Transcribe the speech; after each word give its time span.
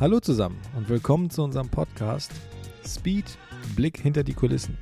Hallo 0.00 0.20
zusammen 0.20 0.60
und 0.76 0.88
willkommen 0.88 1.28
zu 1.28 1.42
unserem 1.42 1.70
Podcast 1.70 2.30
Speed 2.86 3.36
Blick 3.74 3.98
hinter 3.98 4.22
die 4.22 4.32
Kulissen. 4.32 4.78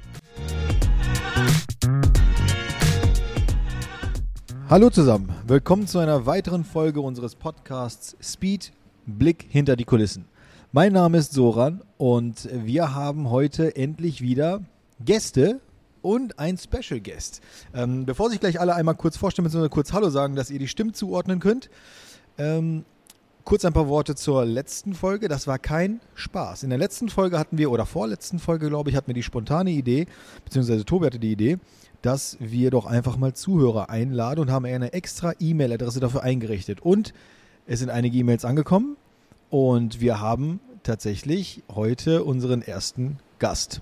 Hallo 4.68 4.90
zusammen, 4.90 5.32
willkommen 5.46 5.87
zu 5.87 6.00
einer 6.00 6.26
weiteren 6.26 6.65
Folge 6.65 7.01
unseres 7.01 7.34
Podcasts 7.34 8.15
Speed 8.21 8.74
Blick 9.06 9.47
hinter 9.48 9.76
die 9.76 9.87
Kulissen. 9.87 10.26
Mein 10.71 10.92
Name 10.92 11.17
ist 11.17 11.33
Soran 11.33 11.80
und 11.96 12.46
wir 12.53 12.94
haben 12.94 13.30
heute 13.30 13.74
endlich 13.74 14.21
wieder 14.21 14.60
Gäste 15.03 15.62
und 16.02 16.38
ein 16.38 16.59
Special 16.59 17.01
Guest. 17.01 17.41
Ähm, 17.73 18.05
bevor 18.05 18.28
sich 18.28 18.38
gleich 18.38 18.60
alle 18.60 18.74
einmal 18.74 18.96
kurz 18.96 19.16
vorstellen, 19.16 19.45
müssen 19.45 19.62
wir 19.62 19.70
kurz 19.70 19.95
Hallo 19.95 20.10
sagen, 20.10 20.37
dass 20.37 20.51
ihr 20.51 20.59
die 20.59 20.69
Stimmen 20.69 20.92
zuordnen 20.92 21.41
könnt. 21.41 21.70
Ähm, 22.37 22.84
kurz 23.46 23.64
ein 23.64 23.73
paar 23.73 23.88
Worte 23.88 24.16
zur 24.16 24.45
letzten 24.45 24.92
Folge. 24.92 25.28
Das 25.28 25.46
war 25.46 25.59
kein 25.59 26.00
Spaß. 26.16 26.64
In 26.64 26.70
der 26.70 26.80
letzten 26.80 27.09
Folge 27.09 27.38
hatten 27.38 27.56
wir, 27.56 27.70
oder 27.70 27.86
vorletzten 27.86 28.41
Folge, 28.41 28.69
glaube 28.69 28.91
ich, 28.91 28.96
hatten 28.96 29.06
wir 29.06 29.14
die 29.14 29.22
spontane 29.22 29.70
Idee, 29.70 30.06
beziehungsweise 30.45 30.84
Tobi 30.84 31.06
hatte 31.06 31.20
die 31.20 31.30
Idee, 31.30 31.59
dass 32.02 32.36
wir 32.41 32.70
doch 32.70 32.86
einfach 32.86 33.16
mal 33.16 33.34
Zuhörer 33.34 33.88
einladen 33.88 34.41
und 34.41 34.50
haben 34.50 34.66
eine 34.66 34.92
extra 34.92 35.32
E-Mail-Adresse 35.38 36.00
dafür 36.00 36.24
eingerichtet. 36.24 36.80
Und 36.80 37.14
es 37.66 37.78
sind 37.78 37.88
einige 37.88 38.19
E-Mails 38.19 38.45
angekommen 38.45 38.96
und 39.48 40.00
wir 40.00 40.20
haben 40.20 40.58
tatsächlich 40.83 41.62
heute 41.72 42.24
unseren 42.24 42.62
ersten 42.62 43.20
Gast. 43.38 43.80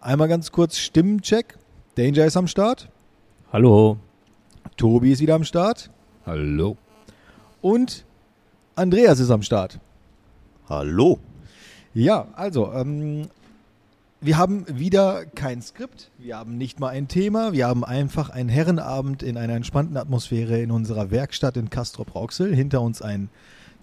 Einmal 0.00 0.26
ganz 0.26 0.50
kurz 0.50 0.78
Stimmencheck. 0.78 1.56
Danger 1.94 2.24
ist 2.24 2.36
am 2.36 2.48
Start. 2.48 2.88
Hallo. 3.52 3.98
Tobi 4.76 5.12
ist 5.12 5.20
wieder 5.20 5.36
am 5.36 5.44
Start. 5.44 5.88
Hallo. 6.26 6.76
Und 7.60 8.04
Andreas 8.74 9.20
ist 9.20 9.30
am 9.30 9.42
Start. 9.42 9.78
Hallo. 10.68 11.18
Ja, 11.92 12.28
also, 12.34 12.72
ähm, 12.72 13.28
wir 14.22 14.38
haben 14.38 14.64
wieder 14.68 15.26
kein 15.26 15.60
Skript, 15.60 16.10
wir 16.18 16.38
haben 16.38 16.56
nicht 16.56 16.80
mal 16.80 16.88
ein 16.88 17.06
Thema, 17.06 17.52
wir 17.52 17.66
haben 17.66 17.84
einfach 17.84 18.30
einen 18.30 18.48
Herrenabend 18.48 19.22
in 19.22 19.36
einer 19.36 19.54
entspannten 19.54 19.96
Atmosphäre 19.98 20.60
in 20.60 20.70
unserer 20.70 21.10
Werkstatt 21.10 21.58
in 21.58 21.68
Castrop-Rauxel. 21.68 22.54
Hinter 22.54 22.80
uns 22.80 23.02
ein 23.02 23.28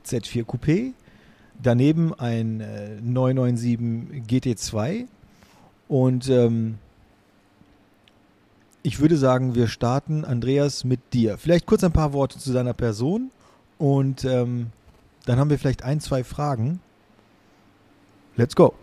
Z4 0.08 0.46
Coupé, 0.46 0.94
daneben 1.62 2.16
ein 2.16 2.62
äh, 2.62 3.00
997 3.02 4.24
GT2 4.28 5.06
und 5.88 6.30
ähm, 6.30 6.80
ich 8.82 9.00
würde 9.00 9.18
sagen, 9.18 9.54
wir 9.54 9.68
starten, 9.68 10.26
Andreas, 10.26 10.84
mit 10.84 11.14
dir. 11.14 11.38
Vielleicht 11.38 11.68
kurz 11.68 11.84
ein 11.84 11.92
paar 11.92 12.14
Worte 12.14 12.40
zu 12.40 12.54
deiner 12.54 12.74
Person 12.74 13.30
und 13.78 14.26
ähm, 14.26 14.72
dann 15.30 15.38
haben 15.38 15.52
wir 15.52 15.60
vielleicht 15.60 15.84
ein, 15.84 16.00
zwei 16.00 16.24
Fragen. 16.24 16.80
Let's 18.36 18.56
go. 18.56 18.74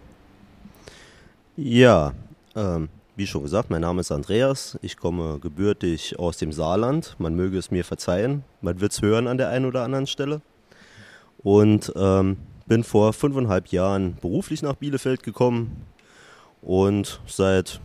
Ja, 1.57 2.13
ähm, 2.55 2.89
wie 3.17 3.27
schon 3.27 3.43
gesagt, 3.43 3.69
mein 3.69 3.81
Name 3.81 4.01
ist 4.01 4.13
Andreas. 4.13 4.79
Ich 4.81 4.97
komme 4.97 5.41
gebürtig 5.41 6.21
aus 6.21 6.37
dem 6.37 6.53
Saarland. 6.53 7.17
Man 7.19 7.35
möge 7.35 7.59
es 7.59 7.73
mir 7.73 7.85
verzeihen. 7.85 8.45
Man 8.61 8.81
wird 8.81 8.93
es 8.93 9.03
hören 9.03 9.27
an 9.27 9.39
der 9.39 9.49
einen 9.49 9.65
oder 9.65 9.83
anderen 9.83 10.07
Stelle. 10.07 10.41
Und 11.39 11.93
ähm, 11.97 12.37
bin 12.67 12.85
vor 12.85 13.13
fünfeinhalb 13.13 13.67
Jahren 13.73 14.15
beruflich 14.21 14.63
nach 14.63 14.77
Bielefeld 14.77 15.25
gekommen 15.25 15.85
und 16.63 17.21
seit 17.27 17.81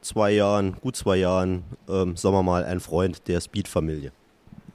zwei 0.00 0.30
Jahren, 0.30 0.76
gut 0.80 0.96
zwei 0.96 1.18
Jahren, 1.18 1.62
ähm, 1.90 2.16
sagen 2.16 2.34
wir 2.34 2.42
mal, 2.42 2.64
ein 2.64 2.80
Freund 2.80 3.28
der 3.28 3.42
Speed-Familie. 3.42 4.12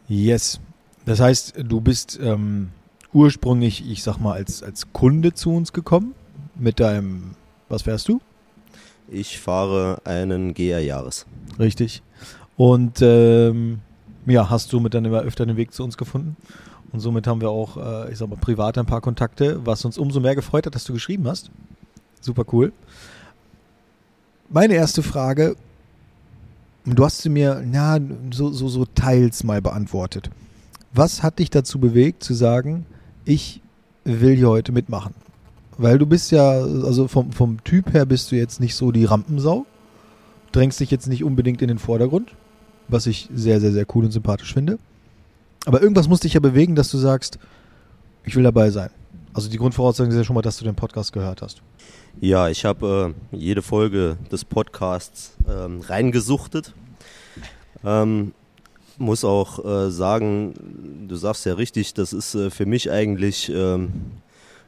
Yes. 0.08 0.60
Das 1.08 1.20
heißt, 1.20 1.56
du 1.58 1.82
bist 1.82 2.20
ähm, 2.22 2.70
ursprünglich, 3.14 3.90
ich 3.90 4.04
sag 4.04 4.18
mal, 4.18 4.34
als, 4.34 4.64
als 4.64 4.92
Kunde 4.94 5.34
zu 5.34 5.54
uns 5.54 5.74
gekommen 5.74 6.14
mit 6.56 6.80
deinem, 6.80 7.36
was 7.70 7.84
fährst 7.84 8.08
du? 8.10 8.22
Ich 9.08 9.40
fahre 9.40 10.02
einen 10.06 10.54
GR 10.54 10.80
Jahres. 10.80 11.26
Richtig. 11.60 12.02
Und 12.58 13.00
ähm, 13.02 13.80
ja, 14.26 14.50
hast 14.50 14.72
du 14.74 14.80
mit 14.80 14.94
dann 14.94 15.06
immer 15.06 15.22
öfter 15.22 15.46
den 15.46 15.58
Weg 15.58 15.74
zu 15.74 15.84
uns 15.84 15.98
gefunden. 15.98 16.36
Und 16.92 17.00
somit 17.00 17.28
haben 17.28 17.42
wir 17.42 17.50
auch, 17.50 17.78
äh, 17.78 18.12
ich 18.12 18.18
sag 18.18 18.30
mal, 18.30 18.38
privat 18.38 18.78
ein 18.78 18.86
paar 18.86 19.02
Kontakte, 19.02 19.66
was 19.66 19.84
uns 19.84 19.98
umso 19.98 20.20
mehr 20.20 20.36
gefreut 20.36 20.66
hat, 20.66 20.76
dass 20.76 20.86
du 20.86 20.94
geschrieben 20.94 21.28
hast. 21.28 21.50
Super 22.22 22.46
cool. 22.54 22.72
Meine 24.50 24.76
erste 24.76 25.02
Frage, 25.02 25.56
du 26.86 27.04
hast 27.04 27.22
sie 27.24 27.30
mir 27.30 27.66
ja, 27.72 27.98
so, 28.32 28.52
so, 28.52 28.68
so 28.68 28.86
teils 28.86 29.44
mal 29.44 29.62
beantwortet. 29.62 30.30
Was 30.94 31.24
hat 31.24 31.40
dich 31.40 31.50
dazu 31.50 31.80
bewegt 31.80 32.24
zu 32.24 32.36
sagen, 32.36 32.86
ich 33.26 33.62
will 34.04 34.36
hier 34.36 34.50
heute 34.50 34.72
mitmachen? 34.72 35.14
Weil 35.78 35.98
du 35.98 36.06
bist 36.06 36.32
ja, 36.32 36.52
also 36.52 37.08
vom, 37.08 37.32
vom 37.32 37.64
Typ 37.64 37.94
her 37.94 38.06
bist 38.06 38.32
du 38.32 38.36
jetzt 38.36 38.60
nicht 38.60 38.76
so 38.76 38.92
die 38.92 39.06
Rampensau, 39.06 39.66
drängst 40.52 40.80
dich 40.80 40.92
jetzt 40.92 41.08
nicht 41.08 41.24
unbedingt 41.24 41.62
in 41.62 41.68
den 41.68 41.80
Vordergrund, 41.80 42.36
was 42.88 43.08
ich 43.08 43.28
sehr, 43.34 43.60
sehr, 43.60 43.72
sehr 43.72 43.86
cool 43.96 44.06
und 44.06 44.12
sympathisch 44.12 44.54
finde. 44.54 44.78
Aber 45.66 45.82
irgendwas 45.82 46.08
muss 46.08 46.20
dich 46.20 46.34
ja 46.34 46.40
bewegen, 46.40 46.76
dass 46.76 46.92
du 46.92 46.98
sagst, 46.98 47.40
ich 48.24 48.36
will 48.36 48.44
dabei 48.44 48.70
sein. 48.70 48.90
Also 49.34 49.50
die 49.50 49.58
Grundvoraussetzung 49.58 50.10
ist 50.10 50.16
ja 50.16 50.24
schon 50.24 50.36
mal, 50.36 50.42
dass 50.42 50.58
du 50.58 50.66
den 50.66 50.76
Podcast 50.76 51.12
gehört 51.12 51.42
hast. 51.42 51.62
Ja, 52.22 52.50
ich 52.50 52.66
habe 52.66 53.16
äh, 53.32 53.36
jede 53.36 53.64
Folge 53.64 54.18
des 54.32 54.46
Podcasts 54.46 55.36
ähm, 55.50 55.82
reingesuchtet. 55.82 56.74
Ähm, 57.84 58.34
muss 58.98 59.24
auch 59.24 59.64
äh, 59.64 59.92
sagen, 59.92 60.54
du 61.08 61.16
sagst 61.16 61.46
ja 61.46 61.54
richtig, 61.54 61.94
das 61.94 62.14
ist 62.14 62.36
äh, 62.36 62.50
für 62.50 62.66
mich 62.66 62.92
eigentlich 62.92 63.50
ähm, 63.50 63.92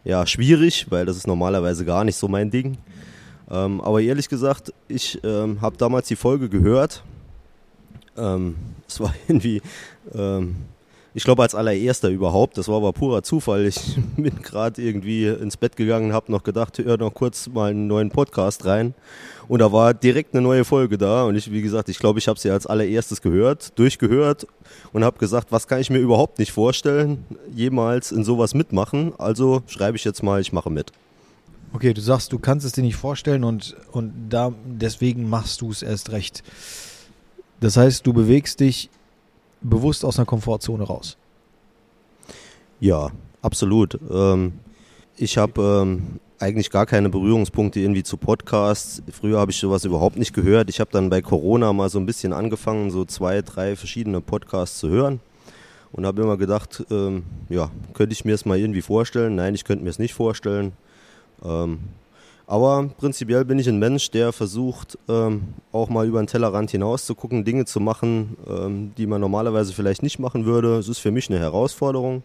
ja, 0.04 0.26
schwierig, 0.26 0.88
weil 0.90 1.06
das 1.06 1.18
ist 1.18 1.28
normalerweise 1.28 1.86
gar 1.86 2.04
nicht 2.04 2.16
so 2.16 2.28
mein 2.28 2.50
Ding. 2.50 2.78
Ähm, 3.50 3.82
aber 3.82 4.02
ehrlich 4.02 4.30
gesagt, 4.30 4.74
ich 4.88 5.20
ähm, 5.24 5.62
habe 5.62 5.78
damals 5.78 6.08
die 6.08 6.16
Folge 6.16 6.50
gehört. 6.50 7.04
Ähm, 8.18 8.56
es 8.88 9.00
war 9.00 9.14
irgendwie 9.28 9.62
ähm, 10.14 10.56
ich 11.16 11.24
glaube 11.24 11.44
als 11.44 11.56
allererster 11.56 12.10
überhaupt. 12.10 12.58
Das 12.58 12.68
war 12.68 12.76
aber 12.76 12.92
purer 12.92 13.24
Zufall. 13.24 13.66
Ich 13.66 13.98
bin 14.18 14.42
gerade 14.42 14.82
irgendwie 14.82 15.26
ins 15.28 15.56
Bett 15.56 15.78
gegangen, 15.78 16.12
habe 16.12 16.32
noch 16.32 16.44
gedacht, 16.44 16.78
hör 16.78 16.98
noch 16.98 17.14
kurz 17.14 17.48
mal 17.48 17.72
einen 17.72 17.88
neuen 17.88 18.10
Podcast 18.10 18.66
rein. 18.66 18.94
Und 19.48 19.60
da 19.60 19.72
war 19.72 19.94
direkt 19.94 20.34
eine 20.34 20.42
neue 20.42 20.66
Folge 20.66 20.98
da. 20.98 21.26
Und 21.26 21.36
ich, 21.36 21.52
wie 21.52 21.62
gesagt, 21.62 21.90
ich 21.90 22.00
glaube, 22.00 22.20
ich 22.20 22.28
habe 22.28 22.40
sie 22.40 22.50
als 22.50 22.66
allererstes 22.66 23.22
gehört, 23.22 23.78
durchgehört 23.78 24.48
und 24.94 25.04
habe 25.04 25.18
gesagt, 25.18 25.52
was 25.52 25.68
kann 25.68 25.80
ich 25.80 25.90
mir 25.90 26.00
überhaupt 26.00 26.40
nicht 26.40 26.52
vorstellen, 26.52 27.26
jemals 27.54 28.12
in 28.12 28.24
sowas 28.24 28.54
mitmachen. 28.54 29.14
Also 29.18 29.62
schreibe 29.68 29.98
ich 29.98 30.04
jetzt 30.04 30.24
mal, 30.24 30.42
ich 30.42 30.52
mache 30.52 30.70
mit. 30.70 30.92
Okay, 31.74 31.94
du 31.94 32.02
sagst, 32.02 32.32
du 32.32 32.40
kannst 32.40 32.66
es 32.66 32.72
dir 32.72 32.84
nicht 32.84 32.96
vorstellen 32.96 33.44
und, 33.44 33.76
und 33.92 34.14
da, 34.30 34.54
deswegen 34.66 35.30
machst 35.30 35.62
du 35.62 35.72
es 35.72 35.82
erst 35.82 36.12
recht. 36.12 36.44
Das 37.60 37.78
heißt, 37.78 38.06
du 38.08 38.14
bewegst 38.14 38.60
dich 38.60 38.90
bewusst 39.62 40.06
aus 40.06 40.18
einer 40.18 40.26
Komfortzone 40.26 40.84
raus. 40.84 41.18
Ja, 42.80 43.12
absolut. 43.42 44.00
Ähm, 44.10 44.54
ich 45.18 45.38
habe 45.38 45.84
ähm, 45.84 46.20
eigentlich 46.40 46.70
gar 46.70 46.86
keine 46.86 47.10
Berührungspunkte 47.10 47.80
irgendwie 47.80 48.04
zu 48.04 48.18
Podcasts. 48.18 49.02
Früher 49.12 49.40
habe 49.40 49.52
ich 49.52 49.58
sowas 49.58 49.86
überhaupt 49.86 50.18
nicht 50.18 50.34
gehört. 50.34 50.70
Ich 50.70 50.80
habe 50.80 50.92
dann 50.92 51.10
bei 51.10 51.22
Corona 51.22 51.72
mal 51.74 51.90
so 51.90 52.00
ein 52.00 52.06
bisschen 52.06 52.34
angefangen, 52.34 52.92
so 52.92 53.06
zwei, 53.06 53.42
drei 53.42 53.76
verschiedene 53.76 54.22
Podcasts 54.22 54.80
zu 54.80 54.90
hören 54.90 55.20
und 55.92 56.06
habe 56.06 56.22
immer 56.22 56.38
gedacht, 56.38 56.84
ähm, 56.92 57.24
ja, 57.50 57.72
könnte 57.94 58.14
ich 58.14 58.26
mir 58.26 58.36
es 58.36 58.46
mal 58.46 58.60
irgendwie 58.60 58.82
vorstellen? 58.82 59.36
Nein, 59.36 59.56
ich 59.56 59.64
könnte 59.64 59.84
mir 59.84 59.90
es 59.90 60.00
nicht 60.00 60.14
vorstellen. 60.14 60.74
Ähm, 61.44 61.80
aber 62.48 62.90
prinzipiell 62.98 63.44
bin 63.46 63.58
ich 63.58 63.68
ein 63.68 63.80
Mensch, 63.80 64.12
der 64.12 64.32
versucht, 64.32 65.00
ähm, 65.08 65.54
auch 65.72 65.90
mal 65.90 66.06
über 66.06 66.22
den 66.22 66.28
Tellerrand 66.28 66.70
hinaus 66.70 67.06
zu 67.06 67.16
gucken, 67.16 67.44
Dinge 67.44 67.66
zu 67.66 67.80
machen, 67.80 68.38
ähm, 68.48 68.92
die 68.98 69.08
man 69.08 69.22
normalerweise 69.22 69.74
vielleicht 69.74 70.04
nicht 70.04 70.20
machen 70.20 70.46
würde. 70.46 70.78
Es 70.78 70.88
ist 70.88 71.00
für 71.00 71.12
mich 71.12 71.30
eine 71.30 71.40
Herausforderung 71.40 72.24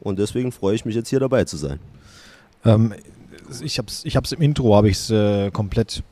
und 0.00 0.18
deswegen 0.18 0.52
freue 0.52 0.74
ich 0.74 0.84
mich 0.84 0.94
jetzt 0.94 1.08
hier 1.08 1.20
dabei 1.20 1.44
zu 1.44 1.56
sein. 1.56 1.78
Ähm, 2.64 2.92
ich 3.62 3.78
habe 3.78 3.88
es 3.88 4.04
ich 4.04 4.16
hab's 4.16 4.32
im 4.32 4.40
Intro, 4.42 4.74
habe 4.74 4.88
ich 4.88 4.96
es 4.96 5.10
äh, 5.10 5.50
komplett 5.50 6.02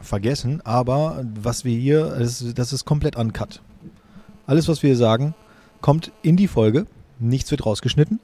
vergessen, 0.00 0.60
aber 0.64 1.24
was 1.40 1.64
wir 1.64 1.78
hier, 1.78 2.06
das, 2.18 2.44
das 2.54 2.72
ist 2.72 2.84
komplett 2.84 3.16
uncut. 3.16 3.62
Alles, 4.46 4.68
was 4.68 4.82
wir 4.82 4.88
hier 4.88 4.96
sagen, 4.96 5.34
kommt 5.80 6.12
in 6.22 6.36
die 6.36 6.48
Folge, 6.48 6.86
nichts 7.18 7.50
wird 7.50 7.64
rausgeschnitten 7.64 8.20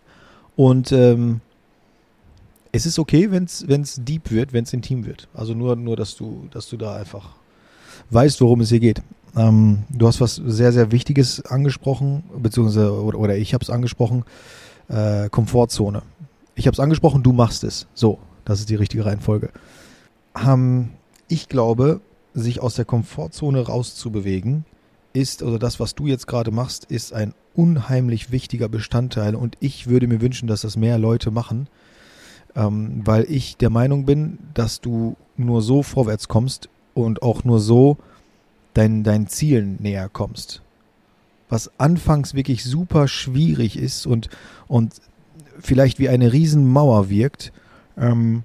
und 0.57 0.93
ähm, 0.93 1.41
es 2.73 2.87
ist 2.87 2.99
okay, 2.99 3.31
wenn 3.31 3.45
es 3.45 4.01
deep 4.05 4.31
wird, 4.31 4.53
wenn 4.53 4.65
es 4.65 4.73
intim 4.73 5.05
wird. 5.05 5.29
Also 5.35 5.55
nur, 5.55 5.77
nur 5.77 5.97
dass, 5.97 6.17
du, 6.17 6.47
dass 6.53 6.69
du 6.69 6.77
da 6.77 6.95
einfach 6.95 7.31
weißt, 8.11 8.41
worum 8.41 8.61
es 8.61 8.69
hier 8.69 8.81
geht. 8.81 9.03
Ähm, 9.37 9.85
du 9.91 10.07
hast 10.07 10.21
was 10.21 10.37
sehr, 10.37 10.73
sehr 10.73 10.93
Wichtiges 10.93 11.45
angesprochen, 11.45 12.25
beziehungsweise, 12.39 12.93
oder, 12.93 13.19
oder 13.19 13.37
ich 13.37 13.55
habe 13.55 13.63
es 13.63 13.71
angesprochen, 13.71 14.25
äh, 14.89 15.29
Komfortzone. 15.29 16.03
Ich 16.55 16.67
habe 16.67 16.75
es 16.75 16.81
angesprochen, 16.81 17.23
du 17.23 17.33
machst 17.33 17.65
es. 17.65 17.87
So, 17.95 18.19
das 18.45 18.61
ist 18.61 18.71
die 18.71 18.77
richtige 18.77 19.05
Reihenfolge. 19.05 19.51
Ähm, 20.37 20.91
ich 21.29 21.49
glaube, 21.49 22.01
sich 22.35 22.61
aus 22.61 22.75
der 22.75 22.85
Komfortzone 22.85 23.61
rauszubewegen, 23.67 24.65
ist, 25.13 25.43
also 25.43 25.59
das, 25.59 25.81
was 25.81 25.95
du 25.95 26.07
jetzt 26.07 26.27
gerade 26.27 26.51
machst, 26.51 26.85
ist 26.85 27.13
ein 27.13 27.35
unheimlich 27.55 28.31
wichtiger 28.31 28.69
Bestandteil 28.69 29.35
und 29.35 29.57
ich 29.61 29.89
würde 29.89 30.07
mir 30.07 30.21
wünschen, 30.21 30.47
dass 30.47 30.63
das 30.63 30.77
mehr 30.77 30.99
Leute 30.99 31.31
machen, 31.31 31.69
ähm, 32.55 33.03
weil 33.05 33.27
ich 33.29 33.57
der 33.57 33.71
Meinung 33.71 34.05
bin, 34.05 34.39
dass 34.55 34.81
du 34.81 35.17
nur 35.37 35.63
so 35.63 35.83
vorwärts 35.83 36.29
kommst 36.29 36.69
und 36.95 37.23
auch 37.23 37.45
nur 37.45 37.61
so 37.61 37.97
dein, 38.75 39.03
deinen 39.03 39.27
Zielen 39.27 39.77
näher 39.81 40.09
kommst. 40.09 40.63
Was 41.49 41.73
anfangs 41.79 42.35
wirklich 42.35 42.63
super 42.63 43.09
schwierig 43.09 43.77
ist 43.77 44.07
und, 44.07 44.29
und 44.69 44.95
vielleicht 45.59 45.99
wie 45.99 46.09
eine 46.09 46.33
Riesenmauer 46.33 47.11
wirkt, 47.11 47.53
ähm, 47.97 48.45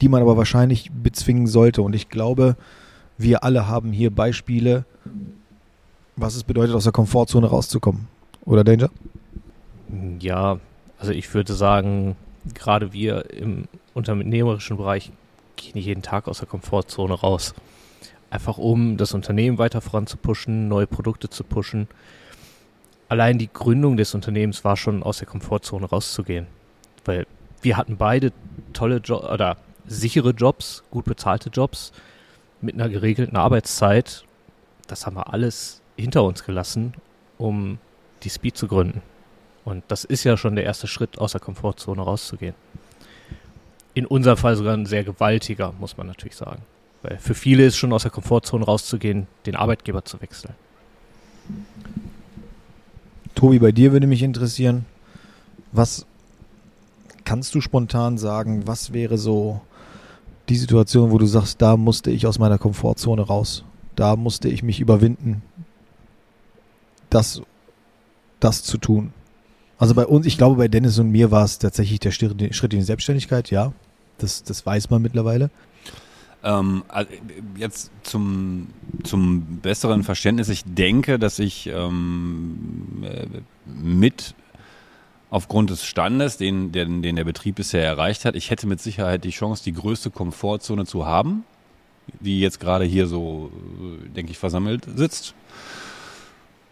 die 0.00 0.08
man 0.08 0.22
aber 0.22 0.36
wahrscheinlich 0.36 0.90
bezwingen 0.92 1.46
sollte. 1.46 1.82
Und 1.82 1.94
ich 1.94 2.08
glaube, 2.08 2.56
wir 3.18 3.44
alle 3.44 3.68
haben 3.68 3.92
hier 3.92 4.10
Beispiele, 4.10 4.84
was 6.16 6.34
es 6.34 6.44
bedeutet, 6.44 6.74
aus 6.74 6.84
der 6.84 6.92
Komfortzone 6.92 7.46
rauszukommen. 7.46 8.08
Oder 8.44 8.64
Danger? 8.64 8.90
Ja, 10.20 10.58
also 10.98 11.12
ich 11.12 11.32
würde 11.32 11.54
sagen, 11.54 12.16
gerade 12.54 12.92
wir 12.92 13.30
im 13.30 13.68
unternehmerischen 13.94 14.76
Bereich 14.76 15.12
gehen 15.56 15.80
jeden 15.80 16.02
Tag 16.02 16.28
aus 16.28 16.38
der 16.38 16.48
Komfortzone 16.48 17.14
raus. 17.14 17.54
Einfach 18.30 18.58
um 18.58 18.96
das 18.96 19.14
Unternehmen 19.14 19.58
weiter 19.58 19.80
voranzupushen, 19.80 20.68
neue 20.68 20.86
Produkte 20.86 21.30
zu 21.30 21.44
pushen. 21.44 21.86
Allein 23.08 23.38
die 23.38 23.50
Gründung 23.52 23.96
des 23.96 24.14
Unternehmens 24.14 24.64
war 24.64 24.76
schon 24.76 25.02
aus 25.02 25.18
der 25.18 25.28
Komfortzone 25.28 25.86
rauszugehen. 25.86 26.46
Weil 27.04 27.26
wir 27.64 27.76
hatten 27.76 27.96
beide 27.96 28.32
tolle 28.72 28.98
Jobs 28.98 29.24
oder 29.26 29.56
sichere 29.86 30.30
Jobs, 30.30 30.82
gut 30.90 31.04
bezahlte 31.04 31.50
Jobs 31.50 31.92
mit 32.60 32.74
einer 32.74 32.88
geregelten 32.88 33.36
Arbeitszeit. 33.36 34.24
Das 34.86 35.06
haben 35.06 35.16
wir 35.16 35.32
alles 35.32 35.80
hinter 35.96 36.24
uns 36.24 36.44
gelassen, 36.44 36.94
um 37.38 37.78
die 38.22 38.30
Speed 38.30 38.56
zu 38.56 38.68
gründen. 38.68 39.02
Und 39.64 39.82
das 39.88 40.04
ist 40.04 40.24
ja 40.24 40.36
schon 40.36 40.56
der 40.56 40.64
erste 40.64 40.86
Schritt, 40.86 41.18
aus 41.18 41.32
der 41.32 41.40
Komfortzone 41.40 42.02
rauszugehen. 42.02 42.54
In 43.94 44.06
unserem 44.06 44.36
Fall 44.36 44.56
sogar 44.56 44.76
ein 44.76 44.86
sehr 44.86 45.04
gewaltiger, 45.04 45.72
muss 45.78 45.96
man 45.96 46.06
natürlich 46.06 46.36
sagen. 46.36 46.62
Weil 47.02 47.18
für 47.18 47.34
viele 47.34 47.64
ist 47.64 47.76
schon 47.76 47.92
aus 47.92 48.02
der 48.02 48.10
Komfortzone 48.10 48.64
rauszugehen, 48.64 49.26
den 49.46 49.56
Arbeitgeber 49.56 50.04
zu 50.04 50.20
wechseln. 50.20 50.54
Tobi, 53.34 53.58
bei 53.58 53.72
dir 53.72 53.92
würde 53.92 54.06
mich 54.06 54.22
interessieren, 54.22 54.84
was 55.72 56.06
kannst 57.24 57.54
du 57.54 57.60
spontan 57.60 58.18
sagen, 58.18 58.66
was 58.66 58.92
wäre 58.92 59.18
so 59.18 59.60
die 60.48 60.56
Situation, 60.56 61.10
wo 61.10 61.18
du 61.18 61.26
sagst, 61.26 61.62
da 61.62 61.76
musste 61.76 62.10
ich 62.10 62.26
aus 62.26 62.38
meiner 62.38 62.58
Komfortzone 62.58 63.22
raus, 63.22 63.64
da 63.96 64.16
musste 64.16 64.48
ich 64.48 64.62
mich 64.62 64.80
überwinden, 64.80 65.42
das, 67.10 67.42
das 68.40 68.62
zu 68.62 68.78
tun? 68.78 69.12
Also 69.78 69.94
bei 69.94 70.06
uns, 70.06 70.26
ich 70.26 70.38
glaube, 70.38 70.56
bei 70.56 70.68
Dennis 70.68 70.98
und 70.98 71.10
mir 71.10 71.30
war 71.30 71.44
es 71.44 71.58
tatsächlich 71.58 72.00
der 72.00 72.10
Schritt 72.10 72.32
in 72.32 72.78
die 72.78 72.82
Selbstständigkeit, 72.82 73.50
ja. 73.50 73.72
Das, 74.18 74.44
das 74.44 74.64
weiß 74.64 74.90
man 74.90 75.02
mittlerweile. 75.02 75.50
Ähm, 76.44 76.84
also 76.88 77.10
jetzt 77.56 77.90
zum, 78.02 78.68
zum 79.02 79.60
besseren 79.62 80.04
Verständnis, 80.04 80.48
ich 80.50 80.62
denke, 80.64 81.18
dass 81.18 81.38
ich 81.38 81.66
ähm, 81.66 83.02
äh, 83.02 83.26
mit 83.66 84.34
aufgrund 85.34 85.70
des 85.70 85.84
Standes, 85.84 86.36
den, 86.36 86.70
den, 86.70 87.02
den 87.02 87.16
der 87.16 87.24
Betrieb 87.24 87.56
bisher 87.56 87.84
erreicht 87.84 88.24
hat, 88.24 88.36
ich 88.36 88.50
hätte 88.50 88.66
mit 88.66 88.80
Sicherheit 88.80 89.24
die 89.24 89.30
Chance, 89.30 89.64
die 89.64 89.72
größte 89.72 90.10
Komfortzone 90.10 90.86
zu 90.86 91.06
haben, 91.06 91.44
die 92.20 92.40
jetzt 92.40 92.60
gerade 92.60 92.84
hier 92.84 93.06
so, 93.08 93.50
äh, 93.80 94.08
denke 94.10 94.30
ich, 94.30 94.38
versammelt 94.38 94.86
sitzt. 94.94 95.34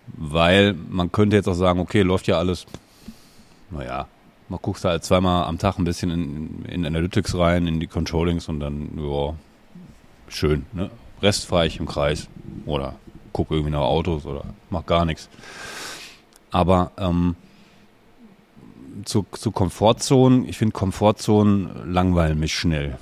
Weil 0.06 0.74
man 0.74 1.10
könnte 1.10 1.36
jetzt 1.36 1.48
auch 1.48 1.54
sagen, 1.54 1.80
okay, 1.80 2.02
läuft 2.02 2.28
ja 2.28 2.38
alles 2.38 2.66
naja, 3.72 4.06
man 4.48 4.60
guckt 4.62 4.84
halt 4.84 5.02
zweimal 5.02 5.44
am 5.44 5.58
Tag 5.58 5.78
ein 5.78 5.84
bisschen 5.84 6.10
in, 6.10 6.64
in 6.66 6.86
Analytics 6.86 7.36
rein, 7.36 7.66
in 7.66 7.80
die 7.80 7.86
Controllings 7.86 8.48
und 8.48 8.60
dann, 8.60 8.90
ja, 8.96 9.34
schön, 10.28 10.66
ne? 10.72 10.90
Rest 11.20 11.46
fahre 11.46 11.66
ich 11.66 11.78
im 11.78 11.86
Kreis 11.86 12.28
oder 12.66 12.94
gucke 13.32 13.54
irgendwie 13.54 13.72
nach 13.72 13.80
Autos 13.80 14.26
oder 14.26 14.44
mach 14.70 14.84
gar 14.86 15.04
nichts. 15.04 15.28
Aber 16.50 16.90
ähm, 16.98 17.36
zu, 19.04 19.26
zu 19.32 19.50
Komfortzonen, 19.50 20.48
ich 20.48 20.58
finde 20.58 20.72
Komfortzonen 20.72 21.92
langweilen 21.92 22.38
mich 22.38 22.54
schnell. 22.54 22.98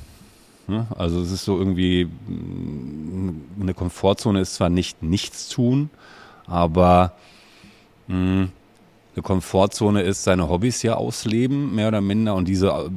Ne? 0.67 0.87
Also 0.97 1.21
es 1.21 1.31
ist 1.33 1.45
so 1.45 1.59
irgendwie, 1.59 2.05
mm, 2.05 3.61
eine 3.61 3.75
Komfortzone 3.75 4.41
ist 4.41 4.55
zwar 4.55 4.69
nicht 4.71 5.03
nichts 5.03 5.49
tun, 5.49 5.91
aber 6.47 7.13
mm, 8.09 8.45
eine 9.15 9.23
Komfortzone 9.23 10.03
ist, 10.03 10.25
seine 10.25 10.49
Hobbys 10.49 10.83
ja 10.83 10.95
ausleben, 10.95 11.75
mehr 11.75 11.89
oder 11.89 12.01
minder, 12.01 12.35
und 12.37 12.47
diese 12.47 12.69
äh, 12.69 12.89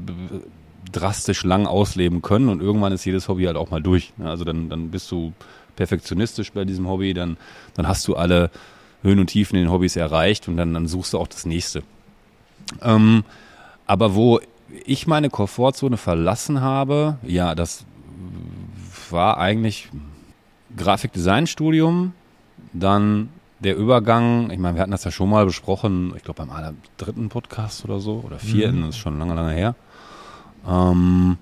drastisch 0.91 1.43
lang 1.43 1.65
ausleben 1.65 2.21
können. 2.21 2.49
Und 2.49 2.61
irgendwann 2.61 2.93
ist 2.93 3.05
jedes 3.05 3.27
Hobby 3.27 3.45
halt 3.45 3.57
auch 3.57 3.71
mal 3.71 3.81
durch. 3.81 4.13
Also 4.23 4.43
dann, 4.43 4.69
dann 4.69 4.91
bist 4.91 5.09
du 5.11 5.33
perfektionistisch 5.75 6.51
bei 6.51 6.65
diesem 6.65 6.87
Hobby, 6.87 7.13
dann, 7.13 7.37
dann 7.73 7.87
hast 7.87 8.07
du 8.07 8.15
alle 8.15 8.51
Höhen 9.01 9.19
und 9.19 9.27
Tiefen 9.27 9.55
in 9.55 9.63
den 9.63 9.71
Hobbys 9.71 9.95
erreicht 9.95 10.47
und 10.47 10.57
dann, 10.57 10.73
dann 10.73 10.87
suchst 10.87 11.13
du 11.13 11.17
auch 11.17 11.27
das 11.27 11.45
nächste. 11.45 11.81
Ähm, 12.81 13.23
aber 13.85 14.15
wo 14.15 14.39
ich 14.85 15.07
meine 15.07 15.29
Komfortzone 15.29 15.97
verlassen 15.97 16.61
habe, 16.61 17.17
ja, 17.23 17.55
das 17.55 17.85
war 19.09 19.37
eigentlich 19.37 19.89
Grafikdesignstudium, 20.75 22.13
dann 22.73 23.29
der 23.59 23.77
Übergang, 23.77 24.49
ich 24.51 24.59
meine, 24.59 24.75
wir 24.75 24.81
hatten 24.81 24.91
das 24.91 25.03
ja 25.03 25.11
schon 25.11 25.29
mal 25.29 25.45
besprochen, 25.45 26.13
ich 26.17 26.23
glaube 26.23 26.45
beim 26.45 26.77
dritten 26.97 27.29
Podcast 27.29 27.85
oder 27.85 27.99
so, 27.99 28.23
oder 28.25 28.39
vierten, 28.39 28.79
mhm. 28.79 28.85
das 28.87 28.95
ist 28.95 29.01
schon 29.01 29.19
lange, 29.19 29.35
lange 29.35 29.53
her. 29.53 29.75
Ähm, 30.67 31.37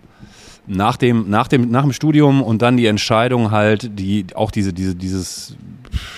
nach 0.68 0.98
dem, 0.98 1.30
nach 1.30 1.48
dem, 1.48 1.70
nach 1.72 1.82
dem 1.82 1.94
Studium 1.94 2.44
und 2.44 2.62
dann 2.62 2.78
die 2.78 2.86
Entscheidung 2.86 3.52
halt, 3.52 3.98
die, 4.00 4.28
auch 4.36 4.52
diese, 4.52 4.74
diese, 4.74 4.96
dieses, 4.96 5.56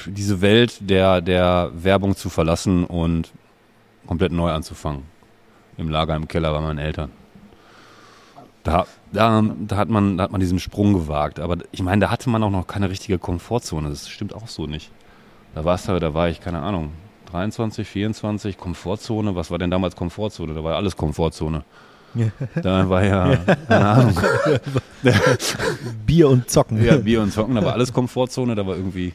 diese 0.05 0.41
Welt 0.41 0.77
der, 0.81 1.21
der 1.21 1.71
Werbung 1.73 2.15
zu 2.15 2.29
verlassen 2.29 2.83
und 2.83 3.31
komplett 4.07 4.31
neu 4.31 4.51
anzufangen. 4.51 5.03
Im 5.77 5.89
Lager, 5.89 6.15
im 6.15 6.27
Keller 6.27 6.51
bei 6.51 6.61
meinen 6.61 6.79
Eltern. 6.79 7.11
Da, 8.63 8.85
da, 9.11 9.41
da, 9.41 9.75
hat 9.75 9.89
man, 9.89 10.17
da 10.17 10.25
hat 10.25 10.31
man 10.31 10.39
diesen 10.39 10.59
Sprung 10.59 10.93
gewagt. 10.93 11.39
Aber 11.39 11.57
ich 11.71 11.81
meine, 11.81 12.01
da 12.01 12.11
hatte 12.11 12.29
man 12.29 12.43
auch 12.43 12.49
noch 12.49 12.67
keine 12.67 12.89
richtige 12.89 13.19
Komfortzone. 13.19 13.89
Das 13.89 14.07
stimmt 14.07 14.33
auch 14.33 14.47
so 14.47 14.67
nicht. 14.67 14.91
Da 15.55 15.65
warst 15.65 15.87
du, 15.87 15.99
da 15.99 16.13
war 16.13 16.29
ich, 16.29 16.39
keine 16.39 16.61
Ahnung, 16.61 16.91
23, 17.31 17.87
24, 17.87 18.57
Komfortzone. 18.57 19.35
Was 19.35 19.51
war 19.51 19.57
denn 19.57 19.71
damals 19.71 19.95
Komfortzone? 19.95 20.53
Da 20.53 20.63
war 20.63 20.71
ja 20.71 20.77
alles 20.77 20.95
Komfortzone. 20.95 21.63
Da 22.61 22.89
war 22.89 23.03
ja, 23.03 23.35
keine 23.67 23.85
Ahnung. 23.85 24.19
Bier 26.05 26.29
und 26.29 26.49
Zocken. 26.49 26.83
Ja, 26.83 26.97
Bier 26.97 27.21
und 27.21 27.31
Zocken, 27.31 27.55
da 27.55 27.65
war 27.65 27.73
alles 27.73 27.91
Komfortzone, 27.91 28.55
da 28.55 28.65
war 28.65 28.75
irgendwie. 28.75 29.13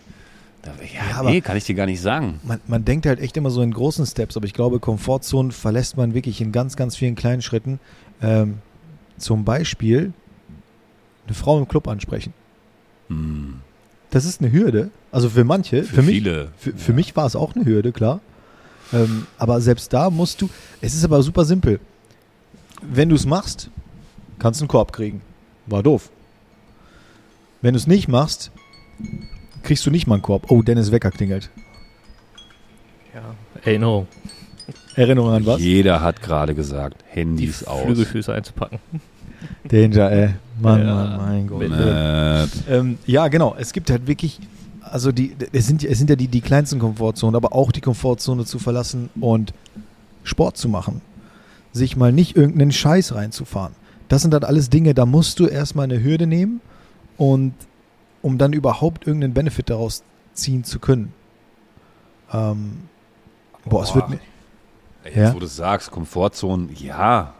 Ja, 0.64 1.22
ja 1.22 1.22
nee, 1.22 1.40
kann 1.40 1.56
ich 1.56 1.64
dir 1.64 1.74
gar 1.74 1.86
nicht 1.86 2.00
sagen. 2.00 2.40
Man, 2.42 2.60
man 2.66 2.84
denkt 2.84 3.06
halt 3.06 3.20
echt 3.20 3.36
immer 3.36 3.50
so 3.50 3.62
in 3.62 3.72
großen 3.72 4.06
Steps, 4.06 4.36
aber 4.36 4.46
ich 4.46 4.54
glaube, 4.54 4.80
Komfortzonen 4.80 5.52
verlässt 5.52 5.96
man 5.96 6.14
wirklich 6.14 6.40
in 6.40 6.52
ganz, 6.52 6.76
ganz 6.76 6.96
vielen 6.96 7.14
kleinen 7.14 7.42
Schritten. 7.42 7.80
Ähm, 8.20 8.58
zum 9.16 9.44
Beispiel 9.44 10.12
eine 11.26 11.34
Frau 11.34 11.58
im 11.58 11.68
Club 11.68 11.88
ansprechen. 11.88 12.32
Hm. 13.08 13.60
Das 14.10 14.24
ist 14.24 14.40
eine 14.40 14.52
Hürde. 14.52 14.90
Also 15.12 15.28
für 15.28 15.44
manche. 15.44 15.84
Für, 15.84 15.96
für 15.96 16.02
viele. 16.02 16.44
Mich, 16.44 16.50
für, 16.58 16.72
für 16.72 16.92
mich 16.92 17.16
war 17.16 17.26
es 17.26 17.36
auch 17.36 17.54
eine 17.54 17.64
Hürde, 17.64 17.92
klar. 17.92 18.20
Ähm, 18.92 19.26
aber 19.38 19.60
selbst 19.60 19.92
da 19.92 20.10
musst 20.10 20.40
du. 20.40 20.48
Es 20.80 20.94
ist 20.94 21.04
aber 21.04 21.22
super 21.22 21.44
simpel. 21.44 21.80
Wenn 22.82 23.08
du 23.08 23.16
es 23.16 23.26
machst, 23.26 23.70
kannst 24.38 24.60
du 24.60 24.64
einen 24.64 24.68
Korb 24.68 24.92
kriegen. 24.92 25.20
War 25.66 25.82
doof. 25.82 26.10
Wenn 27.60 27.74
du 27.74 27.78
es 27.78 27.86
nicht 27.86 28.08
machst, 28.08 28.50
kriegst 29.68 29.84
du 29.84 29.90
nicht 29.90 30.06
mal 30.06 30.14
einen 30.14 30.22
Korb. 30.22 30.50
Oh, 30.50 30.62
Dennis 30.62 30.90
Wecker 30.92 31.10
klingelt. 31.10 31.50
Ja, 33.14 33.34
Erinnerung. 33.62 34.08
Erinnerung 34.94 35.30
an 35.30 35.44
was? 35.44 35.60
Jeder 35.60 36.00
hat 36.00 36.22
gerade 36.22 36.54
gesagt, 36.54 37.04
Handys 37.06 37.58
Die 37.60 37.66
aus. 37.66 37.82
Flügelfüße 37.82 38.32
einzupacken. 38.32 38.78
Danger, 39.68 40.10
ey. 40.10 40.30
Mann, 40.58 40.86
ja, 40.86 40.94
Mann, 40.94 41.16
mein 41.18 41.46
Gott. 41.46 42.48
Ähm, 42.66 42.98
ja, 43.06 43.28
genau. 43.28 43.56
Es 43.58 43.74
gibt 43.74 43.90
halt 43.90 44.06
wirklich, 44.06 44.40
also 44.80 45.12
die, 45.12 45.36
es 45.52 45.66
sind, 45.66 45.84
es 45.84 45.98
sind 45.98 46.08
ja 46.08 46.16
die, 46.16 46.28
die 46.28 46.40
kleinsten 46.40 46.78
Komfortzonen, 46.78 47.36
aber 47.36 47.54
auch 47.54 47.70
die 47.70 47.82
Komfortzone 47.82 48.46
zu 48.46 48.58
verlassen 48.58 49.10
und 49.20 49.52
Sport 50.24 50.56
zu 50.56 50.70
machen. 50.70 51.02
Sich 51.72 51.94
mal 51.94 52.10
nicht 52.10 52.36
irgendeinen 52.36 52.72
Scheiß 52.72 53.14
reinzufahren. 53.14 53.74
Das 54.08 54.22
sind 54.22 54.32
dann 54.32 54.44
alles 54.44 54.70
Dinge, 54.70 54.94
da 54.94 55.04
musst 55.04 55.38
du 55.40 55.46
erstmal 55.46 55.84
eine 55.84 56.02
Hürde 56.02 56.26
nehmen 56.26 56.62
und 57.18 57.52
um 58.22 58.38
dann 58.38 58.52
überhaupt 58.52 59.06
irgendeinen 59.06 59.34
Benefit 59.34 59.70
daraus 59.70 60.02
ziehen 60.34 60.64
zu 60.64 60.78
können. 60.78 61.12
Ähm, 62.32 62.88
boah, 63.64 63.70
boah, 63.70 63.82
es 63.84 63.94
wird 63.94 64.08
mir. 64.10 64.20
Jetzt, 65.04 65.16
ja? 65.16 65.34
wo 65.34 65.38
du 65.38 65.46
sagst, 65.46 65.90
Komfortzone, 65.90 66.68
ja, 66.74 67.34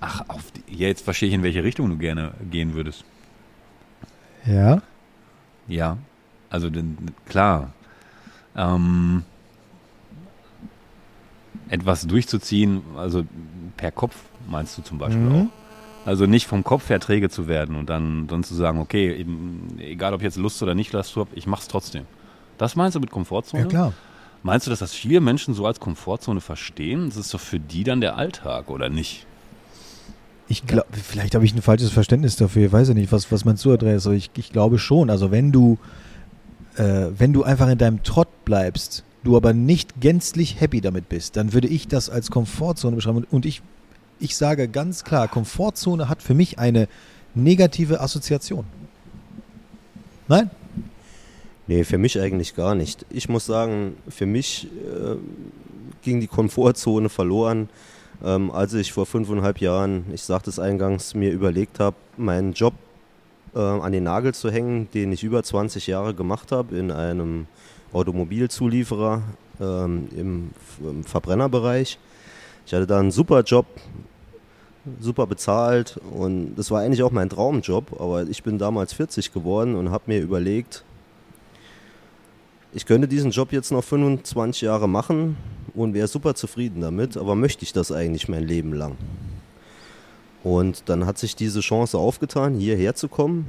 Ach, 0.00 0.22
die, 0.68 0.74
jetzt 0.76 1.02
verstehe 1.02 1.28
ich, 1.28 1.34
in 1.34 1.42
welche 1.42 1.64
Richtung 1.64 1.88
du 1.88 1.96
gerne 1.96 2.32
gehen 2.50 2.74
würdest. 2.74 3.04
Ja? 4.44 4.82
Ja, 5.68 5.96
also 6.50 6.70
klar. 7.24 7.72
Ähm, 8.54 9.24
etwas 11.68 12.06
durchzuziehen, 12.06 12.82
also 12.96 13.24
per 13.76 13.90
Kopf 13.90 14.16
meinst 14.48 14.76
du 14.78 14.82
zum 14.82 14.98
Beispiel 14.98 15.22
Mhm. 15.22 15.34
auch? 15.48 15.65
Also 16.06 16.24
nicht 16.26 16.46
vom 16.46 16.64
Kopf 16.64 16.88
her 16.88 17.00
träge 17.00 17.28
zu 17.28 17.48
werden 17.48 17.74
und 17.76 17.90
dann, 17.90 18.26
dann 18.28 18.44
zu 18.44 18.54
sagen, 18.54 18.78
okay, 18.78 19.12
eben, 19.14 19.76
egal 19.78 20.14
ob 20.14 20.20
ich 20.20 20.24
jetzt 20.24 20.36
Lust 20.38 20.62
oder 20.62 20.74
nicht 20.74 20.92
Lust 20.92 21.16
habe, 21.16 21.28
ich 21.34 21.46
mach's 21.46 21.68
trotzdem. 21.68 22.04
Das 22.58 22.76
meinst 22.76 22.94
du 22.96 23.00
mit 23.00 23.10
Komfortzone? 23.10 23.64
Ja, 23.64 23.68
klar. 23.68 23.92
Meinst 24.42 24.66
du, 24.66 24.70
dass 24.70 24.78
das 24.78 24.94
viele 24.94 25.20
Menschen 25.20 25.52
so 25.54 25.66
als 25.66 25.80
Komfortzone 25.80 26.40
verstehen? 26.40 27.08
Das 27.08 27.16
ist 27.18 27.34
doch 27.34 27.40
für 27.40 27.58
die 27.58 27.82
dann 27.84 28.00
der 28.00 28.16
Alltag, 28.16 28.70
oder 28.70 28.88
nicht? 28.88 29.26
Ich 30.48 30.64
glaube, 30.66 30.86
vielleicht 30.92 31.34
habe 31.34 31.44
ich 31.44 31.52
ein 31.54 31.60
falsches 31.62 31.90
Verständnis 31.90 32.36
dafür. 32.36 32.66
Ich 32.66 32.72
weiß 32.72 32.88
ja 32.88 32.94
nicht, 32.94 33.10
was, 33.10 33.32
was 33.32 33.44
meinst 33.44 33.64
du, 33.64 33.72
Andreas? 33.72 34.06
Ich, 34.06 34.30
ich 34.36 34.52
glaube 34.52 34.78
schon. 34.78 35.10
Also 35.10 35.32
wenn 35.32 35.50
du, 35.50 35.76
äh, 36.76 37.06
wenn 37.18 37.32
du 37.32 37.42
einfach 37.42 37.68
in 37.68 37.78
deinem 37.78 38.04
Trott 38.04 38.28
bleibst, 38.44 39.02
du 39.24 39.36
aber 39.36 39.52
nicht 39.52 40.00
gänzlich 40.00 40.60
happy 40.60 40.80
damit 40.80 41.08
bist, 41.08 41.36
dann 41.36 41.52
würde 41.52 41.66
ich 41.66 41.88
das 41.88 42.08
als 42.08 42.30
Komfortzone 42.30 42.94
beschreiben. 42.94 43.16
Und- 43.18 43.32
Und 43.32 43.44
ich, 43.46 43.60
ich 44.18 44.36
sage 44.36 44.68
ganz 44.68 45.04
klar, 45.04 45.28
Komfortzone 45.28 46.08
hat 46.08 46.22
für 46.22 46.34
mich 46.34 46.58
eine 46.58 46.88
negative 47.34 48.00
Assoziation. 48.00 48.64
Nein? 50.28 50.50
Nee, 51.66 51.84
für 51.84 51.98
mich 51.98 52.20
eigentlich 52.20 52.54
gar 52.54 52.74
nicht. 52.74 53.04
Ich 53.10 53.28
muss 53.28 53.46
sagen, 53.46 53.96
für 54.08 54.26
mich 54.26 54.66
äh, 54.66 55.16
ging 56.02 56.20
die 56.20 56.28
Komfortzone 56.28 57.08
verloren, 57.08 57.68
ähm, 58.24 58.50
als 58.50 58.72
ich 58.74 58.92
vor 58.92 59.06
fünfeinhalb 59.06 59.60
Jahren, 59.60 60.04
ich 60.12 60.22
sagte 60.22 60.50
es 60.50 60.58
eingangs, 60.58 61.14
mir 61.14 61.32
überlegt 61.32 61.80
habe, 61.80 61.96
meinen 62.16 62.52
Job 62.52 62.74
äh, 63.54 63.58
an 63.58 63.92
den 63.92 64.04
Nagel 64.04 64.32
zu 64.32 64.50
hängen, 64.50 64.88
den 64.94 65.12
ich 65.12 65.24
über 65.24 65.42
20 65.42 65.86
Jahre 65.86 66.14
gemacht 66.14 66.52
habe 66.52 66.76
in 66.76 66.90
einem 66.90 67.46
Automobilzulieferer 67.92 69.22
ähm, 69.60 70.08
im, 70.16 70.50
im 70.80 71.04
Verbrennerbereich. 71.04 71.98
Ich 72.66 72.74
hatte 72.74 72.86
da 72.86 72.98
einen 72.98 73.10
super 73.10 73.42
Job, 73.42 73.66
super 75.00 75.26
bezahlt 75.26 75.98
und 76.12 76.54
das 76.56 76.70
war 76.70 76.80
eigentlich 76.80 77.02
auch 77.02 77.10
mein 77.10 77.28
Traumjob, 77.28 78.00
aber 78.00 78.24
ich 78.24 78.42
bin 78.42 78.58
damals 78.58 78.92
40 78.92 79.32
geworden 79.32 79.74
und 79.74 79.90
habe 79.90 80.04
mir 80.06 80.20
überlegt, 80.20 80.84
ich 82.72 82.86
könnte 82.86 83.08
diesen 83.08 83.30
Job 83.30 83.52
jetzt 83.52 83.72
noch 83.72 83.82
25 83.82 84.62
Jahre 84.62 84.88
machen 84.88 85.36
und 85.74 85.94
wäre 85.94 86.08
super 86.08 86.34
zufrieden 86.34 86.80
damit, 86.80 87.16
aber 87.16 87.34
möchte 87.34 87.64
ich 87.64 87.72
das 87.72 87.90
eigentlich 87.90 88.28
mein 88.28 88.44
Leben 88.44 88.72
lang? 88.72 88.96
Und 90.44 90.84
dann 90.86 91.06
hat 91.06 91.18
sich 91.18 91.34
diese 91.34 91.60
Chance 91.60 91.98
aufgetan, 91.98 92.54
hierher 92.54 92.94
zu 92.94 93.08
kommen, 93.08 93.46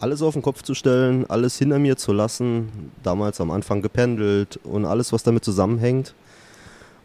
alles 0.00 0.22
auf 0.22 0.32
den 0.32 0.42
Kopf 0.42 0.62
zu 0.62 0.74
stellen, 0.74 1.28
alles 1.28 1.58
hinter 1.58 1.78
mir 1.78 1.96
zu 1.96 2.12
lassen, 2.12 2.90
damals 3.02 3.40
am 3.40 3.50
Anfang 3.50 3.82
gependelt 3.82 4.58
und 4.64 4.86
alles, 4.86 5.12
was 5.12 5.22
damit 5.22 5.44
zusammenhängt. 5.44 6.14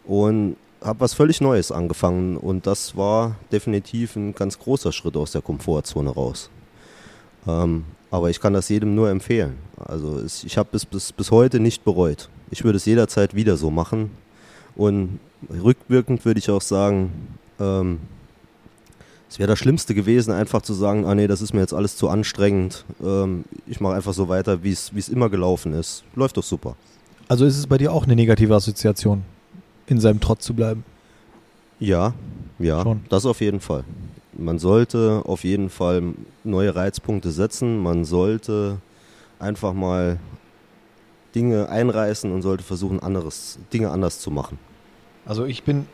Und 0.06 0.56
habe 0.86 1.00
was 1.00 1.14
völlig 1.14 1.42
Neues 1.42 1.72
angefangen 1.72 2.38
und 2.38 2.68
das 2.68 2.96
war 2.96 3.36
definitiv 3.52 4.16
ein 4.16 4.34
ganz 4.36 4.60
großer 4.60 4.92
Schritt 4.92 5.18
aus 5.18 5.32
der 5.32 5.42
Komfortzone 5.42 6.12
raus. 6.12 6.50
Ähm, 7.48 7.86
aber 8.12 8.30
ich 8.30 8.40
kann 8.40 8.54
das 8.54 8.70
jedem 8.70 8.96
nur 8.96 9.10
empfehlen. 9.10 9.58
Also 9.78 10.20
es, 10.20 10.44
ich 10.44 10.58
habe 10.58 10.70
es 10.74 10.86
bis, 10.86 11.12
bis 11.12 11.32
heute 11.32 11.60
nicht 11.60 11.84
bereut. 11.84 12.30
Ich 12.52 12.64
würde 12.64 12.78
es 12.78 12.86
jederzeit 12.86 13.36
wieder 13.36 13.58
so 13.58 13.72
machen. 13.72 14.12
Und 14.76 15.20
rückwirkend 15.50 16.24
würde 16.24 16.40
ich 16.40 16.50
auch 16.50 16.62
sagen, 16.62 17.12
ähm, 17.60 18.00
es 19.30 19.40
wäre 19.40 19.48
das 19.48 19.60
Schlimmste 19.60 19.96
gewesen, 19.96 20.32
einfach 20.32 20.62
zu 20.62 20.74
sagen, 20.74 21.06
ah 21.06 21.16
nee, 21.16 21.28
das 21.28 21.42
ist 21.42 21.54
mir 21.54 21.62
jetzt 21.62 21.74
alles 21.74 21.98
zu 21.98 22.10
anstrengend. 22.10 22.86
Ähm, 23.04 23.44
ich 23.68 23.82
mache 23.82 23.96
einfach 23.96 24.14
so 24.14 24.30
weiter, 24.30 24.64
wie 24.64 24.72
es 24.72 24.94
wie 24.94 25.00
es 25.00 25.10
immer 25.10 25.30
gelaufen 25.30 25.74
ist. 25.74 26.04
Läuft 26.16 26.38
doch 26.38 26.44
super. 26.44 26.76
Also 27.28 27.46
ist 27.46 27.58
es 27.58 27.68
bei 27.68 27.78
dir 27.78 27.92
auch 27.92 28.06
eine 28.06 28.16
negative 28.16 28.54
Assoziation, 28.54 29.24
in 29.88 30.00
seinem 30.00 30.20
Trott 30.20 30.42
zu 30.42 30.54
bleiben? 30.54 30.84
Ja, 31.80 32.14
ja, 32.60 32.82
Schon. 32.82 33.04
das 33.10 33.26
auf 33.26 33.42
jeden 33.42 33.60
Fall. 33.60 33.84
Man 34.38 34.60
sollte 34.60 35.22
auf 35.26 35.44
jeden 35.44 35.70
Fall 35.70 36.14
neue 36.44 36.76
Reizpunkte 36.76 37.32
setzen. 37.32 37.80
Man 37.80 38.06
sollte 38.06 38.78
einfach 39.40 39.74
mal 39.74 40.20
Dinge 41.36 41.70
einreißen 41.70 42.32
und 42.32 42.42
sollte 42.42 42.64
versuchen, 42.64 43.00
anderes, 43.02 43.60
Dinge 43.74 43.92
anders 43.92 44.20
zu 44.20 44.32
machen. 44.32 44.58
Also 45.26 45.46
ich 45.46 45.64
bin, 45.64 45.86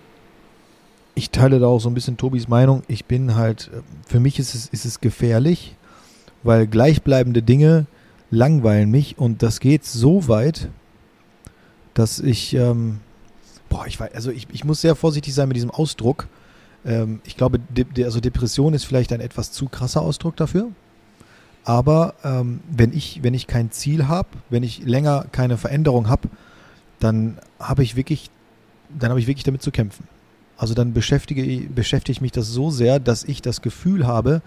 ich 1.16 1.32
teile 1.32 1.60
da 1.60 1.68
auch 1.68 1.80
so 1.80 1.90
ein 1.90 1.94
bisschen 1.94 2.18
Tobis 2.18 2.48
Meinung. 2.48 2.84
Ich 2.88 3.06
bin 3.06 3.36
halt, 3.36 3.72
für 4.08 4.20
mich 4.20 4.40
ist 4.40 4.54
es, 4.56 4.68
ist 4.68 4.86
es 4.86 5.02
gefährlich, 5.02 5.76
weil 6.44 6.68
gleichbleibende 6.68 7.42
Dinge 7.42 7.86
langweilen 8.30 8.90
mich 8.90 9.18
und 9.18 9.44
das 9.44 9.60
geht 9.60 9.86
so 9.86 10.28
weit, 10.28 10.70
dass 11.94 12.20
ich, 12.20 12.54
ähm, 12.54 13.00
boah, 13.72 13.88
ich 13.88 14.00
weiß, 14.00 14.14
also 14.14 14.30
ich, 14.30 14.48
ich 14.52 14.64
muss 14.66 14.82
sehr 14.82 14.96
vorsichtig 14.96 15.34
sein 15.34 15.48
mit 15.48 15.56
diesem 15.56 15.72
Ausdruck. 15.72 16.28
Ähm, 16.86 17.22
ich 17.24 17.38
glaube, 17.38 17.60
de, 17.60 18.04
also 18.04 18.20
Depression 18.20 18.74
ist 18.74 18.84
vielleicht 18.84 19.14
ein 19.14 19.22
etwas 19.22 19.52
zu 19.52 19.68
krasser 19.68 20.02
Ausdruck 20.02 20.36
dafür. 20.36 20.68
Aber 21.64 22.16
ähm, 22.24 22.60
wenn 22.70 22.92
ich, 22.92 23.24
wenn 23.24 23.34
ich 23.34 23.48
kein 23.48 23.72
Ziel 23.72 24.08
habe, 24.08 24.30
wenn 24.50 24.64
ich 24.64 24.84
länger 24.84 25.26
keine 25.32 25.58
Veränderung 25.58 26.10
habe, 26.10 26.28
dann 27.00 27.38
habe 27.60 27.84
ich 27.84 27.96
wirklich 27.96 28.30
dann 29.00 29.10
habe 29.10 29.22
ich 29.22 29.28
wirklich 29.28 29.46
damit 29.46 29.62
zu 29.62 29.72
kämpfen. 29.72 30.06
Also 30.58 30.74
dann 30.74 30.92
beschäftige, 30.94 31.70
beschäftige 31.70 32.12
ich 32.12 32.22
mich 32.22 32.34
das 32.34 32.48
so 32.48 32.70
sehr, 32.70 33.00
dass 33.00 33.24
ich 33.24 33.42
das 33.42 33.62
Gefühl 33.62 34.06
habe, 34.06 34.42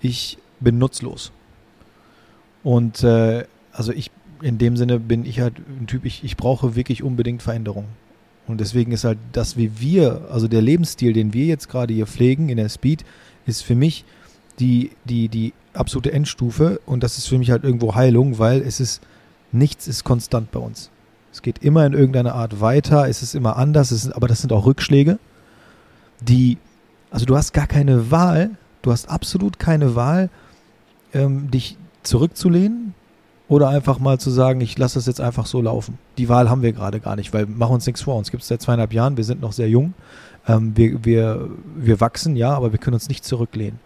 ich 0.00 0.38
bin 0.60 0.78
nutzlos. 0.78 1.30
Und 2.62 3.04
äh, 3.04 3.44
also 3.70 3.92
ich, 3.92 4.10
in 4.40 4.56
dem 4.56 4.78
Sinne 4.78 4.98
bin 4.98 5.26
ich 5.26 5.40
halt 5.40 5.58
ein 5.58 5.86
Typ, 5.86 6.06
ich, 6.06 6.24
ich 6.24 6.36
brauche 6.36 6.74
wirklich 6.74 7.02
unbedingt 7.02 7.42
Veränderung. 7.42 7.84
Und 8.46 8.60
deswegen 8.60 8.92
ist 8.92 9.04
halt 9.04 9.18
das, 9.32 9.56
wie 9.56 9.80
wir, 9.80 10.28
also 10.30 10.48
der 10.48 10.62
Lebensstil, 10.62 11.12
den 11.12 11.32
wir 11.32 11.46
jetzt 11.46 11.68
gerade 11.68 11.92
hier 11.92 12.06
pflegen 12.06 12.48
in 12.48 12.56
der 12.56 12.68
Speed, 12.68 13.04
ist 13.44 13.62
für 13.62 13.74
mich 13.74 14.04
die, 14.58 14.92
die, 15.04 15.28
die 15.28 15.52
absolute 15.74 16.12
Endstufe 16.12 16.80
und 16.86 17.02
das 17.02 17.18
ist 17.18 17.28
für 17.28 17.38
mich 17.38 17.50
halt 17.50 17.64
irgendwo 17.64 17.94
Heilung, 17.94 18.38
weil 18.38 18.62
es 18.62 18.80
ist, 18.80 19.02
nichts 19.52 19.88
ist 19.88 20.04
konstant 20.04 20.50
bei 20.52 20.60
uns. 20.60 20.90
Es 21.32 21.42
geht 21.42 21.58
immer 21.58 21.84
in 21.84 21.92
irgendeiner 21.92 22.34
Art 22.34 22.60
weiter, 22.60 23.08
es 23.08 23.22
ist 23.22 23.34
immer 23.34 23.56
anders, 23.56 23.92
ist, 23.92 24.10
aber 24.12 24.28
das 24.28 24.40
sind 24.40 24.52
auch 24.52 24.64
Rückschläge, 24.64 25.18
die, 26.20 26.56
also 27.10 27.26
du 27.26 27.36
hast 27.36 27.52
gar 27.52 27.66
keine 27.66 28.10
Wahl, 28.10 28.50
du 28.82 28.92
hast 28.92 29.10
absolut 29.10 29.58
keine 29.58 29.94
Wahl, 29.94 30.30
ähm, 31.12 31.50
dich 31.50 31.76
zurückzulehnen 32.02 32.94
oder 33.48 33.68
einfach 33.68 33.98
mal 33.98 34.18
zu 34.18 34.30
sagen, 34.30 34.60
ich 34.60 34.76
lasse 34.76 34.96
das 34.96 35.06
jetzt 35.06 35.20
einfach 35.20 35.46
so 35.46 35.60
laufen. 35.60 35.98
Die 36.18 36.28
Wahl 36.28 36.50
haben 36.50 36.62
wir 36.62 36.72
gerade 36.72 37.00
gar 37.00 37.16
nicht, 37.16 37.32
weil 37.32 37.46
machen 37.46 37.74
uns 37.74 37.86
nichts 37.86 38.02
vor, 38.02 38.16
uns 38.16 38.30
gibt 38.30 38.42
es 38.42 38.48
seit 38.48 38.62
zweieinhalb 38.62 38.92
Jahren, 38.92 39.16
wir 39.16 39.24
sind 39.24 39.40
noch 39.40 39.52
sehr 39.52 39.68
jung, 39.68 39.94
ähm, 40.48 40.76
wir, 40.76 41.04
wir, 41.04 41.48
wir 41.76 42.00
wachsen, 42.00 42.36
ja, 42.36 42.50
aber 42.50 42.72
wir 42.72 42.78
können 42.78 42.94
uns 42.94 43.08
nicht 43.08 43.24
zurücklehnen. 43.24 43.78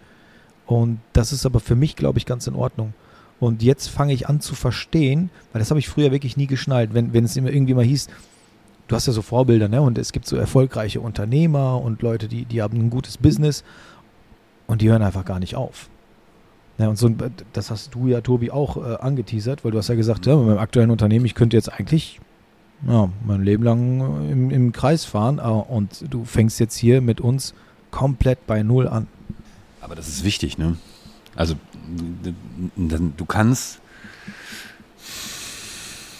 Und 0.65 0.99
das 1.13 1.33
ist 1.33 1.45
aber 1.45 1.59
für 1.59 1.75
mich, 1.75 1.95
glaube 1.95 2.17
ich, 2.17 2.25
ganz 2.25 2.47
in 2.47 2.55
Ordnung. 2.55 2.93
Und 3.39 3.63
jetzt 3.63 3.89
fange 3.89 4.13
ich 4.13 4.29
an 4.29 4.39
zu 4.39 4.55
verstehen, 4.55 5.31
weil 5.51 5.59
das 5.59 5.69
habe 5.69 5.79
ich 5.79 5.89
früher 5.89 6.11
wirklich 6.11 6.37
nie 6.37 6.47
geschnallt, 6.47 6.93
wenn, 6.93 7.13
wenn 7.13 7.25
es 7.25 7.35
immer 7.35 7.49
irgendwie 7.49 7.73
mal 7.73 7.83
hieß, 7.83 8.07
du 8.87 8.95
hast 8.95 9.07
ja 9.07 9.13
so 9.13 9.21
Vorbilder, 9.21 9.67
ne? 9.67 9.81
Und 9.81 9.97
es 9.97 10.11
gibt 10.11 10.27
so 10.27 10.35
erfolgreiche 10.35 11.01
Unternehmer 11.01 11.81
und 11.81 12.01
Leute, 12.01 12.27
die, 12.27 12.45
die 12.45 12.61
haben 12.61 12.77
ein 12.77 12.89
gutes 12.89 13.17
Business 13.17 13.63
und 14.67 14.81
die 14.81 14.89
hören 14.89 15.01
einfach 15.01 15.25
gar 15.25 15.39
nicht 15.39 15.55
auf. 15.55 15.89
Ja, 16.81 16.89
und 16.89 16.97
so, 16.97 17.07
ein- 17.07 17.17
das 17.53 17.69
hast 17.69 17.93
du 17.93 18.07
ja, 18.07 18.21
Tobi, 18.21 18.49
auch 18.51 18.75
äh, 18.77 18.95
angeteasert, 18.95 19.63
weil 19.63 19.71
du 19.71 19.77
hast 19.77 19.87
ja 19.87 19.95
gesagt, 19.95 20.25
ja, 20.25 20.35
mit 20.35 20.47
meinem 20.47 20.57
aktuellen 20.57 20.89
Unternehmen, 20.89 21.25
ich 21.25 21.35
könnte 21.35 21.55
jetzt 21.55 21.69
eigentlich 21.71 22.19
ja, 22.87 23.09
mein 23.23 23.43
Leben 23.43 23.63
lang 23.63 24.01
äh, 24.27 24.31
im, 24.31 24.49
im 24.49 24.71
Kreis 24.71 25.05
fahren 25.05 25.37
äh, 25.37 25.41
und 25.43 26.05
du 26.09 26.25
fängst 26.25 26.59
jetzt 26.59 26.75
hier 26.75 27.01
mit 27.01 27.21
uns 27.21 27.53
komplett 27.91 28.47
bei 28.47 28.63
Null 28.63 28.87
an. 28.87 29.07
Aber 29.81 29.95
das 29.95 30.07
ist 30.07 30.23
wichtig, 30.23 30.57
ne? 30.57 30.77
Also, 31.35 31.55
du 32.75 33.25
kannst. 33.25 33.79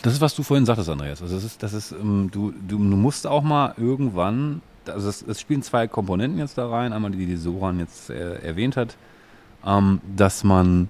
Das 0.03 0.13
ist, 0.13 0.21
was 0.21 0.33
du 0.35 0.41
vorhin 0.43 0.65
sagtest, 0.65 0.89
Andreas. 0.89 1.21
Also, 1.21 1.35
das 1.35 1.43
ist, 1.43 1.61
das 1.63 1.73
ist, 1.73 1.91
ähm, 1.91 2.29
du, 2.31 2.51
du, 2.51 2.77
du 2.77 2.95
musst 2.95 3.27
auch 3.27 3.43
mal 3.43 3.73
irgendwann. 3.77 4.61
Also, 4.87 5.09
es, 5.09 5.21
es 5.21 5.39
spielen 5.39 5.61
zwei 5.61 5.87
Komponenten 5.87 6.39
jetzt 6.39 6.57
da 6.57 6.67
rein. 6.69 6.91
Einmal 6.93 7.11
die, 7.11 7.25
die 7.25 7.35
Soran 7.35 7.79
jetzt 7.79 8.09
äh, 8.09 8.35
erwähnt 8.39 8.77
hat, 8.77 8.95
ähm, 9.65 10.01
dass 10.15 10.43
man. 10.43 10.89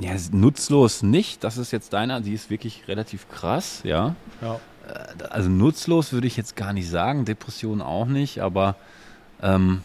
Ja, 0.00 0.12
nutzlos 0.30 1.02
nicht. 1.02 1.42
Das 1.42 1.56
ist 1.56 1.72
jetzt 1.72 1.92
deiner, 1.92 2.20
die 2.20 2.32
ist 2.32 2.50
wirklich 2.50 2.86
relativ 2.86 3.28
krass, 3.28 3.80
ja. 3.82 4.14
Ja. 4.40 4.60
Äh, 4.86 5.24
Also 5.30 5.48
nutzlos 5.48 6.12
würde 6.12 6.28
ich 6.28 6.36
jetzt 6.36 6.54
gar 6.54 6.72
nicht 6.72 6.88
sagen, 6.88 7.24
Depression 7.24 7.82
auch 7.82 8.06
nicht, 8.06 8.40
aber 8.40 8.76
ähm, 9.42 9.82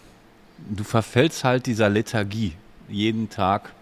du 0.70 0.84
verfällst 0.84 1.44
halt 1.44 1.66
dieser 1.66 1.90
Lethargie. 1.90 2.54
Jeden 2.90 3.30
Tag 3.30 3.74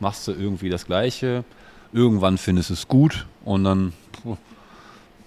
machst 0.00 0.26
du 0.26 0.32
irgendwie 0.32 0.70
das 0.70 0.86
Gleiche. 0.86 1.44
Irgendwann 1.92 2.36
findest 2.36 2.70
du 2.70 2.74
es 2.74 2.88
gut 2.88 3.26
und 3.44 3.62
dann, 3.62 3.92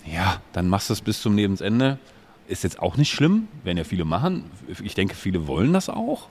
ja, 0.06 0.42
dann 0.52 0.68
machst 0.68 0.90
du 0.90 0.94
es 0.94 1.02
bis 1.02 1.22
zum 1.22 1.38
Lebensende. 1.38 2.00
Ist 2.48 2.64
jetzt 2.64 2.80
auch 2.80 2.98
nicht 2.98 3.12
schlimm, 3.12 3.48
werden 3.64 3.78
ja 3.78 3.84
viele 3.86 4.04
machen. 4.06 4.44
Ich 4.84 4.94
denke, 4.94 5.16
viele 5.16 5.48
wollen 5.48 5.72
das 5.72 5.88
auch. 5.88 6.28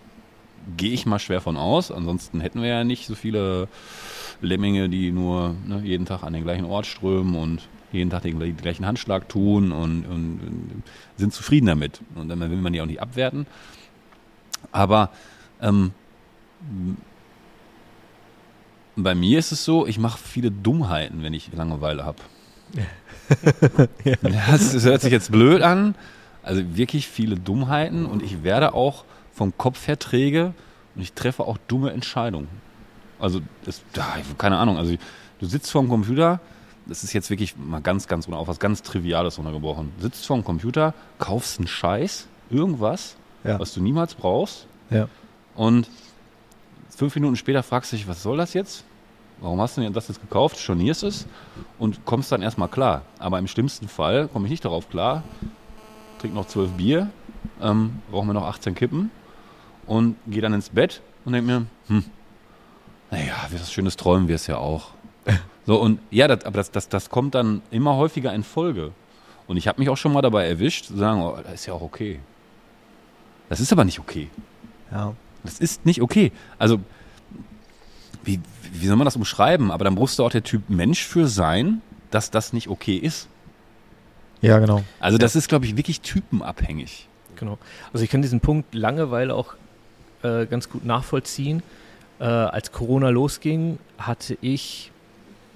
Gehe 0.77 0.93
ich 0.93 1.07
mal 1.07 1.19
schwer 1.19 1.41
von 1.41 1.57
aus. 1.57 1.91
Ansonsten 1.91 2.41
hätten 2.41 2.63
wir 2.63 2.69
ja 2.69 2.85
nicht 2.85 3.07
so 3.07 3.15
viele 3.15 3.69
Lemminge, 4.41 4.89
die 4.89 5.11
nur 5.11 5.55
ne, 5.67 5.81
jeden 5.85 6.07
Tag 6.07 6.23
an 6.23 6.33
den 6.33 6.45
gleichen 6.45 6.65
Ort 6.65 6.87
strömen 6.87 7.35
und 7.35 7.69
jeden 7.93 8.11
Tag 8.11 8.23
den, 8.23 8.39
den 8.39 8.57
gleichen 8.57 8.87
Handschlag 8.87 9.29
tun 9.29 9.73
und, 9.73 10.05
und, 10.05 10.41
und 10.41 10.83
sind 11.17 11.33
zufrieden 11.33 11.67
damit. 11.67 12.01
Und 12.15 12.29
dann 12.29 12.41
will 12.41 12.49
man 12.49 12.73
die 12.73 12.81
auch 12.81 12.87
nicht 12.87 13.01
abwerten. 13.01 13.47
Aber 14.73 15.11
ähm, 15.61 15.93
bei 18.97 19.15
mir 19.15 19.39
ist 19.39 19.53
es 19.53 19.65
so, 19.65 19.87
ich 19.87 19.99
mache 19.99 20.19
viele 20.19 20.51
Dummheiten, 20.51 21.23
wenn 21.23 21.33
ich 21.33 21.53
Langeweile 21.53 22.05
habe. 22.05 22.19
ja. 24.05 24.17
das, 24.23 24.73
das 24.73 24.85
hört 24.85 25.01
sich 25.01 25.13
jetzt 25.13 25.33
blöd 25.33 25.63
an. 25.63 25.95
Also 26.43 26.77
wirklich 26.77 27.09
viele 27.09 27.37
Dummheiten 27.37 28.07
und 28.07 28.23
ich 28.23 28.43
werde 28.43 28.75
auch 28.75 29.05
vom 29.39 29.57
Kopf 29.57 29.87
her 29.87 29.99
träge 29.99 30.53
und 30.95 31.03
ich 31.03 31.15
treffe 31.15 31.45
auch 31.45 31.57
dumme 31.69 31.93
Entscheidungen. 31.93 32.49
Also, 33.19 33.41
das, 33.65 33.81
keine 34.37 34.59
Ahnung, 34.59 34.77
also 34.77 34.95
du 35.39 35.47
sitzt 35.47 35.71
vor 35.71 35.81
dem 35.81 35.89
Computer, 35.89 36.41
das 36.87 37.05
ist 37.05 37.13
jetzt 37.13 37.31
wirklich 37.31 37.57
mal 37.57 37.81
ganz, 37.81 38.09
ganz 38.09 38.29
auf 38.29 38.49
was 38.49 38.59
ganz 38.59 38.83
Triviales 38.83 39.39
runtergebrochen. 39.39 39.93
Du 39.97 40.03
sitzt 40.03 40.27
vor 40.27 40.37
dem 40.37 40.45
Computer, 40.45 40.95
kaufst 41.19 41.59
einen 41.59 41.69
Scheiß, 41.69 42.27
irgendwas, 42.51 43.17
ja. 43.45 43.59
was 43.59 43.73
du 43.75 43.81
niemals 43.81 44.15
brauchst. 44.15 44.67
Ja. 44.91 45.09
Und 45.55 45.89
fünf 46.91 47.15
Minuten 47.15 47.37
später 47.37 47.63
fragst 47.63 47.93
du 47.93 47.97
dich, 47.97 48.09
was 48.09 48.23
soll 48.23 48.37
das 48.37 48.55
jetzt? 48.55 48.85
Warum 49.41 49.61
hast 49.61 49.77
du 49.77 49.83
denn 49.83 49.93
das 49.93 50.09
jetzt 50.09 50.21
gekauft? 50.21 50.59
Stornierst 50.59 51.05
es 51.05 51.27
und 51.79 52.05
kommst 52.05 52.33
dann 52.33 52.43
erstmal 52.43 52.69
klar. 52.69 53.03
Aber 53.19 53.39
im 53.39 53.47
schlimmsten 53.47 53.87
Fall 53.87 54.27
komme 54.27 54.47
ich 54.47 54.51
nicht 54.51 54.65
darauf 54.65 54.89
klar, 54.89 55.23
trink 56.19 56.35
noch 56.35 56.47
zwölf 56.47 56.73
Bier, 56.73 57.11
ähm, 57.61 58.01
brauchen 58.11 58.27
wir 58.27 58.35
noch 58.35 58.47
18 58.47 58.75
Kippen 58.75 59.11
und 59.89 60.17
gehe 60.27 60.43
dann 60.43 60.53
ins 60.53 60.69
Bett 60.69 61.03
und 61.25 61.33
denke 61.33 61.47
mir, 61.51 61.67
hm, 61.89 62.05
naja, 63.11 63.35
wie 63.51 63.61
was 63.61 63.73
Schönes 63.73 63.97
träumen 63.97 64.29
wir 64.29 64.37
es 64.37 64.47
ja 64.47 64.57
auch. 64.59 64.91
So, 65.67 65.79
und 65.79 66.01
ja, 66.11 66.29
das, 66.29 66.47
aber 66.47 66.57
das, 66.57 66.71
das, 66.71 66.89
das 66.89 67.11
kommt 67.11 67.35
dann 67.35 67.61
immer 67.71 67.97
häufiger 67.97 68.33
in 68.33 68.43
Folge. 68.43 68.93
Und 69.47 69.59
ich 69.59 69.69
habe 69.69 69.79
mich 69.79 69.91
auch 69.91 69.99
schon 69.99 70.15
mal 70.15 70.23
dabei 70.23 70.49
erwischt, 70.49 70.87
zu 70.87 70.97
sagen, 70.97 71.21
oh, 71.21 71.37
das 71.43 71.53
ist 71.53 71.67
ja 71.67 71.75
auch 71.75 71.83
okay. 71.83 72.21
Das 73.51 73.61
ist 73.61 73.71
aber 73.71 73.85
nicht 73.85 73.99
okay. 73.99 74.31
Ja. 74.91 75.15
Das 75.45 75.59
ist 75.59 75.85
nicht 75.85 76.01
okay. 76.01 76.33
Also, 76.59 76.81
wie, 78.25 78.41
wie 78.73 78.87
soll 78.87 78.97
man 78.97 79.05
das 79.05 79.17
umschreiben? 79.17 79.71
Aber 79.71 79.85
dann 79.85 79.93
musst 79.93 80.19
du 80.19 80.25
auch 80.25 80.31
der 80.31 80.43
Typ 80.43 80.71
Mensch 80.71 81.05
für 81.05 81.29
sein, 81.29 81.83
dass 82.11 82.31
das 82.31 82.55
nicht 82.55 82.69
okay 82.69 82.97
ist. 82.97 83.29
Ja, 84.41 84.61
genau. 84.61 84.85
Also, 85.01 85.19
das 85.19 85.35
ja. 85.35 85.39
ist, 85.39 85.49
glaube 85.49 85.67
ich, 85.67 85.77
wirklich 85.77 86.01
typenabhängig. 86.01 87.09
Genau. 87.37 87.59
Also, 87.93 88.05
ich 88.05 88.11
kann 88.11 88.23
diesen 88.23 88.41
Punkt 88.41 88.75
Langeweile 88.75 89.35
auch 89.35 89.55
äh, 90.23 90.47
ganz 90.47 90.69
gut 90.69 90.85
nachvollziehen. 90.85 91.63
Äh, 92.21 92.25
als 92.25 92.73
Corona 92.73 93.11
losging, 93.11 93.79
hatte 93.99 94.37
ich 94.41 94.91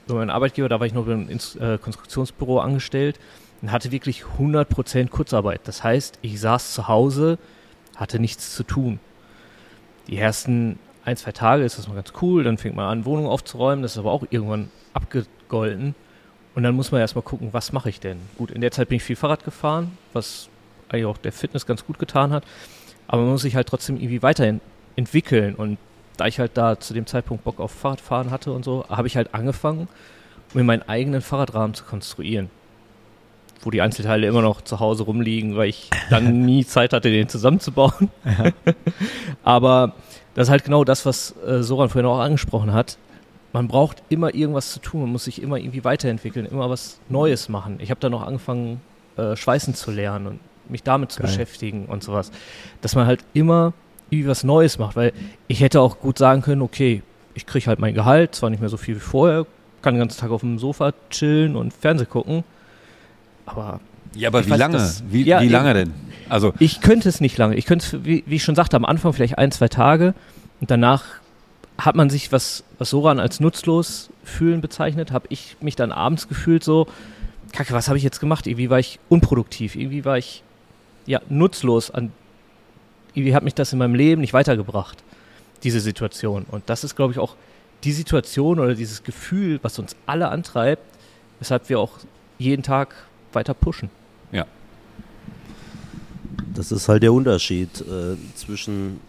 bei 0.07 0.15
meinem 0.15 0.31
Arbeitgeber, 0.31 0.69
da 0.69 0.81
war 0.81 0.87
ich 0.87 0.95
noch 0.95 1.07
im 1.07 1.29
äh, 1.29 1.79
Konstruktionsbüro 1.79 2.61
angestellt 2.61 3.19
und 3.61 3.73
hatte 3.73 3.93
wirklich 3.93 4.25
100% 4.39 5.09
Kurzarbeit. 5.09 5.61
Das 5.65 5.83
heißt, 5.85 6.19
ich 6.23 6.41
saß 6.41 6.75
zu 6.75 6.89
Hause, 6.89 7.39
hatte 7.97 8.19
nichts 8.19 8.55
zu 8.55 8.65
tun. 8.65 8.99
Die 10.09 10.19
ersten 10.19 10.79
ein, 11.05 11.17
zwei 11.17 11.33
Tage 11.33 11.65
ist 11.65 11.79
das 11.79 11.89
mal 11.89 11.95
ganz 11.95 12.13
cool, 12.23 12.45
dann 12.45 12.59
fängt 12.59 12.77
man 12.77 12.87
an, 12.87 13.05
Wohnung 13.05 13.27
aufzuräumen, 13.27 13.83
das 13.83 13.93
ist 13.93 13.99
aber 13.99 14.13
auch 14.13 14.25
irgendwann 14.31 14.71
abgegolten. 14.93 15.95
Und 16.55 16.63
dann 16.65 16.75
muss 16.75 16.93
man 16.93 17.01
erstmal 17.01 17.23
gucken, 17.23 17.49
was 17.53 17.73
mache 17.73 17.89
ich 17.89 17.99
denn? 17.99 18.19
Gut, 18.37 18.51
in 18.51 18.61
der 18.61 18.71
Zeit 18.73 18.89
bin 18.89 18.97
ich 18.97 19.03
viel 19.03 19.17
Fahrrad 19.17 19.45
gefahren, 19.45 19.97
was 20.13 20.49
eigentlich 20.89 21.07
auch 21.07 21.17
der 21.17 21.33
Fitness 21.33 21.67
ganz 21.67 21.87
gut 21.87 21.99
getan 21.99 22.33
hat. 22.33 22.45
Aber 23.07 23.23
man 23.23 23.33
muss 23.33 23.43
sich 23.43 23.57
halt 23.57 23.69
trotzdem 23.69 23.97
irgendwie 23.97 24.23
weiterentwickeln. 24.23 25.55
Und 25.55 25.79
da 26.17 26.27
ich 26.27 26.39
halt 26.39 26.53
da 26.55 26.79
zu 26.79 26.95
dem 26.95 27.07
Zeitpunkt 27.07 27.45
Bock 27.45 27.61
auf 27.61 27.71
Fahrradfahren 27.73 28.31
hatte 28.31 28.53
und 28.53 28.65
so, 28.65 28.85
habe 28.89 29.07
ich 29.07 29.17
halt 29.17 29.35
angefangen, 29.35 29.89
mir 30.55 30.65
meinen 30.65 30.83
eigenen 30.83 31.21
Fahrradrahmen 31.21 31.75
zu 31.75 31.85
konstruieren. 31.85 32.51
Wo 33.63 33.71
die 33.71 33.81
Einzelteile 33.81 34.27
immer 34.27 34.43
noch 34.43 34.61
zu 34.61 34.81
Hause 34.81 35.05
rumliegen, 35.05 35.57
weil 35.57 35.69
ich 35.69 35.89
dann 36.11 36.43
nie 36.45 36.65
Zeit 36.65 36.93
hatte, 36.93 37.11
den 37.11 37.29
zusammenzubauen. 37.29 38.11
Ja. 38.25 38.51
Aber 39.45 39.95
das 40.35 40.49
ist 40.49 40.51
halt 40.51 40.65
genau 40.65 40.85
das, 40.85 41.07
was 41.07 41.35
äh, 41.47 41.63
Soran 41.63 41.89
vorhin 41.89 42.11
auch 42.11 42.19
angesprochen 42.19 42.73
hat. 42.73 42.99
Man 43.53 43.69
braucht 43.69 44.03
immer 44.09 44.35
irgendwas 44.35 44.73
zu 44.73 44.81
tun, 44.81 45.03
man 45.03 45.13
muss 45.13 45.25
sich 45.25 45.43
immer 45.43 45.59
irgendwie 45.59 45.85
weiterentwickeln, 45.85 46.47
immer 46.47 46.71
was 46.71 47.01
Neues 47.11 47.51
machen. 47.51 47.79
Ich 47.81 47.91
habe 47.91 48.01
dann 48.01 48.13
noch 48.13 48.27
angefangen, 48.27 48.81
äh, 49.17 49.37
Schweißen 49.37 49.75
zu 49.75 49.91
lernen 49.91 50.27
und 50.27 50.41
mich 50.73 50.83
damit 50.83 51.13
zu 51.13 51.21
Geil. 51.21 51.31
beschäftigen 51.31 51.87
und 51.87 52.03
sowas. 52.03 52.31
Dass 52.81 52.95
man 52.95 53.07
halt 53.07 53.25
immer 53.35 53.73
irgendwie 54.11 54.29
was 54.29 54.45
Neues 54.45 54.79
macht, 54.79 54.97
weil 54.97 55.13
ich 55.49 55.61
hätte 55.61 55.81
auch 55.81 56.01
gut 56.01 56.19
sagen 56.19 56.43
können, 56.43 56.63
okay, 56.63 57.03
ich 57.35 57.47
kriege 57.47 57.67
halt 57.67 57.79
mein 57.79 57.95
Gehalt, 57.95 58.35
zwar 58.35 58.51
nicht 58.51 58.61
mehr 58.61 58.69
so 58.69 58.77
viel 58.77 58.97
wie 58.97 59.01
vorher, 59.01 59.47
kann 59.81 59.95
den 59.95 60.01
ganzen 60.01 60.21
Tag 60.21 60.31
auf 60.31 60.43
dem 60.43 60.59
Sofa 60.59 60.93
chillen 61.11 61.57
und 61.57 61.73
Fernseh 61.73 62.05
gucken, 62.05 62.45
aber 63.47 63.81
ja, 64.15 64.29
aber 64.29 64.45
wie 64.45 64.51
weiß, 64.51 64.59
lange? 64.59 64.75
Das, 64.75 65.03
wie, 65.09 65.23
ja, 65.23 65.41
wie 65.41 65.49
lange 65.49 65.73
denn? 65.73 65.95
Also 66.29 66.53
ich 66.59 66.81
könnte 66.81 67.09
es 67.09 67.21
nicht 67.21 67.39
lange. 67.39 67.57
Ich 67.57 67.67
könnte, 67.67 68.05
wie, 68.05 68.23
wie 68.27 68.37
ich 68.37 68.45
schon 68.45 68.55
sagte, 68.55 68.77
am 68.77 68.85
Anfang 68.85 69.13
vielleicht 69.13 69.39
ein, 69.39 69.51
zwei 69.51 69.69
Tage 69.69 70.15
und 70.61 70.71
danach 70.71 71.05
hat 71.79 71.97
man 71.97 72.11
sich, 72.11 72.31
was, 72.33 72.65
was 72.79 72.91
Soran 72.91 73.19
als 73.19 73.41
nutzlos 73.41 74.11
fühlen 74.23 74.61
bezeichnet, 74.61 75.11
habe 75.11 75.27
ich 75.31 75.57
mich 75.61 75.75
dann 75.75 75.91
abends 75.91 76.29
gefühlt 76.29 76.63
so, 76.63 76.87
kacke, 77.53 77.73
was 77.73 77.89
habe 77.89 77.99
ich 77.99 78.05
jetzt 78.05 78.21
gemacht? 78.21 78.47
Irgendwie 78.47 78.71
war 78.71 78.79
ich 78.79 79.01
unproduktiv, 79.09 79.75
irgendwie 79.75 80.05
war 80.05 80.19
ich 80.19 80.43
ja 81.07 81.21
nutzlos 81.29 81.91
an, 81.91 82.13
irgendwie 83.15 83.35
hat 83.35 83.43
mich 83.43 83.55
das 83.55 83.73
in 83.73 83.79
meinem 83.79 83.95
Leben 83.95 84.21
nicht 84.21 84.33
weitergebracht, 84.33 85.03
diese 85.63 85.81
Situation. 85.81 86.47
Und 86.51 86.65
das 86.67 86.85
ist, 86.85 86.97
glaube 86.97 87.13
ich, 87.13 87.19
auch 87.19 87.37
die 87.85 87.93
Situation 87.93 88.61
oder 88.61 88.75
dieses 88.75 89.03
Gefühl, 89.03 89.59
was 89.63 89.79
uns 89.79 89.97
alle 90.07 90.29
antreibt, 90.29 90.83
weshalb 91.39 91.69
wir 91.69 91.81
auch 91.81 91.99
jeden 92.39 92.63
Tag 92.63 92.95
weiter 93.33 93.55
pushen. 93.55 93.91
Ja. 94.31 94.47
Das 96.55 96.71
ist 96.73 96.89
halt 96.89 97.03
der 97.03 97.13
Unterschied 97.13 97.81
äh, 97.81 98.17
zwischen 98.35 99.01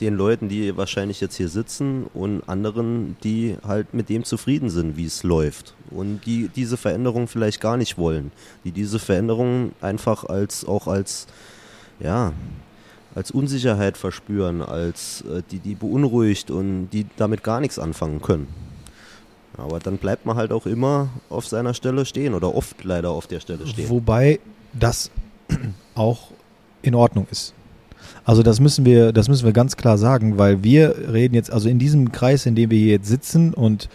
den 0.00 0.16
Leuten, 0.16 0.48
die 0.48 0.76
wahrscheinlich 0.76 1.20
jetzt 1.20 1.36
hier 1.36 1.48
sitzen 1.48 2.06
und 2.14 2.42
anderen, 2.48 3.16
die 3.22 3.56
halt 3.66 3.94
mit 3.94 4.08
dem 4.08 4.24
zufrieden 4.24 4.70
sind, 4.70 4.96
wie 4.96 5.06
es 5.06 5.22
läuft 5.22 5.74
und 5.90 6.20
die 6.26 6.48
diese 6.48 6.76
Veränderung 6.76 7.28
vielleicht 7.28 7.60
gar 7.60 7.76
nicht 7.76 7.98
wollen, 7.98 8.32
die 8.64 8.72
diese 8.72 8.98
Veränderung 8.98 9.72
einfach 9.80 10.24
als 10.24 10.64
auch 10.64 10.86
als 10.86 11.26
ja 12.00 12.32
als 13.14 13.30
Unsicherheit 13.30 13.98
verspüren, 13.98 14.62
als 14.62 15.22
äh, 15.22 15.42
die 15.50 15.58
die 15.58 15.74
beunruhigt 15.74 16.50
und 16.50 16.90
die 16.90 17.06
damit 17.16 17.42
gar 17.42 17.60
nichts 17.60 17.78
anfangen 17.78 18.22
können. 18.22 18.48
Aber 19.56 19.78
dann 19.80 19.98
bleibt 19.98 20.24
man 20.24 20.36
halt 20.36 20.50
auch 20.50 20.66
immer 20.66 21.10
auf 21.28 21.46
seiner 21.46 21.74
Stelle 21.74 22.06
stehen 22.06 22.34
oder 22.34 22.54
oft 22.54 22.84
leider 22.84 23.10
auf 23.10 23.26
der 23.26 23.40
Stelle 23.40 23.66
stehen. 23.66 23.90
Wobei 23.90 24.40
das 24.72 25.10
auch 25.94 26.30
in 26.80 26.94
Ordnung 26.94 27.26
ist. 27.30 27.54
Also 28.24 28.42
das 28.42 28.60
müssen 28.60 28.84
wir, 28.84 29.12
das 29.12 29.28
müssen 29.28 29.44
wir 29.44 29.52
ganz 29.52 29.76
klar 29.76 29.98
sagen, 29.98 30.38
weil 30.38 30.62
wir 30.62 31.12
reden 31.12 31.34
jetzt, 31.34 31.52
also 31.52 31.68
in 31.68 31.78
diesem 31.78 32.12
Kreis, 32.12 32.46
in 32.46 32.54
dem 32.54 32.70
wir 32.70 32.78
hier 32.78 32.92
jetzt 32.92 33.08
sitzen 33.08 33.52
und 33.52 33.88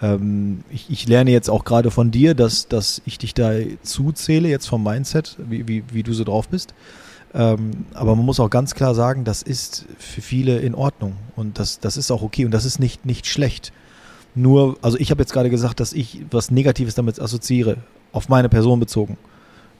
ähm, 0.00 0.62
ich, 0.70 0.90
ich, 0.90 1.08
lerne 1.08 1.30
jetzt 1.30 1.50
auch 1.50 1.64
gerade 1.64 1.90
von 1.90 2.10
dir, 2.10 2.34
dass, 2.34 2.68
dass 2.68 3.02
ich 3.06 3.18
dich 3.18 3.34
da 3.34 3.52
zuzähle, 3.82 4.48
jetzt 4.48 4.66
vom 4.66 4.84
Mindset, 4.84 5.36
wie, 5.48 5.66
wie, 5.66 5.84
wie 5.92 6.02
du 6.02 6.12
so 6.12 6.24
drauf 6.24 6.48
bist. 6.48 6.74
Ähm, 7.34 7.86
aber 7.94 8.14
man 8.14 8.24
muss 8.26 8.40
auch 8.40 8.50
ganz 8.50 8.74
klar 8.74 8.94
sagen, 8.94 9.24
das 9.24 9.42
ist 9.42 9.86
für 9.98 10.20
viele 10.20 10.58
in 10.58 10.74
Ordnung 10.74 11.14
und 11.34 11.58
das, 11.58 11.80
das 11.80 11.96
ist 11.96 12.10
auch 12.10 12.22
okay 12.22 12.44
und 12.44 12.50
das 12.52 12.64
ist 12.64 12.78
nicht, 12.78 13.06
nicht 13.06 13.26
schlecht. 13.26 13.72
Nur, 14.34 14.76
also 14.82 14.98
ich 14.98 15.10
habe 15.10 15.22
jetzt 15.22 15.32
gerade 15.32 15.50
gesagt, 15.50 15.80
dass 15.80 15.92
ich 15.92 16.24
was 16.30 16.50
Negatives 16.50 16.94
damit 16.94 17.20
assoziiere, 17.20 17.78
auf 18.12 18.28
meine 18.28 18.48
Person 18.48 18.80
bezogen. 18.80 19.16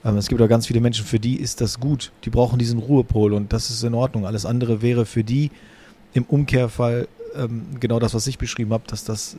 Ähm, 0.05 0.17
es 0.17 0.27
gibt 0.27 0.41
auch 0.41 0.47
ganz 0.47 0.67
viele 0.67 0.81
Menschen, 0.81 1.05
für 1.05 1.19
die 1.19 1.35
ist 1.35 1.61
das 1.61 1.79
gut. 1.79 2.11
Die 2.25 2.29
brauchen 2.29 2.59
diesen 2.59 2.79
Ruhepol 2.79 3.33
und 3.33 3.53
das 3.53 3.69
ist 3.69 3.83
in 3.83 3.93
Ordnung. 3.93 4.25
Alles 4.25 4.45
andere 4.45 4.81
wäre 4.81 5.05
für 5.05 5.23
die 5.23 5.51
im 6.13 6.23
Umkehrfall 6.25 7.07
ähm, 7.35 7.65
genau 7.79 7.99
das, 7.99 8.13
was 8.13 8.27
ich 8.27 8.37
beschrieben 8.37 8.73
habe, 8.73 8.83
dass 8.87 9.03
das, 9.03 9.37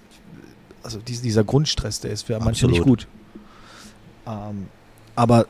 also 0.82 0.98
dieser 0.98 1.44
Grundstress, 1.44 2.00
der 2.00 2.10
ist 2.10 2.22
für 2.22 2.36
Absolut. 2.36 2.44
manche 2.46 2.66
nicht 2.66 2.82
gut. 2.82 3.06
Ähm, 4.26 4.66
aber 5.14 5.46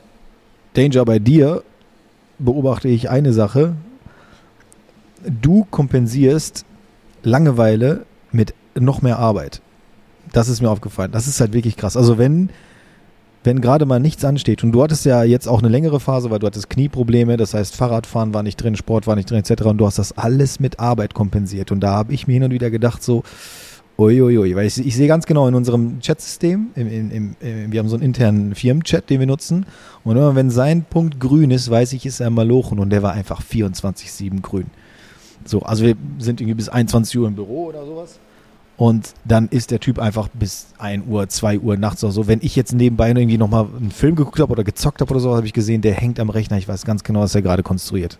Danger 0.74 1.04
bei 1.04 1.18
dir 1.18 1.62
beobachte 2.38 2.88
ich 2.88 3.08
eine 3.08 3.32
Sache. 3.32 3.74
Du 5.24 5.66
kompensierst 5.70 6.64
Langeweile 7.22 8.04
mit 8.32 8.54
noch 8.74 9.00
mehr 9.00 9.18
Arbeit. 9.18 9.62
Das 10.32 10.48
ist 10.48 10.60
mir 10.60 10.70
aufgefallen. 10.70 11.12
Das 11.12 11.26
ist 11.26 11.40
halt 11.40 11.52
wirklich 11.52 11.76
krass. 11.76 11.96
Also 11.96 12.18
wenn, 12.18 12.50
wenn 13.44 13.60
gerade 13.60 13.86
mal 13.86 14.00
nichts 14.00 14.24
ansteht 14.24 14.64
und 14.64 14.72
du 14.72 14.82
hattest 14.82 15.04
ja 15.04 15.22
jetzt 15.22 15.46
auch 15.46 15.60
eine 15.60 15.68
längere 15.68 16.00
Phase, 16.00 16.30
weil 16.30 16.38
du 16.38 16.46
hattest 16.46 16.70
Knieprobleme, 16.70 17.36
das 17.36 17.54
heißt 17.54 17.76
Fahrradfahren 17.76 18.34
war 18.34 18.42
nicht 18.42 18.56
drin, 18.56 18.74
Sport 18.74 19.06
war 19.06 19.16
nicht 19.16 19.30
drin 19.30 19.38
etc. 19.38 19.62
und 19.64 19.78
du 19.78 19.86
hast 19.86 19.98
das 19.98 20.16
alles 20.16 20.60
mit 20.60 20.80
Arbeit 20.80 21.14
kompensiert 21.14 21.70
und 21.70 21.80
da 21.80 21.92
habe 21.92 22.12
ich 22.12 22.26
mir 22.26 22.32
hin 22.34 22.44
und 22.44 22.50
wieder 22.52 22.70
gedacht 22.70 23.02
so, 23.02 23.22
Uiuiui, 23.96 24.56
weil 24.56 24.66
ich, 24.66 24.84
ich 24.84 24.96
sehe 24.96 25.06
ganz 25.06 25.24
genau 25.24 25.46
in 25.46 25.54
unserem 25.54 26.00
Chatsystem, 26.00 26.70
im, 26.74 26.88
im, 26.88 27.36
im, 27.40 27.72
wir 27.72 27.78
haben 27.78 27.88
so 27.88 27.94
einen 27.94 28.04
internen 28.04 28.54
Firmenchat, 28.54 29.08
den 29.08 29.20
wir 29.20 29.26
nutzen. 29.28 29.66
Und 30.02 30.16
immer 30.16 30.34
wenn 30.34 30.50
sein 30.50 30.84
Punkt 30.84 31.20
grün 31.20 31.52
ist, 31.52 31.70
weiß 31.70 31.92
ich, 31.92 32.04
ist 32.04 32.18
er 32.18 32.30
Malochen 32.30 32.80
und 32.80 32.90
der 32.90 33.04
war 33.04 33.12
einfach 33.12 33.40
24-7 33.40 34.40
grün. 34.40 34.66
So, 35.44 35.60
also 35.60 35.84
wir 35.84 35.94
sind 36.18 36.40
irgendwie 36.40 36.56
bis 36.56 36.68
21 36.68 37.18
Uhr 37.18 37.28
im 37.28 37.36
Büro 37.36 37.66
oder 37.66 37.86
sowas. 37.86 38.18
Und 38.76 39.14
dann 39.24 39.48
ist 39.48 39.70
der 39.70 39.78
Typ 39.78 39.98
einfach 40.00 40.28
bis 40.28 40.66
1 40.78 41.06
Uhr, 41.06 41.28
2 41.28 41.60
Uhr 41.60 41.76
nachts 41.76 42.02
oder 42.02 42.12
so. 42.12 42.26
Wenn 42.26 42.40
ich 42.42 42.56
jetzt 42.56 42.72
nebenbei 42.72 43.08
irgendwie 43.08 43.38
nochmal 43.38 43.66
einen 43.76 43.92
Film 43.92 44.16
geguckt 44.16 44.40
habe 44.40 44.52
oder 44.52 44.64
gezockt 44.64 45.00
habe 45.00 45.10
oder 45.12 45.20
so, 45.20 45.36
habe 45.36 45.46
ich 45.46 45.52
gesehen, 45.52 45.80
der 45.80 45.94
hängt 45.94 46.18
am 46.18 46.28
Rechner. 46.28 46.58
Ich 46.58 46.66
weiß 46.66 46.84
ganz 46.84 47.04
genau, 47.04 47.20
was 47.20 47.34
er 47.34 47.42
gerade 47.42 47.62
konstruiert. 47.62 48.18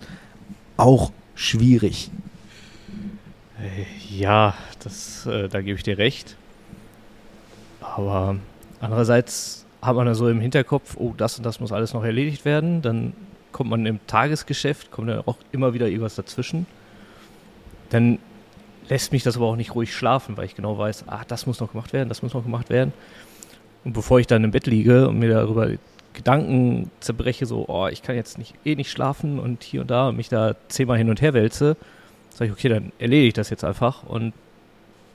Auch 0.77 1.11
schwierig. 1.35 2.11
Äh, 3.59 4.17
Ja, 4.17 4.55
das, 4.83 5.27
äh, 5.27 5.49
da 5.49 5.61
gebe 5.61 5.77
ich 5.77 5.83
dir 5.83 5.99
recht. 5.99 6.37
Aber 7.81 8.37
andererseits 8.81 9.65
hat 9.83 9.97
man 9.97 10.07
da 10.07 10.15
so 10.15 10.29
im 10.29 10.41
Hinterkopf, 10.41 10.97
oh, 10.97 11.15
das 11.17 11.37
und 11.37 11.45
das 11.45 11.59
muss 11.59 11.73
alles 11.73 11.95
noch 11.95 12.05
erledigt 12.05 12.45
werden. 12.45 12.81
Dann 12.81 13.13
kommt 13.51 13.71
man 13.71 13.87
im 13.87 13.99
Tagesgeschäft, 14.07 14.91
kommt 14.93 15.09
dann 15.09 15.21
auch 15.27 15.37
immer 15.53 15.75
wieder 15.75 15.89
irgendwas 15.89 16.15
dazwischen. 16.15 16.67
Dann 17.91 18.19
lässt 18.89 19.13
mich 19.13 19.23
das 19.23 19.37
aber 19.37 19.47
auch 19.47 19.57
nicht 19.57 19.75
ruhig 19.75 19.95
schlafen, 19.95 20.37
weil 20.37 20.47
ich 20.47 20.55
genau 20.55 20.79
weiß, 20.79 21.05
ah, 21.09 21.23
das 21.27 21.47
muss 21.47 21.61
noch 21.61 21.73
gemacht 21.73 21.93
werden, 21.93 22.09
das 22.09 22.23
muss 22.23 22.35
noch 22.35 22.45
gemacht 22.45 22.71
werden. 22.71 22.93
Und 23.85 23.93
bevor 23.93 24.21
ich 24.21 24.27
dann 24.27 24.45
im 24.45 24.51
Bett 24.51 24.67
liege 24.67 25.09
und 25.09 25.19
mir 25.19 25.31
darüber 25.31 25.71
Gedanken 26.15 26.91
zerbreche, 27.01 27.47
so, 27.47 27.67
oh, 27.69 27.89
ich 27.89 28.03
kann 28.03 28.17
jetzt 28.17 28.39
nicht, 28.39 28.55
eh 28.65 28.77
nicht 28.77 28.91
schlafen 28.91 29.39
und 29.39 29.63
hier 29.65 29.81
und 29.81 29.91
da 29.91 30.09
und 30.09 30.17
mich 30.17 30.29
da 30.29 30.55
zehnmal 30.69 30.99
hin 30.99 31.11
und 31.11 31.21
her 31.21 31.35
wälze, 31.35 31.77
sage 32.31 32.51
ich, 32.51 32.53
okay, 32.53 32.69
dann 32.69 32.93
erledige 32.99 33.29
ich 33.29 33.35
das 33.35 33.51
jetzt 33.51 33.65
einfach 33.65 34.05
und 34.05 34.33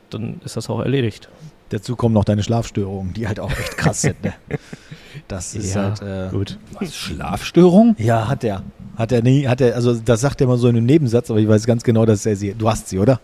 dann 0.09 0.41
ist 0.43 0.57
das 0.57 0.69
auch 0.69 0.79
erledigt. 0.79 1.29
Dazu 1.69 1.95
kommen 1.95 2.13
noch 2.13 2.25
deine 2.25 2.41
Schlafstörungen, 2.43 3.13
die 3.13 3.27
halt 3.27 3.39
auch 3.39 3.51
echt 3.51 3.77
krass 3.77 4.01
sind. 4.01 4.23
Ne? 4.23 4.33
Das 5.27 5.53
ist 5.55 5.75
Ja, 5.75 5.95
halt. 5.99 6.01
Äh, 6.01 6.29
Gut. 6.35 6.57
Was, 6.79 6.95
Schlafstörung? 6.95 7.95
Ja, 7.99 8.27
hat 8.27 8.43
er. 8.43 8.63
Hat 8.97 9.11
er 9.11 9.21
nie, 9.21 9.47
hat 9.47 9.61
er, 9.61 9.75
also 9.75 9.93
das 9.95 10.21
sagt 10.21 10.41
er 10.41 10.45
immer 10.45 10.57
so 10.57 10.67
in 10.67 10.75
einem 10.75 10.85
Nebensatz, 10.85 11.29
aber 11.29 11.39
ich 11.39 11.47
weiß 11.47 11.65
ganz 11.65 11.83
genau, 11.83 12.05
dass 12.05 12.25
er 12.25 12.35
sie. 12.35 12.53
Du 12.53 12.69
hast 12.69 12.89
sie, 12.89 12.99
oder? 12.99 13.19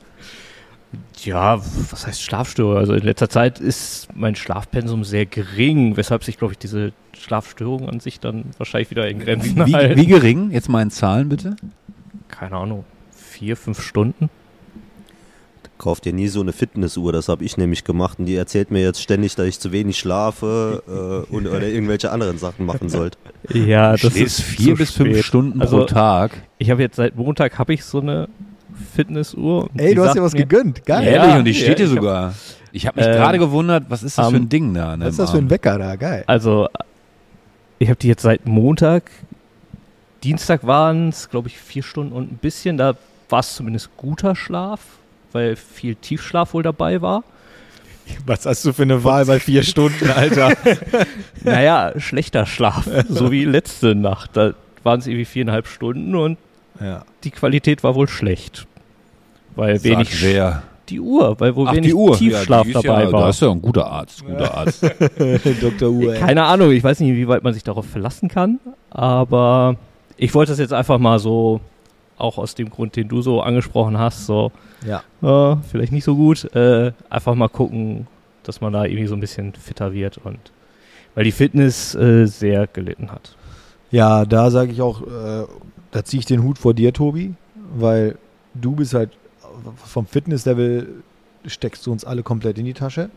Ja, 1.23 1.59
was 1.89 2.05
heißt 2.07 2.21
Schlafstörung? 2.21 2.77
Also 2.77 2.93
in 2.93 3.03
letzter 3.03 3.29
Zeit 3.29 3.59
ist 3.59 4.07
mein 4.15 4.35
Schlafpensum 4.35 5.03
sehr 5.03 5.25
gering, 5.25 5.97
weshalb 5.97 6.23
sich, 6.23 6.37
glaube 6.37 6.53
ich, 6.53 6.57
diese 6.59 6.93
Schlafstörung 7.17 7.89
an 7.89 7.99
sich 7.99 8.19
dann 8.19 8.45
wahrscheinlich 8.57 8.91
wieder 8.91 9.07
in 9.09 9.19
Grenzen 9.19 9.65
Wie, 9.65 9.73
halten. 9.73 9.99
wie 9.99 10.05
gering? 10.05 10.51
Jetzt 10.51 10.69
mal 10.69 10.81
in 10.81 10.91
Zahlen 10.91 11.27
bitte. 11.29 11.55
Keine 12.29 12.55
Ahnung, 12.55 12.85
vier, 13.11 13.57
fünf 13.57 13.81
Stunden? 13.81 14.29
Kauf 15.77 15.99
dir 15.99 16.13
nie 16.13 16.29
so 16.29 16.39
eine 16.39 16.53
Fitnessuhr, 16.53 17.11
das 17.11 17.27
habe 17.27 17.43
ich 17.43 17.57
nämlich 17.57 17.83
gemacht 17.83 18.17
und 18.19 18.25
die 18.27 18.35
erzählt 18.35 18.71
mir 18.71 18.81
jetzt 18.81 19.01
ständig, 19.01 19.35
dass 19.35 19.45
ich 19.45 19.59
zu 19.59 19.73
wenig 19.73 19.97
schlafe 19.99 20.81
äh, 20.87 21.33
und, 21.33 21.47
oder 21.47 21.63
irgendwelche 21.67 22.11
anderen 22.11 22.37
Sachen 22.37 22.65
machen 22.65 22.87
sollte. 22.89 23.17
Ja, 23.53 23.91
das 23.91 23.99
Schläfst 24.01 24.39
ist 24.39 24.41
vier 24.41 24.75
bis 24.75 24.91
fünf 24.91 25.11
spät. 25.11 25.25
Stunden 25.25 25.61
Also- 25.61 25.79
pro 25.79 25.85
Tag. 25.85 26.31
Ich 26.57 26.71
habe 26.71 26.81
jetzt 26.81 26.95
seit 26.95 27.15
Montag 27.17 27.59
habe 27.59 27.73
ich 27.73 27.83
so 27.83 27.99
eine 27.99 28.27
Fitnessuhr. 28.95 29.63
und 29.69 29.79
Ey, 29.79 29.93
du 29.93 30.03
hast 30.05 30.15
dir 30.15 30.23
was 30.23 30.33
mir- 30.33 30.39
gegönnt. 30.45 30.85
Geil. 30.85 31.03
Ja, 31.05 31.11
Ehrlich, 31.25 31.35
und 31.35 31.45
die 31.45 31.53
steht 31.53 31.77
ja, 31.79 31.85
hier 31.85 31.85
ich 31.85 31.91
hab- 31.91 31.97
sogar. 31.97 32.33
Ich 32.71 32.87
habe 32.87 32.99
mich 32.99 33.07
Ähm, 33.07 33.13
gerade 33.13 33.37
gewundert, 33.37 33.83
was 33.89 34.01
ist 34.03 34.17
das 34.17 34.29
für 34.29 34.35
am- 34.35 34.41
ein 34.43 34.49
Ding 34.49 34.73
da? 34.73 34.97
ne, 34.97 35.05
Was 35.05 35.11
ist 35.11 35.19
das 35.19 35.31
für 35.31 35.37
ein? 35.37 35.49
Wecker 35.49 35.77
da? 35.77 35.95
Geil. 35.95 36.23
Also, 36.27 36.67
ich 37.79 37.89
habe 37.89 37.99
die 37.99 38.07
jetzt 38.07 38.21
seit 38.23 38.45
Montag. 38.47 39.11
Dienstag 40.23 40.65
waren 40.65 41.09
es, 41.09 41.29
glaube 41.29 41.47
ich, 41.49 41.57
vier 41.57 41.83
Stunden 41.83 42.13
und 42.13 42.31
ein 42.31 42.37
bisschen. 42.37 42.77
Da 42.77 42.95
war 43.29 43.39
es 43.41 43.55
zumindest 43.55 43.89
guter 43.97 44.35
Schlaf, 44.35 44.79
weil 45.35 45.55
viel 45.55 45.95
Tiefschlaf 45.95 46.53
wohl 46.53 46.63
dabei 46.63 47.01
war. 47.01 47.23
Was 48.25 48.45
hast 48.45 48.65
du 48.65 48.73
für 48.73 48.83
eine 48.83 49.03
Wahl 49.03 49.25
bei 49.25 49.39
vier 49.39 49.63
Stunden, 49.63 50.09
Alter? 50.09 50.53
Naja, 51.43 51.93
schlechter 51.97 52.47
Schlaf, 52.47 52.89
so 53.07 53.31
wie 53.31 53.45
letzte 53.45 53.93
Nacht. 53.93 54.31
Da 54.33 54.53
waren 54.81 54.99
es 54.99 55.05
irgendwie 55.05 55.25
viereinhalb 55.25 55.67
Stunden 55.67 56.15
und 56.15 56.39
ja. 56.79 57.03
die 57.23 57.29
Qualität 57.29 57.83
war 57.83 57.93
wohl 57.93 58.07
schlecht. 58.07 58.65
Weil 59.55 59.75
Sagt 59.75 59.83
wenig 59.83 60.23
wer? 60.23 60.63
die 60.89 60.99
Uhr, 60.99 61.39
weil 61.39 61.55
wohl 61.55 61.67
Ach, 61.67 61.73
wenig 61.73 61.89
die 61.89 61.93
Uhr. 61.93 62.17
Tiefschlaf 62.17 62.65
ja, 62.67 62.81
dabei 62.81 63.03
ja, 63.03 63.11
war. 63.11 63.27
Das 63.27 63.35
ist 63.35 63.41
ja 63.41 63.51
ein 63.51 63.61
guter 63.61 63.85
Arzt. 63.85 64.25
Guter 64.25 64.57
Arzt. 64.57 64.83
Dr. 65.61 65.89
Uhr. 65.89 66.13
Keine 66.15 66.43
Ahnung, 66.43 66.71
ich 66.71 66.83
weiß 66.83 66.99
nicht, 66.99 67.09
inwieweit 67.09 67.43
man 67.43 67.53
sich 67.53 67.63
darauf 67.63 67.85
verlassen 67.85 68.27
kann, 68.27 68.59
aber 68.89 69.75
ich 70.17 70.33
wollte 70.33 70.51
das 70.51 70.59
jetzt 70.59 70.73
einfach 70.73 70.97
mal 70.97 71.19
so, 71.19 71.59
auch 72.17 72.37
aus 72.37 72.55
dem 72.55 72.69
Grund, 72.69 72.95
den 72.95 73.07
du 73.07 73.21
so 73.21 73.41
angesprochen 73.41 73.97
hast, 73.97 74.25
so, 74.25 74.51
Ja. 74.85 75.03
äh, 75.21 75.57
vielleicht 75.69 75.91
nicht 75.91 76.03
so 76.05 76.15
gut, 76.15 76.45
äh, 76.55 76.91
einfach 77.09 77.35
mal 77.35 77.49
gucken, 77.49 78.07
dass 78.43 78.61
man 78.61 78.73
da 78.73 78.85
irgendwie 78.85 79.07
so 79.07 79.15
ein 79.15 79.19
bisschen 79.19 79.53
fitter 79.53 79.91
wird 79.93 80.17
und 80.19 80.37
weil 81.15 81.23
die 81.23 81.31
Fitness 81.31 81.95
äh, 81.95 82.25
sehr 82.25 82.67
gelitten 82.67 83.11
hat. 83.11 83.35
Ja, 83.91 84.25
da 84.25 84.51
sage 84.51 84.71
ich 84.71 84.81
auch, 84.81 85.01
äh, 85.01 85.45
da 85.91 86.03
ziehe 86.03 86.19
ich 86.19 86.25
den 86.25 86.43
Hut 86.43 86.57
vor 86.57 86.73
dir, 86.73 86.93
Tobi, 86.93 87.33
weil 87.75 88.17
du 88.53 88.71
bist 88.75 88.93
halt 88.93 89.11
vom 89.83 90.05
Fitnesslevel 90.05 90.87
steckst 91.45 91.85
du 91.85 91.91
uns 91.91 92.03
alle 92.03 92.23
komplett 92.23 92.57
in 92.57 92.65
die 92.65 92.73
Tasche. 92.73 93.09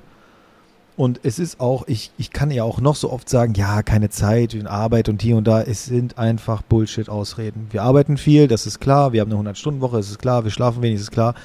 Und 0.98 1.20
es 1.22 1.38
ist 1.38 1.60
auch, 1.60 1.86
ich, 1.86 2.10
ich 2.18 2.32
kann 2.32 2.50
ja 2.50 2.64
auch 2.64 2.80
noch 2.80 2.96
so 2.96 3.12
oft 3.12 3.28
sagen, 3.28 3.54
ja, 3.54 3.84
keine 3.84 4.10
Zeit, 4.10 4.56
Arbeit 4.66 5.08
und 5.08 5.22
hier 5.22 5.36
und 5.36 5.46
da. 5.46 5.62
Es 5.62 5.84
sind 5.84 6.18
einfach 6.18 6.62
Bullshit-Ausreden. 6.62 7.68
Wir 7.70 7.84
arbeiten 7.84 8.16
viel, 8.16 8.48
das 8.48 8.66
ist 8.66 8.80
klar. 8.80 9.12
Wir 9.12 9.20
haben 9.20 9.32
eine 9.32 9.50
100-Stunden-Woche, 9.50 9.98
das 9.98 10.10
ist 10.10 10.18
klar. 10.18 10.42
Wir 10.42 10.50
schlafen 10.50 10.82
wenig, 10.82 10.96
das 10.96 11.04
ist 11.04 11.12
klar. 11.12 11.36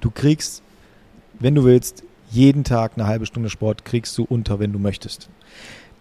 Du 0.00 0.12
kriegst, 0.12 0.62
wenn 1.40 1.56
du 1.56 1.64
willst, 1.64 2.04
jeden 2.30 2.62
Tag 2.62 2.92
eine 2.94 3.08
halbe 3.08 3.26
Stunde 3.26 3.50
Sport 3.50 3.84
kriegst 3.84 4.16
du 4.18 4.22
unter, 4.22 4.60
wenn 4.60 4.72
du 4.72 4.78
möchtest. 4.78 5.28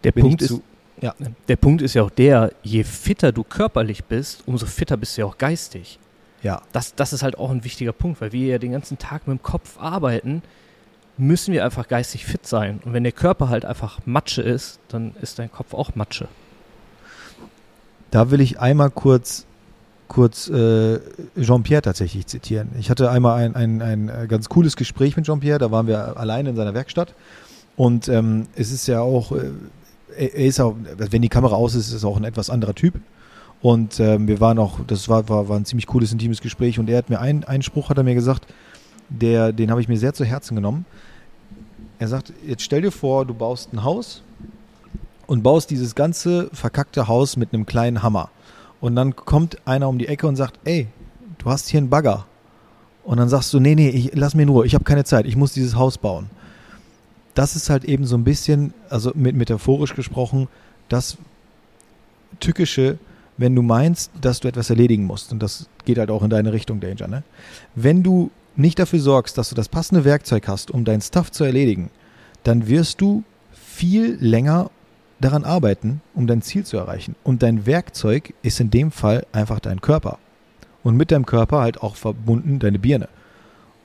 Der 0.04 0.12
Bin 0.12 0.26
Punkt 0.26 0.44
ist, 0.44 0.50
zu, 0.50 0.62
ja. 1.02 1.16
der 1.48 1.56
Punkt 1.56 1.82
ist 1.82 1.96
ja 1.96 2.04
auch 2.04 2.12
der, 2.12 2.54
je 2.62 2.84
fitter 2.84 3.32
du 3.32 3.44
körperlich 3.44 4.04
bist, 4.04 4.44
umso 4.46 4.68
fitter 4.68 4.96
bist 4.96 5.18
du 5.18 5.22
ja 5.22 5.26
auch 5.26 5.40
geistig. 5.40 5.98
Ja, 6.44 6.62
das, 6.72 6.94
das 6.94 7.14
ist 7.14 7.24
halt 7.24 7.40
auch 7.40 7.50
ein 7.50 7.64
wichtiger 7.64 7.94
Punkt, 7.94 8.22
weil 8.22 8.32
wir 8.32 8.46
ja 8.46 8.58
den 8.60 8.74
ganzen 8.74 9.00
Tag 9.00 9.28
mit 9.28 9.40
dem 9.40 9.42
Kopf 9.42 9.80
arbeiten, 9.80 10.44
müssen 11.22 11.54
wir 11.54 11.64
einfach 11.64 11.88
geistig 11.88 12.26
fit 12.26 12.48
sein. 12.48 12.80
Und 12.84 12.94
wenn 12.94 13.04
der 13.04 13.12
Körper 13.12 13.50
halt 13.50 13.64
einfach 13.64 14.00
Matsche 14.06 14.42
ist, 14.42 14.80
dann 14.88 15.14
ist 15.22 15.38
dein 15.38 15.52
Kopf 15.52 15.76
auch 15.76 15.94
Matsche. 15.94 16.28
Da 18.10 18.32
will 18.32 18.42
ich 18.42 18.60
einmal 18.60 18.90
kurz, 18.90 19.46
kurz 20.08 20.50
äh, 20.50 21.00
Jean-Pierre 21.40 21.84
tatsächlich 21.84 22.26
zitieren. 22.26 22.70
Ich 22.80 22.90
hatte 22.90 23.12
einmal 23.12 23.38
ein, 23.44 23.56
ein, 23.56 23.82
ein 23.84 24.10
äh, 24.10 24.26
ganz 24.28 24.50
cooles 24.50 24.76
Gespräch 24.76 25.16
mit 25.16 25.28
Jean-Pierre, 25.28 25.60
da 25.60 25.70
waren 25.70 25.86
wir 25.86 26.18
alleine 26.18 26.50
in 26.50 26.56
seiner 26.56 26.74
Werkstatt. 26.74 27.14
Und 27.76 28.08
ähm, 28.10 28.48
es 28.56 28.72
ist 28.72 28.88
ja 28.88 29.02
auch, 29.02 29.32
äh, 29.32 29.52
er 30.18 30.34
er 30.34 30.46
ist 30.48 30.60
auch, 30.60 30.76
wenn 30.98 31.22
die 31.22 31.30
Kamera 31.30 31.56
aus 31.56 31.76
ist, 31.76 31.90
ist 31.90 31.94
es 31.94 32.04
auch 32.04 32.18
ein 32.18 32.24
etwas 32.24 32.50
anderer 32.50 32.74
Typ. 32.74 32.96
Und 33.62 34.00
ähm, 34.00 34.28
wir 34.28 34.40
waren 34.40 34.58
auch, 34.58 34.80
das 34.88 35.08
war, 35.08 35.30
war, 35.30 35.48
war 35.48 35.56
ein 35.56 35.66
ziemlich 35.66 35.86
cooles, 35.86 36.12
intimes 36.12 36.42
Gespräch. 36.42 36.80
Und 36.80 36.90
er 36.90 36.98
hat 36.98 37.12
mir 37.12 37.20
einen, 37.20 37.44
einen 37.44 37.62
Spruch, 37.62 37.90
hat 37.90 37.98
er 37.98 38.04
mir 38.04 38.16
gesagt, 38.16 38.48
der, 39.10 39.54
den 39.54 39.70
habe 39.70 39.82
ich 39.82 39.88
mir 39.88 39.98
sehr 39.98 40.16
zu 40.16 40.26
Herzen 40.26 40.56
genommen. 40.56 40.86
Er 42.02 42.08
sagt, 42.08 42.34
jetzt 42.44 42.64
stell 42.64 42.82
dir 42.82 42.92
vor, 42.92 43.28
du 43.28 43.36
baust 43.36 43.72
ein 43.74 43.84
Haus 43.84 44.24
und 45.28 45.44
baust 45.44 45.70
dieses 45.70 45.94
ganze 45.94 46.50
verkackte 46.52 47.08
Haus 47.08 47.38
mit 47.38 47.54
einem 47.54 47.68
kleinen 47.68 48.02
Hammer. 48.02 48.32
Und 48.80 48.96
dann 48.96 49.16
kommt 49.16 49.58
einer 49.68 49.88
um 49.88 50.00
die 50.00 50.08
Ecke 50.08 50.26
und 50.26 50.36
sagt, 50.36 50.58
ey, 50.64 50.88
du 51.38 51.46
hast 51.46 51.70
hier 51.70 51.78
einen 51.78 51.92
Bagger. 51.92 52.26
Und 53.04 53.20
dann 53.20 53.30
sagst 53.30 53.54
du, 53.54 53.60
nee, 53.60 53.76
nee, 53.76 53.90
ich, 53.90 54.16
lass 54.16 54.34
mir 54.34 54.48
nur, 54.48 54.66
ich 54.66 54.74
habe 54.74 54.84
keine 54.84 55.04
Zeit, 55.04 55.28
ich 55.28 55.36
muss 55.36 55.54
dieses 55.54 55.76
Haus 55.76 56.00
bauen. 56.00 56.32
Das 57.36 57.56
ist 57.56 57.70
halt 57.70 57.86
eben 57.86 58.08
so 58.08 58.18
ein 58.18 58.24
bisschen, 58.24 58.74
also 58.90 59.12
mit, 59.14 59.36
metaphorisch 59.36 59.94
gesprochen, 59.94 60.48
das 60.90 61.20
Tückische, 62.40 62.98
wenn 63.38 63.54
du 63.54 63.62
meinst, 63.62 64.10
dass 64.20 64.40
du 64.40 64.48
etwas 64.48 64.72
erledigen 64.72 65.06
musst. 65.06 65.32
Und 65.32 65.44
das 65.44 65.68
geht 65.86 66.00
halt 66.00 66.10
auch 66.10 66.24
in 66.24 66.32
deine 66.32 66.52
Richtung, 66.52 66.80
Danger. 66.80 67.08
Ne? 67.08 67.22
Wenn 67.76 68.02
du 68.02 68.32
nicht 68.56 68.80
dafür 68.80 69.00
sorgst, 69.00 69.38
dass 69.38 69.50
du 69.50 69.56
das 69.56 69.70
passende 69.70 70.06
Werkzeug 70.06 70.48
hast, 70.48 70.72
um 70.72 70.84
dein 70.84 71.02
Stuff 71.02 71.32
zu 71.32 71.44
erledigen, 71.44 71.90
dann 72.44 72.68
wirst 72.68 73.02
du 73.02 73.24
viel 73.52 74.18
länger 74.20 74.70
daran 75.20 75.44
arbeiten, 75.44 76.02
um 76.14 76.28
dein 76.28 76.42
Ziel 76.42 76.66
zu 76.66 76.78
erreichen. 76.78 77.16
Und 77.24 77.44
dein 77.44 77.66
Werkzeug 77.66 78.34
ist 78.42 78.60
in 78.60 78.72
dem 78.72 78.92
Fall 78.92 79.26
einfach 79.32 79.60
dein 79.60 79.82
Körper. 79.82 80.18
Und 80.84 80.98
mit 80.98 81.12
deinem 81.12 81.26
Körper 81.26 81.60
halt 81.60 81.82
auch 81.82 81.96
verbunden 81.96 82.60
deine 82.60 82.80
Birne. 82.80 83.08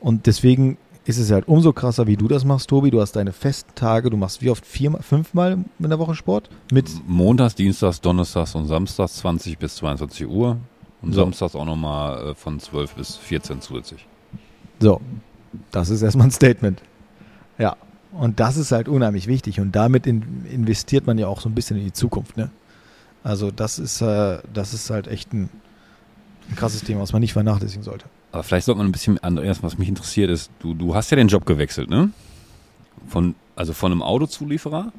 Und 0.00 0.26
deswegen 0.26 0.78
ist 1.04 1.18
es 1.18 1.30
halt 1.30 1.46
umso 1.46 1.72
krasser, 1.72 2.06
wie 2.06 2.16
du 2.16 2.26
das 2.26 2.44
machst, 2.44 2.68
Tobi. 2.68 2.90
Du 2.90 3.00
hast 3.00 3.12
deine 3.12 3.32
festen 3.32 3.72
Tage, 3.74 4.10
du 4.10 4.16
machst 4.16 4.42
wie 4.42 4.50
oft 4.50 4.66
viermal, 4.66 5.02
fünfmal 5.02 5.58
in 5.78 5.88
der 5.88 5.98
Woche 5.98 6.14
Sport? 6.14 6.48
Mit 6.72 6.88
Montags, 7.06 7.54
Dienstags, 7.54 8.00
Donnerstags 8.00 8.54
und 8.54 8.66
Samstags 8.66 9.16
20 9.16 9.58
bis 9.58 9.76
22 9.76 10.26
Uhr. 10.26 10.58
Und 11.02 11.12
So. 11.12 11.20
Samstags 11.20 11.54
auch 11.54 11.66
nochmal 11.66 12.30
äh, 12.30 12.34
von 12.34 12.58
12 12.58 12.94
bis 12.94 13.16
14 13.16 13.60
zusätzlich. 13.60 14.06
So, 14.80 15.00
das 15.70 15.90
ist 15.90 16.02
erstmal 16.02 16.28
ein 16.28 16.32
Statement. 16.32 16.82
Ja, 17.58 17.76
und 18.12 18.40
das 18.40 18.56
ist 18.56 18.72
halt 18.72 18.88
unheimlich 18.88 19.26
wichtig 19.26 19.60
und 19.60 19.72
damit 19.72 20.06
in, 20.06 20.44
investiert 20.50 21.06
man 21.06 21.18
ja 21.18 21.26
auch 21.28 21.40
so 21.40 21.48
ein 21.48 21.54
bisschen 21.54 21.76
in 21.76 21.84
die 21.84 21.92
Zukunft. 21.92 22.36
Ne? 22.36 22.50
Also 23.22 23.50
das 23.50 23.78
ist, 23.78 24.00
äh, 24.00 24.38
das 24.52 24.74
ist 24.74 24.90
halt 24.90 25.08
echt 25.08 25.32
ein, 25.32 25.48
ein 26.48 26.56
krasses 26.56 26.82
Thema, 26.82 27.00
was 27.00 27.12
man 27.12 27.20
nicht 27.20 27.32
vernachlässigen 27.32 27.82
sollte. 27.82 28.06
Aber 28.32 28.42
vielleicht 28.42 28.66
sollte 28.66 28.78
man 28.78 28.86
ein 28.86 28.92
bisschen 28.92 29.18
anders, 29.18 29.62
was 29.62 29.78
mich 29.78 29.88
interessiert 29.88 30.30
ist, 30.30 30.50
du, 30.58 30.74
du 30.74 30.94
hast 30.94 31.10
ja 31.10 31.16
den 31.16 31.28
Job 31.28 31.46
gewechselt, 31.46 31.88
ne? 31.88 32.10
Von, 33.08 33.34
also 33.54 33.72
von 33.72 33.92
einem 33.92 34.02
Autozulieferer? 34.02 34.92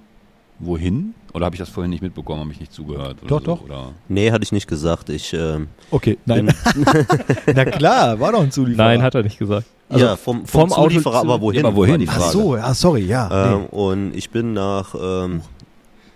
Wohin? 0.60 1.14
Oder 1.34 1.46
habe 1.46 1.56
ich 1.56 1.60
das 1.60 1.70
vorhin 1.70 1.92
nicht 1.92 2.02
mitbekommen, 2.02 2.42
habe 2.42 2.52
ich 2.52 2.60
nicht 2.60 2.74
zugehört? 2.74 3.18
Oder 3.22 3.28
Doch, 3.28 3.40
so, 3.40 3.46
doch. 3.46 3.64
Oder? 3.64 3.92
Nee, 4.10 4.32
hatte 4.32 4.44
ich 4.44 4.52
nicht 4.52 4.68
gesagt. 4.68 5.10
Ich 5.10 5.34
ähm, 5.34 5.68
Okay, 5.92 6.18
nein. 6.26 6.52
Na 7.54 7.66
klar, 7.66 8.20
war 8.20 8.32
doch 8.32 8.42
ein 8.42 8.52
Zulieferer. 8.52 8.88
Nein, 8.88 9.02
hat 9.04 9.14
er 9.14 9.24
nicht 9.24 9.38
gesagt. 9.38 9.68
Also 9.90 10.06
ja, 10.06 10.16
vom, 10.16 10.46
vom, 10.48 10.62
vom 10.70 10.74
Auto 10.74 10.90
Zulieferer, 10.90 11.14
zu- 11.22 11.28
aber 11.28 11.42
wohin? 11.42 11.62
Ja, 11.62 11.68
aber 11.68 11.76
wohin? 11.78 12.08
Ach 12.10 12.20
so, 12.32 12.56
ja, 12.58 12.74
sorry, 12.74 13.02
ja. 13.06 13.54
Ähm, 13.54 13.66
und 13.68 14.16
ich 14.16 14.32
bin 14.32 14.54
nach 14.54 14.96
ähm, 15.00 15.42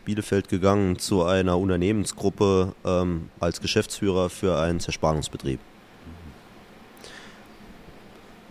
Bielefeld 0.05 0.49
gegangen 0.49 0.97
zu 0.97 1.23
einer 1.23 1.57
Unternehmensgruppe 1.59 2.73
ähm, 2.83 3.29
als 3.39 3.61
Geschäftsführer 3.61 4.29
für 4.31 4.57
einen 4.59 4.79
Zerspannungsbetrieb. 4.79 5.59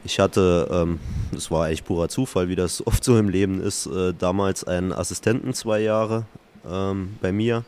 Ich 0.05 0.19
hatte, 0.19 0.69
ähm, 0.71 0.99
das 1.33 1.51
war 1.51 1.69
echt 1.69 1.85
purer 1.85 2.09
Zufall, 2.09 2.49
wie 2.49 2.57
das 2.57 2.87
oft 2.87 3.05
so 3.05 3.19
im 3.19 3.29
Leben 3.29 3.61
ist, 3.61 3.87
äh, 3.87 4.15
damals 4.19 4.65
einen 4.65 4.93
Assistenten 4.93 5.55
zwei 5.55 5.81
Jahre 5.81 6.25
ähm, 6.69 7.17
bei 7.21 7.33
mir, 7.33 7.65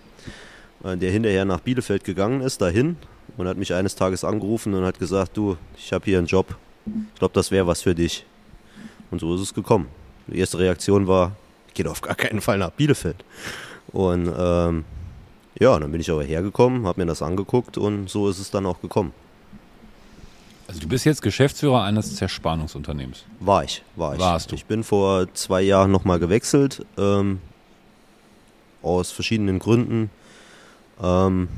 äh, 0.85 0.97
der 0.97 1.11
hinterher 1.11 1.45
nach 1.45 1.61
Bielefeld 1.61 2.05
gegangen 2.05 2.41
ist, 2.41 2.61
dahin 2.61 2.97
und 3.37 3.49
hat 3.49 3.57
mich 3.57 3.75
eines 3.75 3.95
Tages 3.95 4.25
angerufen 4.25 4.75
und 4.75 4.85
hat 4.85 4.99
gesagt, 4.99 5.37
du, 5.37 5.57
ich 5.77 5.93
habe 5.93 6.05
hier 6.05 6.19
einen 6.19 6.27
Job, 6.27 6.57
ich 6.87 7.19
glaube, 7.19 7.35
das 7.35 7.51
wäre 7.51 7.67
was 7.67 7.83
für 7.83 7.95
dich. 7.95 8.25
Und 9.11 9.21
so 9.21 9.35
ist 9.35 9.43
es 9.43 9.55
gekommen. 9.55 9.89
Die 10.27 10.39
erste 10.39 10.59
Reaktion 10.59 11.07
war, 11.07 11.37
geht 11.75 11.87
auf 11.87 12.01
gar 12.01 12.15
keinen 12.15 12.41
Fall 12.41 12.59
nach 12.59 12.71
Bielefeld. 12.71 13.25
Und 13.89 14.33
ähm, 14.37 14.85
ja, 15.59 15.79
dann 15.79 15.93
bin 15.93 16.01
ich 16.01 16.11
aber 16.11 16.25
hergekommen, 16.25 16.87
habe 16.87 17.01
mir 17.01 17.07
das 17.07 17.23
angeguckt 17.23 17.77
und 17.77 18.09
so 18.09 18.29
ist 18.29 18.39
es 18.39 18.51
dann 18.51 18.67
auch 18.67 18.81
gekommen. 18.81 19.13
Also 20.73 20.81
du 20.81 20.89
bist 20.89 21.05
jetzt 21.05 21.21
Geschäftsführer 21.21 21.83
eines 21.83 22.17
Zerspannungsunternehmens. 22.17 23.25
War 23.41 23.63
ich, 23.63 23.83
war 23.95 24.15
ich. 24.15 24.21
Warst 24.21 24.51
du. 24.53 24.55
Ich 24.55 24.65
bin 24.65 24.85
vor 24.85 25.27
zwei 25.35 25.61
Jahren 25.61 25.91
nochmal 25.91 26.19
gewechselt, 26.19 26.87
ähm, 26.97 27.43
aus 28.81 29.11
verschiedenen 29.11 29.59
Gründen. 29.59 30.09
Ähm, 31.03 31.49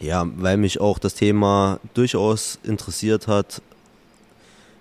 ja, 0.00 0.26
weil 0.38 0.56
mich 0.56 0.80
auch 0.80 0.98
das 0.98 1.14
Thema 1.14 1.78
durchaus 1.94 2.58
interessiert 2.64 3.28
hat. 3.28 3.62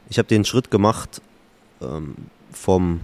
Ich 0.09 0.17
habe 0.17 0.27
den 0.27 0.43
Schritt 0.43 0.71
gemacht 0.71 1.21
ähm, 1.83 2.15
vom 2.51 2.99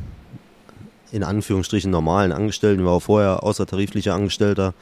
in 1.11 1.23
Anführungsstrichen 1.23 1.91
normalen 1.91 2.31
Angestellten, 2.31 2.83
war 2.83 2.93
auch 2.93 3.03
vorher 3.03 3.43
außertariflicher 3.43 4.15
Angestellter, 4.15 4.73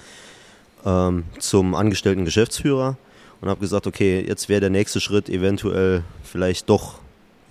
ähm, 0.85 1.25
zum 1.39 1.75
angestellten 1.75 2.23
Geschäftsführer 2.23 2.95
und 3.41 3.49
habe 3.49 3.59
gesagt, 3.59 3.87
okay, 3.87 4.23
jetzt 4.27 4.49
wäre 4.49 4.61
der 4.61 4.69
nächste 4.69 4.99
Schritt 4.99 5.29
eventuell 5.29 6.03
vielleicht 6.23 6.69
doch 6.69 6.95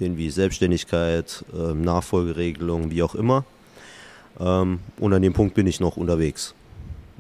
irgendwie 0.01 0.31
Selbstständigkeit, 0.31 1.45
ähm, 1.57 1.83
Nachfolgeregelung, 1.83 2.91
wie 2.91 3.03
auch 3.03 3.15
immer. 3.15 3.45
Ähm, 4.41 4.81
und 4.99 5.13
an 5.13 5.23
dem 5.23 5.33
Punkt 5.33 5.55
bin 5.55 5.67
ich 5.67 5.81
noch 5.81 5.97
unterwegs. 5.97 6.55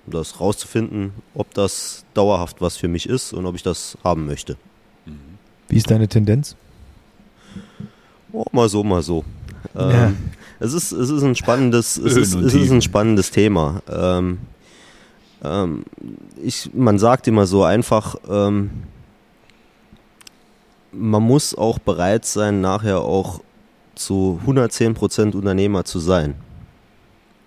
Um 0.06 0.12
das 0.12 0.40
rauszufinden, 0.40 1.12
ob 1.34 1.54
das 1.54 2.04
dauerhaft 2.14 2.60
was 2.60 2.76
für 2.76 2.88
mich 2.88 3.08
ist 3.08 3.32
und 3.32 3.46
ob 3.46 3.54
ich 3.54 3.62
das 3.62 3.96
haben 4.02 4.26
möchte. 4.26 4.56
Wie 5.68 5.76
ist 5.76 5.90
deine 5.90 6.08
Tendenz? 6.08 6.56
Oh, 8.32 8.44
mal 8.52 8.68
so, 8.68 8.82
mal 8.82 9.02
so. 9.02 9.24
Ähm, 9.76 9.90
Ja. 9.90 10.12
es, 10.60 10.72
ist, 10.74 10.92
es 10.92 11.08
ist 11.08 11.22
ein 11.22 11.36
spannendes, 11.36 11.96
es 11.96 12.16
ist, 12.16 12.34
es 12.34 12.52
ist 12.54 12.70
ein 12.70 12.82
spannendes 12.82 13.30
Thema. 13.30 13.80
Ähm, 13.88 14.38
ähm, 15.44 15.84
ich, 16.42 16.70
man 16.74 16.98
sagt 16.98 17.28
immer 17.28 17.46
so 17.46 17.62
einfach, 17.62 18.16
ähm, 18.28 18.70
man 20.92 21.22
muss 21.22 21.54
auch 21.56 21.78
bereit 21.78 22.24
sein, 22.24 22.60
nachher 22.60 23.00
auch 23.00 23.40
zu 23.94 24.40
110% 24.46 25.34
Unternehmer 25.34 25.84
zu 25.84 25.98
sein. 25.98 26.34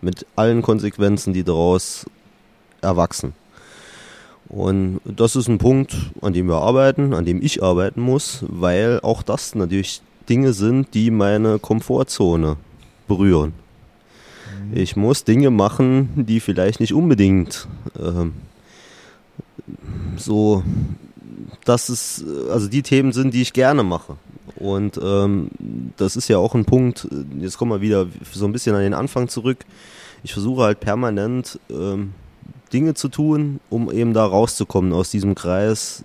Mit 0.02 0.26
allen 0.36 0.62
Konsequenzen, 0.62 1.34
die 1.34 1.44
daraus 1.44 2.06
erwachsen. 2.82 3.34
Und 4.48 5.02
das 5.04 5.36
ist 5.36 5.50
ein 5.50 5.58
Punkt, 5.58 5.96
an 6.22 6.34
dem 6.34 6.48
wir 6.48 6.62
arbeiten, 6.62 7.14
an 7.14 7.26
dem 7.26 7.42
ich 7.42 7.64
arbeiten 7.64 8.00
muss, 8.00 8.46
weil 8.48 9.02
auch 9.02 9.24
das 9.24 9.56
natürlich 9.56 10.02
Dinge 10.30 10.54
sind, 10.54 10.94
die 10.94 11.12
meine 11.12 11.60
Komfortzone 11.60 12.58
berühren. 13.08 13.54
Ich 14.74 14.96
muss 14.96 15.24
Dinge 15.24 15.50
machen, 15.50 16.10
die 16.16 16.40
vielleicht 16.40 16.80
nicht 16.80 16.94
unbedingt 16.94 17.68
ähm, 18.00 18.34
so, 20.18 20.64
das 21.66 21.90
ist, 21.90 22.24
also 22.52 22.68
die 22.68 22.82
Themen 22.82 23.12
sind, 23.12 23.34
die 23.34 23.42
ich 23.42 23.54
gerne 23.54 23.84
mache. 23.84 24.16
Und 24.56 25.00
ähm, 25.02 25.50
das 25.98 26.16
ist 26.16 26.28
ja 26.28 26.38
auch 26.38 26.56
ein 26.56 26.66
Punkt, 26.66 27.08
jetzt 27.40 27.58
kommen 27.58 27.72
wir 27.72 27.82
wieder 27.82 28.08
so 28.32 28.46
ein 28.46 28.52
bisschen 28.52 28.76
an 28.76 28.82
den 28.82 28.94
Anfang 28.94 29.28
zurück. 29.28 29.60
Ich 30.24 30.34
versuche 30.34 30.64
halt 30.64 30.80
permanent 30.80 31.60
ähm, 31.70 32.14
Dinge 32.74 32.96
zu 32.96 33.08
tun, 33.08 33.60
um 33.70 33.92
eben 33.92 34.14
da 34.14 34.26
rauszukommen 34.26 34.94
aus 34.94 35.12
diesem 35.12 35.36
Kreis. 35.36 36.04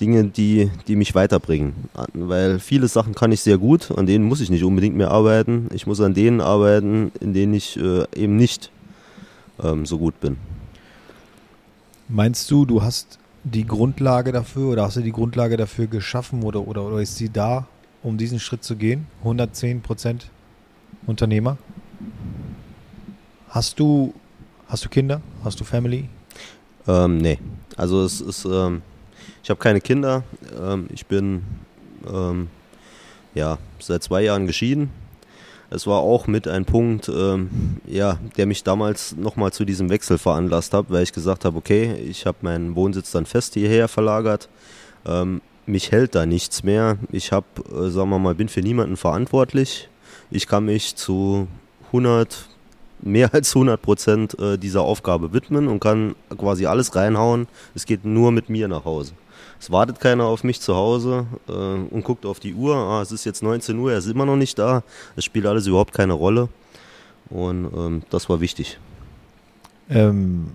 Dinge, 0.00 0.24
die, 0.24 0.70
die 0.88 0.96
mich 0.96 1.14
weiterbringen. 1.14 1.74
Weil 2.14 2.58
viele 2.58 2.88
Sachen 2.88 3.14
kann 3.14 3.32
ich 3.32 3.40
sehr 3.40 3.58
gut, 3.58 3.90
an 3.92 4.06
denen 4.06 4.24
muss 4.24 4.40
ich 4.40 4.50
nicht 4.50 4.64
unbedingt 4.64 4.96
mehr 4.96 5.10
arbeiten. 5.10 5.68
Ich 5.72 5.86
muss 5.86 6.00
an 6.00 6.14
denen 6.14 6.40
arbeiten, 6.40 7.12
in 7.20 7.32
denen 7.32 7.54
ich 7.54 7.76
äh, 7.76 8.04
eben 8.14 8.36
nicht 8.36 8.70
ähm, 9.62 9.86
so 9.86 9.98
gut 9.98 10.20
bin. 10.20 10.36
Meinst 12.08 12.50
du, 12.50 12.64
du 12.64 12.82
hast 12.82 13.18
die 13.44 13.66
Grundlage 13.66 14.32
dafür 14.32 14.72
oder 14.72 14.84
hast 14.84 14.96
du 14.96 15.00
die 15.00 15.12
Grundlage 15.12 15.56
dafür 15.56 15.86
geschaffen 15.86 16.42
oder, 16.42 16.66
oder, 16.66 16.84
oder 16.84 16.98
ist 17.00 17.16
sie 17.16 17.30
da, 17.30 17.66
um 18.02 18.18
diesen 18.18 18.40
Schritt 18.40 18.64
zu 18.64 18.76
gehen? 18.76 19.06
110 19.20 19.82
Prozent 19.82 20.30
Unternehmer? 21.06 21.56
Hast 23.48 23.78
du, 23.78 24.14
hast 24.66 24.84
du 24.84 24.88
Kinder? 24.88 25.20
Hast 25.44 25.60
du 25.60 25.64
Family? 25.64 26.08
Ähm, 26.88 27.18
nee. 27.18 27.38
Also 27.76 28.02
es 28.02 28.20
ist, 28.20 28.44
ähm, 28.44 28.82
ich 29.44 29.50
habe 29.50 29.60
keine 29.60 29.80
Kinder. 29.82 30.24
Ähm, 30.58 30.86
ich 30.92 31.04
bin 31.04 31.44
ähm, 32.10 32.48
ja 33.34 33.58
seit 33.78 34.02
zwei 34.02 34.22
Jahren 34.22 34.46
geschieden. 34.46 34.90
Es 35.68 35.86
war 35.86 35.98
auch 35.98 36.26
mit 36.26 36.48
ein 36.48 36.64
Punkt, 36.64 37.10
ähm, 37.10 37.78
ja, 37.86 38.18
der 38.38 38.46
mich 38.46 38.64
damals 38.64 39.14
nochmal 39.16 39.52
zu 39.52 39.66
diesem 39.66 39.90
Wechsel 39.90 40.16
veranlasst 40.16 40.72
hat, 40.72 40.86
weil 40.88 41.02
ich 41.02 41.12
gesagt 41.12 41.44
habe, 41.44 41.58
okay, 41.58 41.94
ich 41.94 42.24
habe 42.24 42.38
meinen 42.40 42.74
Wohnsitz 42.74 43.10
dann 43.10 43.26
fest 43.26 43.54
hierher 43.54 43.88
verlagert. 43.88 44.48
Ähm, 45.04 45.42
mich 45.66 45.92
hält 45.92 46.14
da 46.14 46.24
nichts 46.24 46.62
mehr. 46.62 46.96
Ich 47.12 47.30
habe, 47.30 47.46
äh, 47.70 47.90
sagen 47.90 48.08
wir 48.08 48.18
mal, 48.18 48.34
bin 48.34 48.48
für 48.48 48.62
niemanden 48.62 48.96
verantwortlich. 48.96 49.90
Ich 50.30 50.46
kann 50.46 50.64
mich 50.64 50.96
zu 50.96 51.48
100, 51.88 52.48
mehr 53.02 53.34
als 53.34 53.54
100 53.54 53.82
Prozent 53.82 54.38
äh, 54.38 54.56
dieser 54.56 54.82
Aufgabe 54.82 55.34
widmen 55.34 55.68
und 55.68 55.80
kann 55.80 56.14
quasi 56.30 56.64
alles 56.64 56.96
reinhauen. 56.96 57.46
Es 57.74 57.84
geht 57.84 58.06
nur 58.06 58.32
mit 58.32 58.48
mir 58.48 58.68
nach 58.68 58.86
Hause. 58.86 59.12
Es 59.64 59.70
wartet 59.70 59.98
keiner 59.98 60.24
auf 60.24 60.44
mich 60.44 60.60
zu 60.60 60.76
Hause 60.76 61.24
äh, 61.48 61.52
und 61.52 62.04
guckt 62.04 62.26
auf 62.26 62.38
die 62.38 62.52
Uhr. 62.52 62.76
Ah, 62.76 63.00
es 63.00 63.12
ist 63.12 63.24
jetzt 63.24 63.42
19 63.42 63.78
Uhr, 63.78 63.92
er 63.92 63.96
ist 63.96 64.06
immer 64.06 64.26
noch 64.26 64.36
nicht 64.36 64.58
da. 64.58 64.82
Es 65.16 65.24
spielt 65.24 65.46
alles 65.46 65.66
überhaupt 65.66 65.94
keine 65.94 66.12
Rolle. 66.12 66.50
Und 67.30 67.70
ähm, 67.74 68.02
das 68.10 68.28
war 68.28 68.42
wichtig. 68.42 68.78
Ähm, 69.88 70.54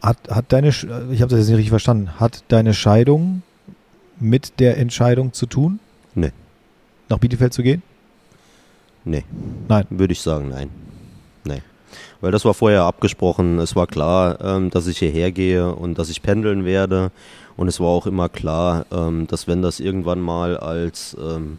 hat, 0.00 0.16
hat 0.30 0.46
deine, 0.54 0.68
äh, 0.68 1.12
ich 1.12 1.20
habe 1.20 1.28
das 1.28 1.40
jetzt 1.40 1.48
nicht 1.48 1.58
richtig 1.58 1.68
verstanden, 1.68 2.18
hat 2.18 2.44
deine 2.48 2.72
Scheidung 2.72 3.42
mit 4.18 4.58
der 4.58 4.78
Entscheidung 4.78 5.34
zu 5.34 5.44
tun? 5.44 5.78
Nee. 6.14 6.32
Nach 7.10 7.18
Bielefeld 7.18 7.52
zu 7.52 7.62
gehen? 7.62 7.82
Nee. 9.04 9.24
Nein. 9.68 9.86
Würde 9.90 10.12
ich 10.12 10.22
sagen, 10.22 10.48
nein. 10.48 10.70
Nee. 11.44 11.60
Weil 12.20 12.32
das 12.32 12.44
war 12.44 12.54
vorher 12.54 12.82
abgesprochen. 12.82 13.58
Es 13.58 13.76
war 13.76 13.86
klar, 13.86 14.38
ähm, 14.40 14.70
dass 14.70 14.86
ich 14.86 14.98
hierher 14.98 15.30
gehe 15.30 15.72
und 15.72 15.98
dass 15.98 16.10
ich 16.10 16.22
pendeln 16.22 16.64
werde. 16.64 17.10
Und 17.56 17.68
es 17.68 17.80
war 17.80 17.88
auch 17.88 18.06
immer 18.06 18.28
klar, 18.28 18.86
ähm, 18.92 19.26
dass 19.26 19.46
wenn 19.46 19.62
das 19.62 19.80
irgendwann 19.80 20.20
mal 20.20 20.56
als 20.56 21.16
ähm, 21.20 21.58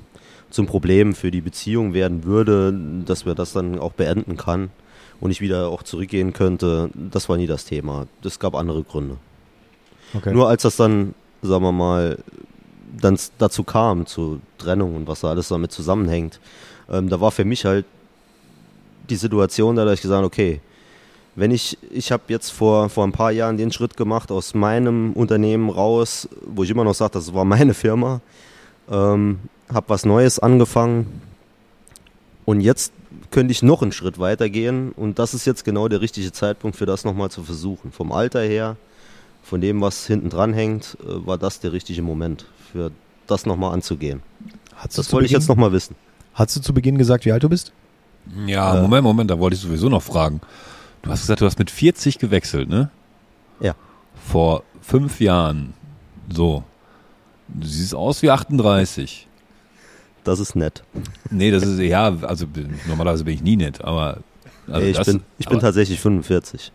zum 0.50 0.65
Problem 0.65 1.13
für 1.13 1.32
die 1.32 1.41
Beziehung 1.41 1.93
werden 1.93 2.24
würde, 2.24 2.74
dass 3.06 3.26
wir 3.26 3.36
das 3.36 3.54
dann 3.54 3.80
auch 3.80 3.93
beenden 3.93 4.36
kann 4.36 4.72
und 5.19 5.32
ich 5.32 5.41
wieder 5.41 5.69
auch 5.69 5.84
zurückgehen 5.84 6.34
könnte. 6.34 6.89
Das 6.93 7.30
war 7.30 7.38
nie 7.38 7.48
das 7.48 7.65
Thema. 7.65 8.08
Das 8.22 8.39
gab 8.39 8.56
andere 8.56 8.84
Gründe. 8.84 9.17
Okay. 10.13 10.34
Nur 10.34 10.50
als 10.50 10.63
das 10.63 10.76
dann, 10.76 11.13
sagen 11.41 11.63
wir 11.63 11.72
mal, 11.72 12.17
dann 13.00 13.17
dazu 13.38 13.63
kam, 13.63 14.06
zu 14.06 14.41
Trennung 14.58 14.95
und 14.95 15.08
was 15.08 15.22
da 15.22 15.30
alles 15.30 15.50
damit 15.50 15.72
zusammenhängt, 15.72 16.39
ähm, 16.89 17.10
da 17.10 17.22
war 17.22 17.32
für 17.32 17.45
mich 17.45 17.65
halt 17.65 17.86
die 19.10 19.15
Situation, 19.15 19.76
da 19.76 19.86
dass 19.86 19.95
ich 19.95 20.02
gesagt 20.02 20.24
okay, 20.24 20.62
wenn 21.36 21.52
ich, 21.52 21.78
ich 21.91 22.12
habe 22.12 22.24
jetzt 22.28 22.50
vor, 22.50 22.89
vor 22.89 23.06
ein 23.06 23.12
paar 23.12 23.32
Jahren 23.32 23.58
den 23.58 23.72
Schritt 23.72 23.95
gemacht 23.95 24.32
aus 24.32 24.54
meinem 24.54 25.13
Unternehmen 25.13 25.69
raus, 25.69 26.28
wo 26.45 26.63
ich 26.63 26.69
immer 26.69 26.84
noch 26.84 26.95
sage, 26.95 27.12
das 27.13 27.34
war 27.34 27.45
meine 27.45 27.74
Firma, 27.74 28.22
ähm, 28.89 29.39
habe 29.72 29.89
was 29.89 30.06
Neues 30.06 30.39
angefangen 30.39 31.22
und 32.45 32.62
jetzt 32.62 32.91
könnte 33.32 33.52
ich 33.52 33.62
noch 33.62 33.82
einen 33.82 33.91
Schritt 33.91 34.19
weiter 34.19 34.50
gehen 34.50 34.91
und 34.91 35.19
das 35.19 35.34
ist 35.34 35.45
jetzt 35.45 35.63
genau 35.63 35.88
der 35.88 36.02
richtige 36.02 36.32
Zeitpunkt 36.32 36.76
für 36.76 36.86
das 36.86 37.06
nochmal 37.06 37.30
zu 37.30 37.43
versuchen. 37.43 37.91
Vom 37.91 38.12
Alter 38.12 38.41
her, 38.41 38.76
von 39.43 39.62
dem, 39.62 39.82
was 39.82 40.08
hinten 40.08 40.30
dran 40.30 40.54
hängt, 40.54 40.98
äh, 41.04 41.26
war 41.26 41.38
das 41.38 41.60
der 41.60 41.72
richtige 41.72 42.02
Moment 42.02 42.45
für 42.72 42.91
das 43.28 43.45
nochmal 43.45 43.74
anzugehen. 43.74 44.22
Hast 44.76 44.98
du 44.98 45.02
Das 45.02 45.13
wollte 45.13 45.28
ich 45.28 45.32
jetzt 45.32 45.48
nochmal 45.48 45.72
wissen. 45.72 45.95
Hast 46.34 46.56
du 46.56 46.62
zu 46.62 46.74
Beginn 46.74 46.98
gesagt, 46.98 47.26
wie 47.26 47.32
alt 47.32 47.43
du 47.43 47.50
bist? 47.50 47.72
Ja, 48.48 48.78
Äh. 48.78 48.82
Moment, 48.82 49.04
Moment, 49.04 49.32
da 49.32 49.39
wollte 49.39 49.56
ich 49.56 49.62
sowieso 49.62 49.89
noch 49.89 50.04
fragen. 50.04 50.42
Du 51.02 51.10
hast 51.10 51.22
gesagt, 51.22 51.42
du 51.42 51.46
hast 51.46 51.58
mit 51.60 51.72
40 51.72 52.20
gewechselt, 52.20 52.70
ne? 52.70 52.89
Ja. 53.60 53.74
Vor 54.28 54.63
fünf 54.82 55.20
Jahren. 55.22 55.74
So. 56.32 56.63
Du 57.48 57.65
siehst 57.68 57.96
aus 57.96 58.22
wie 58.22 58.30
38. 58.30 59.28
Das 60.24 60.39
ist 60.39 60.56
nett. 60.56 60.84
Nee, 61.32 61.50
das 61.52 61.63
ist, 61.63 61.80
ja, 61.80 62.13
also 62.22 62.46
normalerweise 62.88 63.24
bin 63.24 63.34
ich 63.36 63.42
nie 63.42 63.56
nett, 63.56 63.82
aber. 63.84 64.18
Also 64.68 64.82
Nee, 64.82 64.92
ich 64.92 64.98
das, 64.98 65.08
bin, 65.08 65.24
ich 65.39 65.46
bin 65.48 65.56
aber- 65.58 65.62
tatsächlich 65.68 66.00
45. 66.00 66.72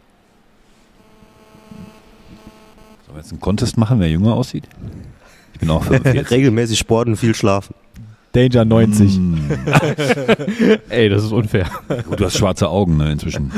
Sollen 3.07 3.17
wir 3.17 3.21
jetzt 3.21 3.31
einen 3.31 3.40
Contest 3.40 3.77
machen, 3.77 4.01
wer 4.01 4.09
jünger 4.11 4.35
aussieht? 4.35 4.64
Ich 5.53 5.61
bin 5.61 5.71
auch 5.71 5.85
45. 5.85 6.31
Regelmäßig 6.31 6.79
Sport 6.79 7.07
und 7.09 7.17
viel 7.17 7.35
schlafen. 7.35 7.75
Danger 8.35 8.64
90. 8.64 9.16
Mm. 9.16 9.37
Ey, 10.88 11.09
das 11.09 11.25
ist 11.25 11.33
unfair. 11.33 11.70
Gut, 12.09 12.18
du 12.18 12.25
hast 12.25 12.37
schwarze 12.37 12.68
Augen 12.68 12.97
ne, 12.97 13.12
inzwischen. 13.12 13.53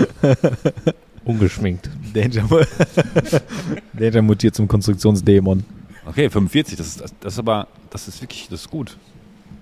Ungeschminkt. 1.24 1.88
Danger, 2.12 2.46
Danger 3.94 4.22
mutiert 4.22 4.54
zum 4.54 4.68
Konstruktionsdämon. 4.68 5.64
Okay, 6.06 6.28
45, 6.28 6.76
das 6.76 6.86
ist, 6.88 7.00
das, 7.00 7.14
das 7.18 7.32
ist 7.32 7.38
aber, 7.38 7.66
das 7.90 8.06
ist 8.06 8.20
wirklich, 8.20 8.48
das 8.50 8.60
ist 8.60 8.70
gut. 8.70 8.96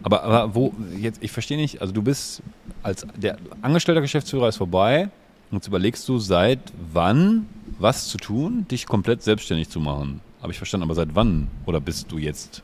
Aber, 0.02 0.24
aber 0.24 0.54
wo, 0.54 0.74
jetzt, 1.00 1.22
ich 1.22 1.30
verstehe 1.30 1.56
nicht, 1.56 1.80
also 1.80 1.92
du 1.92 2.02
bist 2.02 2.42
als, 2.82 3.06
der 3.16 3.38
angestellter 3.62 4.02
Geschäftsführer 4.02 4.48
ist 4.48 4.56
vorbei 4.56 5.08
und 5.50 5.58
jetzt 5.58 5.68
überlegst 5.68 6.06
du, 6.08 6.18
seit 6.18 6.58
wann 6.92 7.46
was 7.78 8.08
zu 8.08 8.18
tun, 8.18 8.66
dich 8.70 8.84
komplett 8.86 9.22
selbstständig 9.22 9.68
zu 9.70 9.80
machen. 9.80 10.20
Habe 10.42 10.52
ich 10.52 10.58
verstanden, 10.58 10.84
aber 10.84 10.94
seit 10.94 11.14
wann? 11.14 11.48
Oder 11.64 11.80
bist 11.80 12.10
du 12.12 12.18
jetzt? 12.18 12.62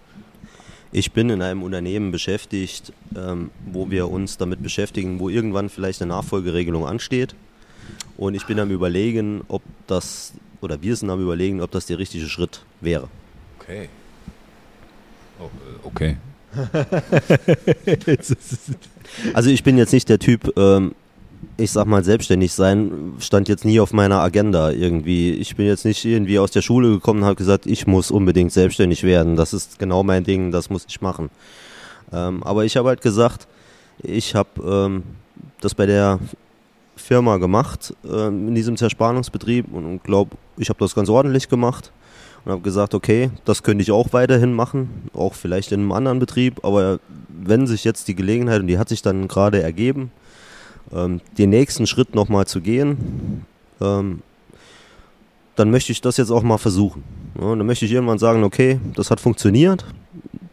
Ich 0.92 1.12
bin 1.12 1.30
in 1.30 1.40
einem 1.40 1.62
Unternehmen 1.62 2.10
beschäftigt, 2.10 2.92
ähm, 3.16 3.50
wo 3.66 3.90
wir 3.90 4.10
uns 4.10 4.38
damit 4.38 4.62
beschäftigen, 4.62 5.20
wo 5.20 5.28
irgendwann 5.28 5.68
vielleicht 5.68 6.02
eine 6.02 6.08
Nachfolgeregelung 6.08 6.86
ansteht. 6.86 7.34
Und 8.16 8.34
ich 8.34 8.46
bin 8.46 8.58
am 8.58 8.70
Überlegen, 8.70 9.42
ob 9.48 9.62
das, 9.86 10.32
oder 10.60 10.82
wir 10.82 10.96
sind 10.96 11.10
am 11.10 11.22
Überlegen, 11.22 11.60
ob 11.60 11.70
das 11.70 11.86
der 11.86 11.98
richtige 11.98 12.26
Schritt 12.26 12.64
wäre. 12.80 13.08
Okay. 13.58 13.88
Oh, 15.38 15.44
äh, 15.44 15.86
okay. 15.86 16.16
Also 19.34 19.50
ich 19.50 19.64
bin 19.64 19.76
jetzt 19.76 19.92
nicht 19.92 20.08
der 20.08 20.20
Typ, 20.20 20.56
ähm, 20.56 20.94
ich 21.56 21.72
sag 21.72 21.86
mal, 21.86 22.02
selbstständig 22.04 22.52
sein, 22.52 23.14
stand 23.18 23.48
jetzt 23.48 23.64
nie 23.64 23.80
auf 23.80 23.92
meiner 23.92 24.20
Agenda 24.20 24.70
irgendwie. 24.70 25.32
Ich 25.32 25.56
bin 25.56 25.66
jetzt 25.66 25.84
nicht 25.84 26.04
irgendwie 26.04 26.38
aus 26.38 26.50
der 26.50 26.62
Schule 26.62 26.90
gekommen 26.90 27.20
und 27.20 27.26
habe 27.26 27.36
gesagt, 27.36 27.66
ich 27.66 27.86
muss 27.86 28.10
unbedingt 28.10 28.52
selbstständig 28.52 29.02
werden. 29.02 29.36
Das 29.36 29.52
ist 29.52 29.78
genau 29.78 30.02
mein 30.02 30.24
Ding, 30.24 30.52
das 30.52 30.70
muss 30.70 30.86
ich 30.88 31.00
machen. 31.00 31.30
Ähm, 32.12 32.42
aber 32.42 32.64
ich 32.64 32.76
habe 32.76 32.88
halt 32.88 33.02
gesagt, 33.02 33.46
ich 34.02 34.34
habe 34.34 34.48
ähm, 34.64 35.02
das 35.60 35.74
bei 35.74 35.86
der 35.86 36.18
Firma 36.96 37.36
gemacht, 37.38 37.94
ähm, 38.04 38.48
in 38.48 38.54
diesem 38.54 38.76
Zerspannungsbetrieb 38.76 39.72
und 39.72 40.02
glaube, 40.04 40.36
ich 40.56 40.68
habe 40.68 40.78
das 40.78 40.94
ganz 40.94 41.08
ordentlich 41.08 41.48
gemacht 41.48 41.92
und 42.44 42.52
habe 42.52 42.62
gesagt, 42.62 42.94
okay, 42.94 43.30
das 43.44 43.62
könnte 43.62 43.82
ich 43.82 43.90
auch 43.90 44.12
weiterhin 44.12 44.52
machen, 44.52 45.08
auch 45.14 45.34
vielleicht 45.34 45.72
in 45.72 45.80
einem 45.80 45.92
anderen 45.92 46.18
Betrieb, 46.18 46.64
aber 46.64 47.00
wenn 47.28 47.66
sich 47.66 47.84
jetzt 47.84 48.08
die 48.08 48.14
Gelegenheit, 48.14 48.60
und 48.60 48.66
die 48.66 48.78
hat 48.78 48.88
sich 48.88 49.02
dann 49.02 49.28
gerade 49.28 49.62
ergeben, 49.62 50.10
ähm, 50.92 51.20
den 51.38 51.50
nächsten 51.50 51.86
Schritt 51.86 52.14
nochmal 52.14 52.46
zu 52.46 52.60
gehen, 52.60 53.46
ähm, 53.80 54.22
dann 55.56 55.70
möchte 55.70 55.92
ich 55.92 56.00
das 56.00 56.16
jetzt 56.16 56.30
auch 56.30 56.42
mal 56.42 56.58
versuchen. 56.58 57.04
Ja, 57.40 57.54
dann 57.54 57.66
möchte 57.66 57.84
ich 57.84 57.92
irgendwann 57.92 58.18
sagen, 58.18 58.44
okay, 58.44 58.80
das 58.94 59.10
hat 59.10 59.20
funktioniert, 59.20 59.84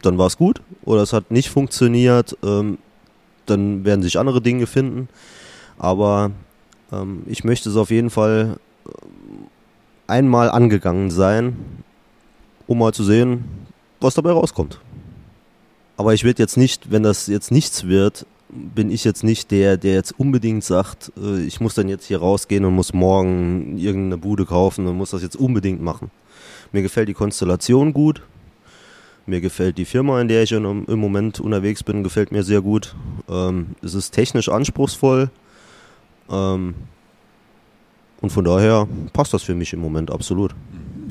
dann 0.01 0.17
war 0.17 0.27
es 0.27 0.37
gut, 0.37 0.61
oder 0.83 1.01
es 1.01 1.13
hat 1.13 1.31
nicht 1.31 1.49
funktioniert, 1.49 2.37
ähm, 2.43 2.77
dann 3.45 3.85
werden 3.85 4.01
sich 4.01 4.19
andere 4.19 4.41
Dinge 4.41 4.67
finden, 4.67 5.07
aber 5.77 6.31
ähm, 6.91 7.23
ich 7.25 7.43
möchte 7.43 7.69
es 7.69 7.75
auf 7.75 7.89
jeden 7.89 8.09
Fall 8.09 8.57
ähm, 8.85 9.47
einmal 10.07 10.49
angegangen 10.51 11.09
sein, 11.11 11.57
um 12.67 12.79
mal 12.79 12.93
zu 12.93 13.03
sehen, 13.03 13.45
was 13.99 14.15
dabei 14.15 14.31
rauskommt. 14.31 14.79
Aber 15.95 16.13
ich 16.13 16.23
werde 16.23 16.43
jetzt 16.43 16.57
nicht, 16.57 16.91
wenn 16.91 17.03
das 17.03 17.27
jetzt 17.27 17.51
nichts 17.51 17.87
wird, 17.87 18.25
bin 18.49 18.89
ich 18.91 19.03
jetzt 19.03 19.23
nicht 19.23 19.51
der, 19.51 19.77
der 19.77 19.93
jetzt 19.95 20.13
unbedingt 20.17 20.63
sagt, 20.63 21.11
äh, 21.21 21.41
ich 21.43 21.59
muss 21.59 21.75
dann 21.75 21.89
jetzt 21.89 22.05
hier 22.05 22.19
rausgehen 22.19 22.63
und 22.65 22.73
muss 22.75 22.93
morgen 22.93 23.77
irgendeine 23.77 24.17
Bude 24.17 24.45
kaufen 24.45 24.87
und 24.87 24.95
muss 24.97 25.11
das 25.11 25.21
jetzt 25.21 25.35
unbedingt 25.35 25.81
machen. 25.81 26.11
Mir 26.71 26.81
gefällt 26.81 27.09
die 27.09 27.13
Konstellation 27.13 27.93
gut. 27.93 28.21
Mir 29.25 29.41
gefällt 29.41 29.77
die 29.77 29.83
Firma, 29.85 30.21
in 30.21 30.29
der 30.29 30.43
ich 30.43 30.53
im 30.53 30.85
im 30.85 30.99
Moment 30.99 31.41
unterwegs 31.41 31.83
bin, 31.83 32.01
gefällt 32.03 32.31
mir 32.31 32.43
sehr 32.43 32.61
gut. 32.61 32.95
Ähm, 33.29 33.75
es 33.81 33.93
ist 33.93 34.11
technisch 34.11 34.47
anspruchsvoll. 34.47 35.29
Ähm, 36.29 36.75
und 38.21 38.29
von 38.31 38.45
daher 38.45 38.87
passt 39.13 39.33
das 39.33 39.43
für 39.43 39.53
mich 39.55 39.73
im 39.73 39.79
Moment 39.79 40.09
absolut. 40.11 40.55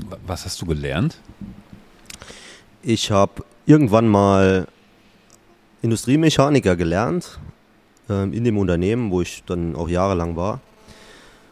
Wa- 0.09 0.17
Was 0.27 0.47
hast 0.47 0.61
du 0.63 0.67
gelernt? 0.67 1.19
Ich 2.83 3.11
habe 3.11 3.45
irgendwann 3.67 4.09
mal 4.09 4.67
Industriemechaniker 5.83 6.77
gelernt 6.77 7.39
ähm, 8.09 8.33
in 8.33 8.45
dem 8.45 8.59
Unternehmen, 8.59 9.11
wo 9.11 9.21
ich 9.21 9.43
dann 9.47 9.77
auch 9.77 9.89
jahrelang 9.89 10.37
war 10.37 10.61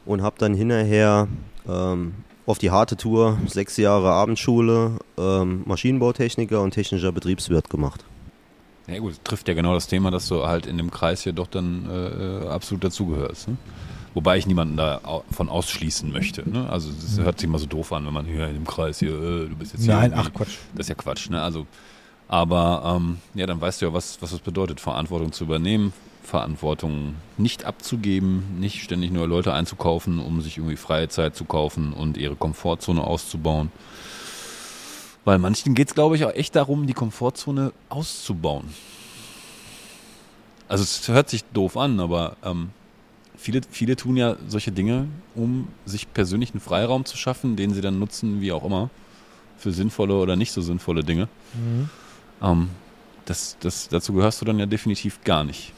und 0.06 0.22
habe 0.22 0.36
dann 0.38 0.54
hinterher 0.54 1.28
ähm, 1.68 2.14
auf 2.46 2.58
die 2.58 2.70
harte 2.70 2.96
Tour 2.96 3.38
sechs 3.46 3.76
Jahre 3.76 4.12
Abendschule, 4.12 4.98
ähm, 5.16 5.62
Maschinenbautechniker 5.66 6.60
und 6.60 6.72
technischer 6.72 7.12
Betriebswirt 7.12 7.70
gemacht. 7.70 8.04
Ja 8.86 8.98
gut, 8.98 9.14
trifft 9.24 9.48
ja 9.48 9.54
genau 9.54 9.72
das 9.72 9.86
Thema, 9.86 10.10
dass 10.10 10.28
du 10.28 10.44
halt 10.44 10.66
in 10.66 10.76
dem 10.76 10.90
Kreis 10.90 11.22
hier 11.22 11.32
doch 11.32 11.46
dann 11.46 11.88
äh, 11.90 12.46
absolut 12.48 12.84
dazugehörst. 12.84 13.48
Ne? 13.48 13.56
Wobei 14.12 14.36
ich 14.36 14.46
niemanden 14.46 14.76
davon 14.76 15.48
ausschließen 15.48 16.12
möchte. 16.12 16.48
Ne? 16.48 16.68
Also 16.68 16.90
es 16.90 17.18
hört 17.18 17.40
sich 17.40 17.48
immer 17.48 17.58
so 17.58 17.66
doof 17.66 17.92
an, 17.92 18.04
wenn 18.06 18.12
man 18.12 18.26
hier 18.26 18.46
in 18.46 18.54
dem 18.54 18.66
Kreis 18.66 18.98
hier, 18.98 19.10
äh, 19.10 19.48
du 19.48 19.56
bist 19.56 19.72
jetzt 19.72 19.84
hier. 19.84 19.94
Nein, 19.94 20.12
ach 20.14 20.32
Quatsch. 20.32 20.58
Das 20.74 20.84
ist 20.84 20.88
ja 20.88 20.94
Quatsch, 20.94 21.30
ne? 21.30 21.40
Also, 21.40 21.66
aber 22.28 22.96
ähm, 22.96 23.18
ja, 23.34 23.46
dann 23.46 23.60
weißt 23.60 23.82
du 23.82 23.86
ja, 23.86 23.92
was, 23.92 24.20
was 24.22 24.32
es 24.32 24.40
bedeutet, 24.40 24.80
Verantwortung 24.80 25.32
zu 25.32 25.44
übernehmen, 25.44 25.92
Verantwortung 26.22 27.16
nicht 27.36 27.64
abzugeben, 27.64 28.58
nicht 28.58 28.82
ständig 28.82 29.10
nur 29.10 29.28
Leute 29.28 29.52
einzukaufen, 29.52 30.18
um 30.18 30.40
sich 30.40 30.56
irgendwie 30.56 30.76
freie 30.76 31.08
Zeit 31.08 31.36
zu 31.36 31.44
kaufen 31.44 31.92
und 31.92 32.16
ihre 32.16 32.34
Komfortzone 32.34 33.02
auszubauen. 33.02 33.70
Weil 35.24 35.38
manchen 35.38 35.74
geht 35.74 35.88
es, 35.88 35.94
glaube 35.94 36.16
ich, 36.16 36.24
auch 36.24 36.34
echt 36.34 36.56
darum, 36.56 36.86
die 36.86 36.92
Komfortzone 36.92 37.72
auszubauen. 37.88 38.64
Also 40.68 40.82
es 40.82 41.06
hört 41.08 41.28
sich 41.28 41.44
doof 41.44 41.76
an, 41.76 42.00
aber 42.00 42.36
ähm, 42.42 42.70
viele, 43.36 43.60
viele 43.70 43.96
tun 43.96 44.16
ja 44.16 44.36
solche 44.48 44.72
Dinge, 44.72 45.08
um 45.34 45.68
sich 45.84 46.12
persönlichen 46.12 46.60
Freiraum 46.60 47.04
zu 47.04 47.16
schaffen, 47.16 47.56
den 47.56 47.74
sie 47.74 47.80
dann 47.80 47.98
nutzen, 47.98 48.40
wie 48.40 48.52
auch 48.52 48.64
immer, 48.64 48.90
für 49.58 49.72
sinnvolle 49.72 50.14
oder 50.14 50.36
nicht 50.36 50.52
so 50.52 50.62
sinnvolle 50.62 51.04
Dinge. 51.04 51.28
Mhm. 51.54 51.90
Ähm, 52.44 52.68
das, 53.24 53.56
das, 53.60 53.88
dazu 53.88 54.12
gehörst 54.12 54.40
du 54.40 54.44
dann 54.44 54.58
ja 54.58 54.66
definitiv 54.66 55.24
gar 55.24 55.44
nicht. 55.44 55.72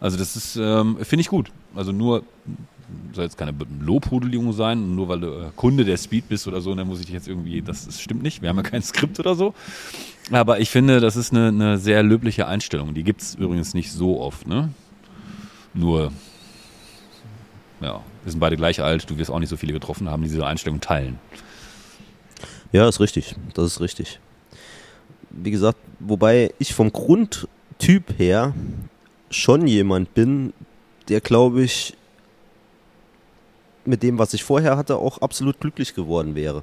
Also 0.00 0.16
das 0.16 0.36
ist, 0.36 0.56
ähm, 0.56 0.98
finde 1.02 1.22
ich 1.22 1.28
gut. 1.28 1.50
Also 1.74 1.92
nur, 1.92 2.24
soll 3.12 3.24
jetzt 3.24 3.38
keine 3.38 3.54
Lobhudelung 3.80 4.52
sein, 4.52 4.94
nur 4.94 5.08
weil 5.08 5.20
du 5.20 5.28
äh, 5.28 5.50
Kunde 5.56 5.84
der 5.84 5.96
Speed 5.96 6.28
bist 6.28 6.46
oder 6.46 6.60
so, 6.60 6.74
dann 6.74 6.86
muss 6.86 7.00
ich 7.00 7.06
dich 7.06 7.14
jetzt 7.14 7.28
irgendwie, 7.28 7.62
das, 7.62 7.86
das 7.86 8.00
stimmt 8.00 8.22
nicht, 8.22 8.42
wir 8.42 8.48
haben 8.48 8.56
ja 8.56 8.62
kein 8.62 8.82
Skript 8.82 9.18
oder 9.20 9.34
so. 9.34 9.54
Aber 10.30 10.60
ich 10.60 10.70
finde, 10.70 11.00
das 11.00 11.16
ist 11.16 11.32
eine, 11.32 11.48
eine 11.48 11.78
sehr 11.78 12.02
löbliche 12.02 12.46
Einstellung. 12.46 12.94
Die 12.94 13.02
gibt 13.02 13.22
es 13.22 13.34
übrigens 13.34 13.74
nicht 13.74 13.92
so 13.92 14.20
oft, 14.20 14.46
ne? 14.46 14.70
Nur, 15.72 16.12
ja, 17.80 18.00
wir 18.24 18.30
sind 18.30 18.40
beide 18.40 18.56
gleich 18.56 18.82
alt, 18.82 19.08
du 19.08 19.18
wirst 19.18 19.30
auch 19.30 19.38
nicht 19.38 19.48
so 19.48 19.56
viele 19.56 19.72
getroffen 19.72 20.08
haben, 20.08 20.22
die 20.22 20.28
diese 20.28 20.46
Einstellung 20.46 20.80
teilen. 20.80 21.18
Ja, 22.72 22.88
ist 22.88 23.00
richtig. 23.00 23.34
Das 23.54 23.66
ist 23.66 23.80
richtig. 23.80 24.20
Wie 25.30 25.50
gesagt, 25.50 25.78
wobei 25.98 26.52
ich 26.58 26.74
vom 26.74 26.92
Grundtyp 26.92 28.18
her 28.18 28.54
schon 29.30 29.66
jemand 29.66 30.12
bin, 30.14 30.52
der, 31.08 31.20
glaube 31.20 31.62
ich, 31.62 31.96
mit 33.84 34.02
dem, 34.02 34.18
was 34.18 34.34
ich 34.34 34.44
vorher 34.44 34.76
hatte, 34.76 34.96
auch 34.96 35.18
absolut 35.18 35.60
glücklich 35.60 35.94
geworden 35.94 36.34
wäre. 36.34 36.62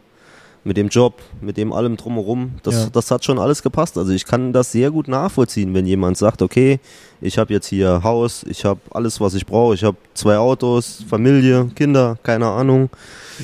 Mit 0.63 0.75
dem 0.75 0.89
Job, 0.89 1.13
mit 1.39 1.55
dem 1.55 1.71
allem 1.71 1.95
drumherum. 1.95 2.55
Das, 2.63 2.75
Ja. 2.75 2.89
das 2.91 3.09
hat 3.09 3.23
schon 3.23 3.39
alles 3.39 3.63
gepasst. 3.63 3.97
Also 3.97 4.11
ich 4.11 4.25
kann 4.25 4.51
das 4.51 4.71
sehr 4.73 4.91
gut 4.91 5.07
nachvollziehen, 5.07 5.73
wenn 5.73 5.85
jemand 5.85 6.17
sagt, 6.17 6.41
okay, 6.41 6.79
ich 7.21 7.37
habe 7.37 7.53
jetzt 7.53 7.67
hier 7.67 8.01
Haus, 8.03 8.43
ich 8.49 8.65
habe 8.65 8.79
alles, 8.91 9.21
was 9.21 9.33
ich 9.33 9.45
brauche. 9.45 9.75
Ich 9.75 9.83
habe 9.85 9.95
zwei 10.13 10.37
Autos, 10.37 11.03
Familie, 11.09 11.69
Kinder, 11.75 12.17
keine 12.23 12.47
Ahnung. 12.47 12.89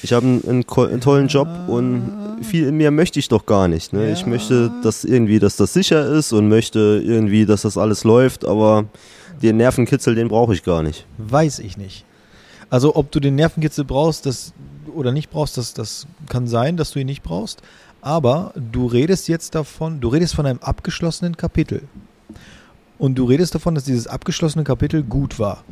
Ich 0.02 0.12
habe 0.12 0.26
einen, 0.26 0.66
einen, 0.68 1.00
tollen 1.02 1.28
Job 1.30 1.48
und 1.68 2.12
viel 2.42 2.72
mehr 2.74 2.92
möchte 2.92 3.20
ich 3.20 3.30
doch 3.30 3.46
gar 3.46 3.68
nicht. 3.70 3.94
Ne? 3.94 4.12
Ich 4.12 4.22
Ja. 4.22 4.28
möchte, 4.28 4.72
dass 4.84 5.06
irgendwie, 5.06 5.40
dass 5.40 5.56
das 5.56 5.72
sicher 5.72 6.06
ist 6.06 6.34
und 6.34 6.50
möchte 6.50 7.02
irgendwie, 7.06 7.46
dass 7.46 7.62
das 7.62 7.78
alles 7.78 8.04
läuft, 8.04 8.44
aber 8.44 8.86
den 9.42 9.58
Nervenkitzel, 9.58 10.16
den 10.16 10.28
brauche 10.28 10.54
ich 10.54 10.64
gar 10.64 10.84
nicht. 10.84 11.06
Weiß 11.18 11.60
ich 11.60 11.78
nicht. 11.78 12.06
Also 12.70 12.96
ob 12.96 13.12
du 13.12 13.20
den 13.20 13.36
Nervenkitzel 13.36 13.86
brauchst 13.86 14.26
das, 14.26 14.52
oder 14.94 15.12
nicht 15.12 15.30
brauchst, 15.30 15.58
das, 15.58 15.74
das 15.74 16.08
kann 16.30 16.48
sein, 16.48 16.78
dass 16.78 16.92
du 16.92 17.00
ihn 17.00 17.08
nicht 17.08 17.24
brauchst. 17.24 17.62
Aber 18.02 18.54
du 18.56 18.86
redest 18.86 19.28
jetzt 19.28 19.56
davon, 19.56 20.02
du 20.02 20.10
redest 20.10 20.36
von 20.36 20.46
einem 20.46 20.60
abgeschlossenen 20.60 21.38
Kapitel. 21.38 21.84
Und 22.98 23.16
du 23.16 23.26
redest 23.26 23.56
davon, 23.56 23.76
dass 23.76 23.86
dieses 23.86 24.08
abgeschlossene 24.08 24.64
Kapitel 24.64 25.04
gut 25.04 25.40
war. 25.40 25.64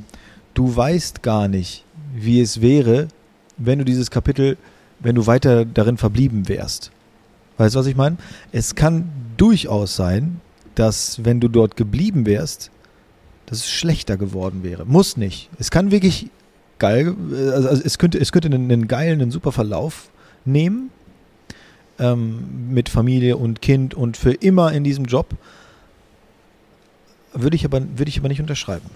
Du 0.54 0.76
weißt 0.76 1.24
gar 1.24 1.48
nicht, 1.48 1.86
wie 2.14 2.42
es 2.42 2.62
wäre, 2.62 3.08
wenn 3.58 3.80
du 3.80 3.86
dieses 3.86 4.12
Kapitel, 4.12 4.58
wenn 5.00 5.16
du 5.16 5.28
weiter 5.28 5.66
darin 5.66 5.98
verblieben 5.98 6.48
wärst. 6.48 6.92
Weißt 7.58 7.76
du, 7.76 7.80
was 7.80 7.86
ich 7.86 7.96
meine? 7.96 8.18
Es 8.52 8.76
kann 8.76 9.10
durchaus 9.38 9.96
sein, 9.96 10.42
dass 10.76 11.24
wenn 11.24 11.40
du 11.40 11.48
dort 11.48 11.76
geblieben 11.76 12.26
wärst, 12.26 12.72
dass 13.46 13.60
es 13.60 13.70
schlechter 13.70 14.18
geworden 14.18 14.64
wäre. 14.64 14.86
Muss 14.86 15.18
nicht. 15.18 15.50
Es 15.60 15.72
kann 15.72 15.92
wirklich 15.92 16.30
geil, 16.82 17.16
äh, 17.32 17.50
also 17.52 17.70
also 17.70 17.84
es 17.86 17.98
könnte, 17.98 18.20
es 18.20 18.32
könnte 18.32 18.48
einen, 18.48 18.70
einen 18.70 18.88
geilen, 18.88 19.22
einen 19.22 19.32
super 19.32 19.52
Verlauf 19.52 20.10
nehmen 20.44 20.90
ähm, 22.00 22.74
mit 22.74 22.90
Familie 22.90 23.38
und 23.38 23.62
Kind 23.62 23.94
und 23.94 24.18
für 24.18 24.34
immer 24.34 24.74
in 24.74 24.84
diesem 24.84 25.06
Job. 25.06 25.28
Würde 27.34 27.56
ich 27.56 27.64
aber, 27.64 27.82
würde 27.96 28.10
ich 28.10 28.20
aber 28.20 28.28
nicht 28.28 28.42
unterschreiben. 28.42 28.90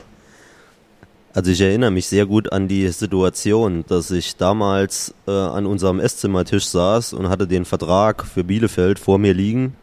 Also 1.33 1.51
ich 1.51 1.61
erinnere 1.61 1.91
mich 1.91 2.07
sehr 2.07 2.25
gut 2.25 2.51
an 2.51 2.67
die 2.67 2.87
Situation, 2.89 3.85
dass 3.87 4.09
ich 4.09 4.35
damals 4.37 5.13
äh, 5.27 5.31
an 5.31 5.65
unserem 5.65 5.99
Esszimmertisch 5.99 6.65
saß 6.65 7.13
und 7.13 7.29
hatte 7.29 7.45
den 7.45 7.65
Vertrag 7.65 8.25
für 8.25 8.43
Bielefeld 8.43 8.99
vor 8.99 9.19
mir 9.19 9.33
liegen 9.33 9.75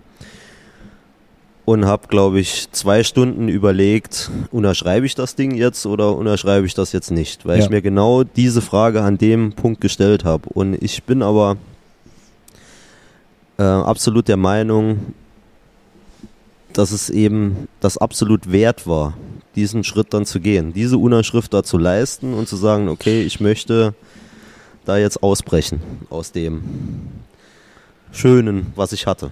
und 1.64 1.84
habe, 1.86 2.08
glaube 2.08 2.40
ich, 2.40 2.70
zwei 2.72 3.04
Stunden 3.04 3.48
überlegt, 3.48 4.30
unterschreibe 4.50 5.06
ich 5.06 5.14
das 5.14 5.36
Ding 5.36 5.54
jetzt 5.54 5.86
oder 5.86 6.16
unterschreibe 6.16 6.66
ich 6.66 6.74
das 6.74 6.92
jetzt 6.92 7.10
nicht, 7.10 7.46
weil 7.46 7.58
Ja. 7.58 7.64
ich 7.64 7.70
mir 7.70 7.82
genau 7.82 8.24
diese 8.24 8.60
Frage 8.62 9.02
an 9.02 9.16
dem 9.18 9.52
Punkt 9.52 9.80
gestellt 9.80 10.24
habe. 10.24 10.48
Und 10.48 10.74
ich 10.82 11.04
bin 11.04 11.22
aber 11.22 11.56
äh, 13.58 13.62
absolut 13.62 14.26
der 14.28 14.36
Meinung, 14.36 15.14
dass 16.72 16.90
es 16.90 17.10
eben 17.10 17.68
das 17.80 17.96
absolut 17.98 18.50
wert 18.50 18.86
war, 18.86 19.14
diesen 19.54 19.84
Schritt 19.84 20.14
dann 20.14 20.24
zu 20.26 20.40
gehen, 20.40 20.72
diese 20.72 20.96
Unterschrift 20.98 21.52
da 21.52 21.62
zu 21.62 21.76
leisten 21.78 22.32
und 22.34 22.48
zu 22.48 22.56
sagen, 22.56 22.88
okay, 22.88 23.22
ich 23.22 23.40
möchte 23.40 23.94
da 24.84 24.96
jetzt 24.96 25.22
ausbrechen 25.22 25.80
aus 26.10 26.32
dem 26.32 26.62
Schönen, 28.10 28.72
was 28.74 28.92
ich 28.92 29.06
hatte. 29.06 29.30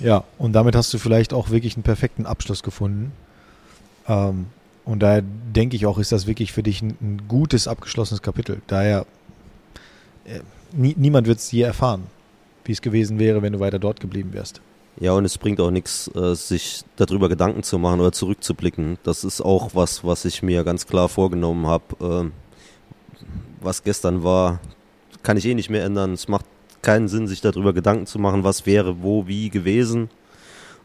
Ja, 0.00 0.24
und 0.38 0.52
damit 0.52 0.76
hast 0.76 0.92
du 0.92 0.98
vielleicht 0.98 1.32
auch 1.32 1.50
wirklich 1.50 1.76
einen 1.76 1.82
perfekten 1.82 2.26
Abschluss 2.26 2.62
gefunden. 2.62 3.12
Ähm, 4.06 4.46
und 4.84 5.00
daher 5.00 5.22
denke 5.22 5.76
ich 5.76 5.86
auch, 5.86 5.98
ist 5.98 6.12
das 6.12 6.26
wirklich 6.26 6.52
für 6.52 6.62
dich 6.62 6.82
ein, 6.82 6.96
ein 7.00 7.22
gutes 7.28 7.68
abgeschlossenes 7.68 8.22
Kapitel. 8.22 8.62
Daher, 8.66 9.06
äh, 10.24 10.40
nie, 10.72 10.94
niemand 10.96 11.26
wird 11.26 11.38
es 11.38 11.50
je 11.52 11.62
erfahren, 11.62 12.04
wie 12.64 12.72
es 12.72 12.80
gewesen 12.80 13.18
wäre, 13.18 13.42
wenn 13.42 13.52
du 13.52 13.60
weiter 13.60 13.78
dort 13.78 14.00
geblieben 14.00 14.32
wärst. 14.32 14.60
Ja, 15.00 15.12
und 15.12 15.24
es 15.24 15.38
bringt 15.38 15.60
auch 15.60 15.70
nichts, 15.70 16.10
äh, 16.14 16.34
sich 16.34 16.82
darüber 16.96 17.28
Gedanken 17.28 17.62
zu 17.62 17.78
machen 17.78 18.00
oder 18.00 18.12
zurückzublicken. 18.12 18.98
Das 19.04 19.24
ist 19.24 19.40
auch 19.40 19.74
was, 19.74 20.04
was 20.04 20.24
ich 20.24 20.42
mir 20.42 20.64
ganz 20.64 20.86
klar 20.86 21.08
vorgenommen 21.08 21.66
habe. 21.66 21.84
Ähm, 22.00 22.32
was 23.60 23.84
gestern 23.84 24.24
war, 24.24 24.60
kann 25.22 25.36
ich 25.36 25.46
eh 25.46 25.54
nicht 25.54 25.70
mehr 25.70 25.84
ändern. 25.84 26.14
Es 26.14 26.28
macht 26.28 26.46
keinen 26.82 27.08
Sinn, 27.08 27.26
sich 27.26 27.40
darüber 27.40 27.72
Gedanken 27.72 28.06
zu 28.06 28.18
machen, 28.18 28.44
was 28.44 28.66
wäre 28.66 29.02
wo, 29.02 29.26
wie 29.26 29.50
gewesen. 29.50 30.10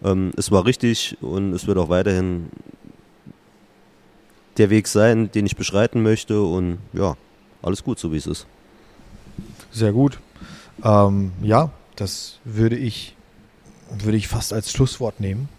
Ähm, 0.03 0.31
es 0.37 0.51
war 0.51 0.65
richtig 0.65 1.17
und 1.21 1.53
es 1.53 1.67
wird 1.67 1.77
auch 1.77 1.89
weiterhin 1.89 2.47
der 4.57 4.69
Weg 4.69 4.87
sein, 4.87 5.31
den 5.31 5.45
ich 5.45 5.55
beschreiten 5.55 6.01
möchte. 6.01 6.41
Und 6.41 6.79
ja, 6.93 7.15
alles 7.61 7.83
gut, 7.83 7.99
so 7.99 8.11
wie 8.11 8.17
es 8.17 8.27
ist. 8.27 8.45
Sehr 9.71 9.91
gut. 9.91 10.19
Ähm, 10.83 11.31
ja, 11.41 11.71
das 11.95 12.39
würde 12.43 12.75
ich, 12.75 13.15
würde 13.89 14.17
ich 14.17 14.27
fast 14.27 14.53
als 14.53 14.71
Schlusswort 14.71 15.19
nehmen, 15.19 15.49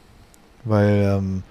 weil 0.65 1.17
ähm, 1.17 1.43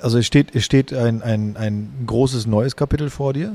also 0.00 0.18
es 0.18 0.26
steht, 0.26 0.54
es 0.54 0.64
steht 0.64 0.92
ein, 0.92 1.22
ein, 1.22 1.56
ein 1.56 2.04
großes 2.06 2.46
neues 2.46 2.76
Kapitel 2.76 3.10
vor 3.10 3.32
dir 3.32 3.54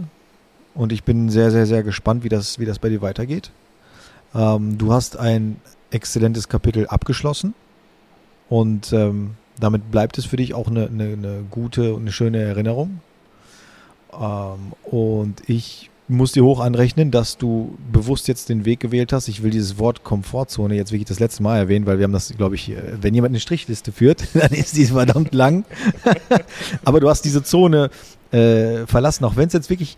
und 0.73 0.91
ich 0.91 1.03
bin 1.03 1.29
sehr, 1.29 1.51
sehr, 1.51 1.65
sehr 1.65 1.83
gespannt, 1.83 2.23
wie 2.23 2.29
das, 2.29 2.59
wie 2.59 2.65
das 2.65 2.79
bei 2.79 2.89
dir 2.89 3.01
weitergeht. 3.01 3.51
Ähm, 4.33 4.77
du 4.77 4.93
hast 4.93 5.17
ein 5.17 5.59
exzellentes 5.91 6.47
Kapitel 6.47 6.87
abgeschlossen 6.87 7.53
und 8.49 8.93
ähm, 8.93 9.31
damit 9.59 9.91
bleibt 9.91 10.17
es 10.17 10.25
für 10.25 10.37
dich 10.37 10.53
auch 10.53 10.67
eine, 10.67 10.87
eine, 10.87 11.13
eine 11.13 11.43
gute 11.49 11.93
und 11.93 12.01
eine 12.01 12.11
schöne 12.11 12.39
Erinnerung. 12.39 13.01
Ähm, 14.13 14.73
und 14.83 15.47
ich 15.47 15.89
muss 16.07 16.33
dir 16.33 16.43
hoch 16.43 16.59
anrechnen, 16.59 17.11
dass 17.11 17.37
du 17.37 17.77
bewusst 17.91 18.27
jetzt 18.27 18.49
den 18.49 18.65
Weg 18.65 18.81
gewählt 18.81 19.13
hast. 19.13 19.27
Ich 19.29 19.43
will 19.43 19.51
dieses 19.51 19.77
Wort 19.77 20.03
Komfortzone 20.03 20.75
jetzt 20.75 20.91
wirklich 20.91 21.07
das 21.07 21.19
letzte 21.19 21.43
Mal 21.43 21.57
erwähnen, 21.57 21.85
weil 21.85 21.99
wir 21.99 22.03
haben 22.03 22.11
das, 22.11 22.33
glaube 22.35 22.55
ich, 22.55 22.69
äh, 22.69 22.81
wenn 23.01 23.13
jemand 23.13 23.31
eine 23.31 23.39
Strichliste 23.39 23.91
führt, 23.91 24.27
dann 24.33 24.51
ist 24.51 24.75
die 24.75 24.85
verdammt 24.85 25.33
lang. 25.33 25.65
Aber 26.83 26.99
du 26.99 27.09
hast 27.09 27.23
diese 27.23 27.43
Zone 27.43 27.89
äh, 28.31 28.85
verlassen, 28.87 29.25
auch 29.25 29.35
wenn 29.35 29.47
es 29.47 29.53
jetzt 29.53 29.69
wirklich 29.69 29.97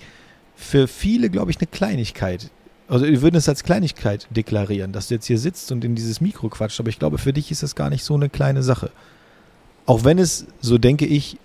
für 0.56 0.88
viele, 0.88 1.30
glaube 1.30 1.52
ich, 1.52 1.58
eine 1.58 1.68
Kleinigkeit. 1.68 2.50
Also 2.88 3.06
wir 3.06 3.22
würden 3.22 3.36
es 3.36 3.50
als 3.50 3.64
Kleinigkeit 3.64 4.28
deklarieren, 4.30 4.92
dass 4.92 5.08
du 5.08 5.16
jetzt 5.16 5.26
hier 5.26 5.38
sitzt 5.38 5.72
und 5.72 5.84
in 5.84 5.96
dieses 5.96 6.22
Mikro 6.22 6.50
quatscht, 6.50 6.80
aber 6.80 6.90
ich 6.90 7.00
glaube, 7.00 7.18
für 7.18 7.34
dich 7.34 7.50
ist 7.52 7.64
das 7.64 7.76
gar 7.76 7.90
nicht 7.90 8.04
so 8.04 8.14
eine 8.14 8.30
kleine 8.30 8.64
Sache. 8.64 8.92
Auch 9.86 10.04
wenn 10.04 10.20
es, 10.20 10.46
so 10.62 10.78
denke 10.78 11.06
ich, 11.06 11.38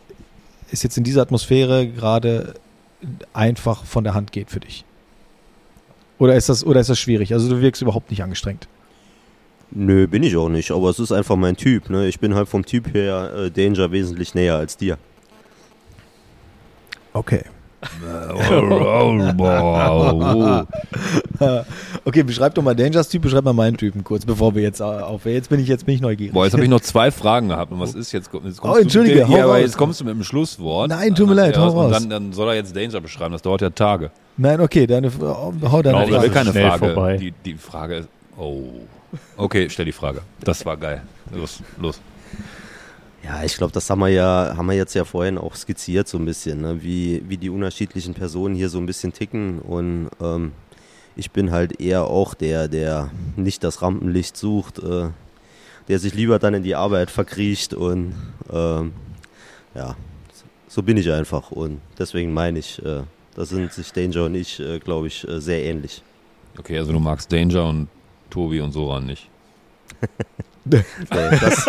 ist 0.71 0.85
jetzt 0.85 0.99
in 0.99 1.05
dieser 1.05 1.23
Atmosphäre 1.23 1.89
gerade 1.89 2.55
einfach 3.33 3.85
von 3.85 4.05
der 4.05 4.15
Hand 4.15 4.33
geht 4.33 4.51
für 4.51 4.61
dich. 4.61 4.85
Oder 6.19 6.35
ist 6.35 6.49
das, 6.49 6.65
oder 6.65 6.81
ist 6.81 6.91
das 6.91 6.99
schwierig? 6.99 7.33
Also 7.33 7.49
du 7.49 7.61
wirkst 7.61 7.81
überhaupt 7.81 8.11
nicht 8.11 8.23
angestrengt. 8.23 8.69
Nö, 9.71 10.07
bin 10.07 10.23
ich 10.23 10.37
auch 10.37 10.49
nicht, 10.49 10.71
aber 10.71 10.91
es 10.91 10.99
ist 10.99 11.13
einfach 11.13 11.37
mein 11.37 11.57
Typ. 11.57 11.91
Ne? 11.91 12.09
Ich 12.09 12.19
bin 12.19 12.35
halt 12.35 12.49
vom 12.49 12.65
Typ 12.65 12.93
her 12.95 13.33
äh, 13.35 13.51
Danger 13.51 13.93
wesentlich 13.93 14.35
näher 14.35 14.57
als 14.57 14.77
dir. 14.77 14.99
Okay. 17.13 17.45
Okay, 22.05 22.23
beschreib 22.23 22.55
doch 22.55 22.63
mal 22.63 22.75
Dangers 22.75 23.09
Typ, 23.09 23.23
beschreib 23.23 23.45
mal 23.45 23.53
meinen 23.53 23.77
Typen 23.77 24.03
kurz, 24.03 24.25
bevor 24.25 24.55
wir 24.55 24.63
jetzt 24.63 24.81
äh, 24.81 24.85
auf. 24.85 25.25
Jetzt 25.27 25.49
bin 25.51 25.61
ich 25.61 25.69
jetzt 25.69 25.85
bin 25.87 25.95
ich 25.95 26.01
neugierig. 26.01 26.33
Boah, 26.33 26.45
jetzt 26.45 26.55
habe 26.55 26.65
ich 26.65 26.71
noch 26.71 26.81
zwei 26.81 27.11
Fragen 27.11 27.49
gehabt. 27.49 27.71
Und 27.71 27.81
was 27.81 27.95
ist 27.95 28.13
jetzt? 28.13 28.31
jetzt 28.45 28.65
Oh, 28.65 28.75
entschuldige, 28.77 29.21
du, 29.21 29.29
hau 29.29 29.37
ja, 29.37 29.45
aber 29.45 29.55
raus. 29.55 29.63
jetzt 29.63 29.77
kommst 29.77 30.01
du 30.01 30.05
mit 30.05 30.15
dem 30.15 30.25
Schlusswort. 30.25 30.89
Nein, 30.89 31.15
tut 31.15 31.29
mir 31.29 31.35
leid, 31.35 31.57
ja, 31.57 31.63
hau 31.63 31.71
Und 31.71 31.77
raus. 31.77 31.93
dann, 31.93 32.11
dann 32.11 32.33
soll 32.33 32.49
er 32.49 32.55
jetzt 32.55 32.75
Danger 32.75 33.01
beschreiben. 33.01 33.33
Das 33.33 33.43
dauert 33.43 33.61
ja 33.61 33.71
Tage. 33.71 34.11
Nein, 34.37 34.61
okay, 34.61 34.87
deine 34.87 35.11
hau 35.13 35.53
Genau, 35.53 35.83
deine 35.83 35.99
das 36.01 36.11
das 36.11 36.23
will 36.23 36.31
keine 36.31 36.51
schnell 36.51 36.69
Frage. 36.71 36.87
vorbei. 36.95 37.17
Die, 37.19 37.33
die 37.45 37.55
Frage 37.55 37.95
ist. 37.97 38.09
Oh. 38.37 38.63
Okay, 39.37 39.69
stell 39.71 39.85
die 39.85 39.93
Frage. 39.93 40.23
Das 40.41 40.65
war 40.67 40.77
geil. 40.77 41.03
Los, 41.35 41.61
los. 41.81 42.01
Ja, 43.25 43.43
ich 43.45 43.57
glaube, 43.57 43.73
das 43.73 43.91
haben 43.91 44.01
wir 44.01 44.09
ja, 44.09 44.55
haben 44.57 44.67
wir 44.67 44.77
jetzt 44.77 44.95
ja 44.95 45.05
vorhin 45.05 45.39
auch 45.39 45.55
skizziert 45.55 46.09
so 46.09 46.19
ein 46.19 46.25
bisschen, 46.25 46.61
ne? 46.61 46.83
wie, 46.83 47.23
wie 47.29 47.37
die 47.37 47.51
unterschiedlichen 47.51 48.15
Personen 48.15 48.55
hier 48.55 48.69
so 48.69 48.79
ein 48.79 48.87
bisschen 48.87 49.13
ticken. 49.13 49.59
Und 49.59 50.09
ähm, 50.21 50.53
ich 51.17 51.33
bin 51.33 51.51
halt 51.51 51.81
eher 51.81 52.05
auch 52.05 52.35
der, 52.35 52.69
der 52.69 53.11
nicht 53.37 53.65
das 53.65 53.83
Rampenlicht 53.83 54.37
sucht, 54.37 54.79
äh, 54.79 55.09
der 55.89 55.99
sich 55.99 56.15
lieber 56.15 56.39
dann 56.39 56.55
in 56.55 56.63
die 56.63 56.77
Arbeit 56.77 57.11
verkriecht 57.11 57.75
und 57.75 58.15
ähm, 58.53 58.93
ja, 59.75 59.97
so 60.69 60.83
bin 60.83 60.97
ich 60.97 61.11
einfach. 61.11 61.51
Und 61.51 61.81
deswegen 61.99 62.33
meine 62.33 62.61
ich, 62.61 62.85
äh, 62.85 63.03
da 63.35 63.45
sind 63.45 63.73
sich 63.73 63.93
Danger 63.93 64.27
und 64.27 64.35
ich, 64.37 64.61
äh, 64.61 64.79
glaube 64.79 65.09
ich, 65.09 65.27
äh, 65.27 65.41
sehr 65.41 65.65
ähnlich. 65.65 66.03
Okay, 66.59 66.79
also 66.79 66.93
du 66.93 67.01
magst 67.01 67.33
Danger 67.33 67.67
und 67.67 67.89
Tobi 68.31 68.61
und 68.61 68.73
Soran 68.73 69.07
nicht. 69.07 69.29
Das, 70.71 71.67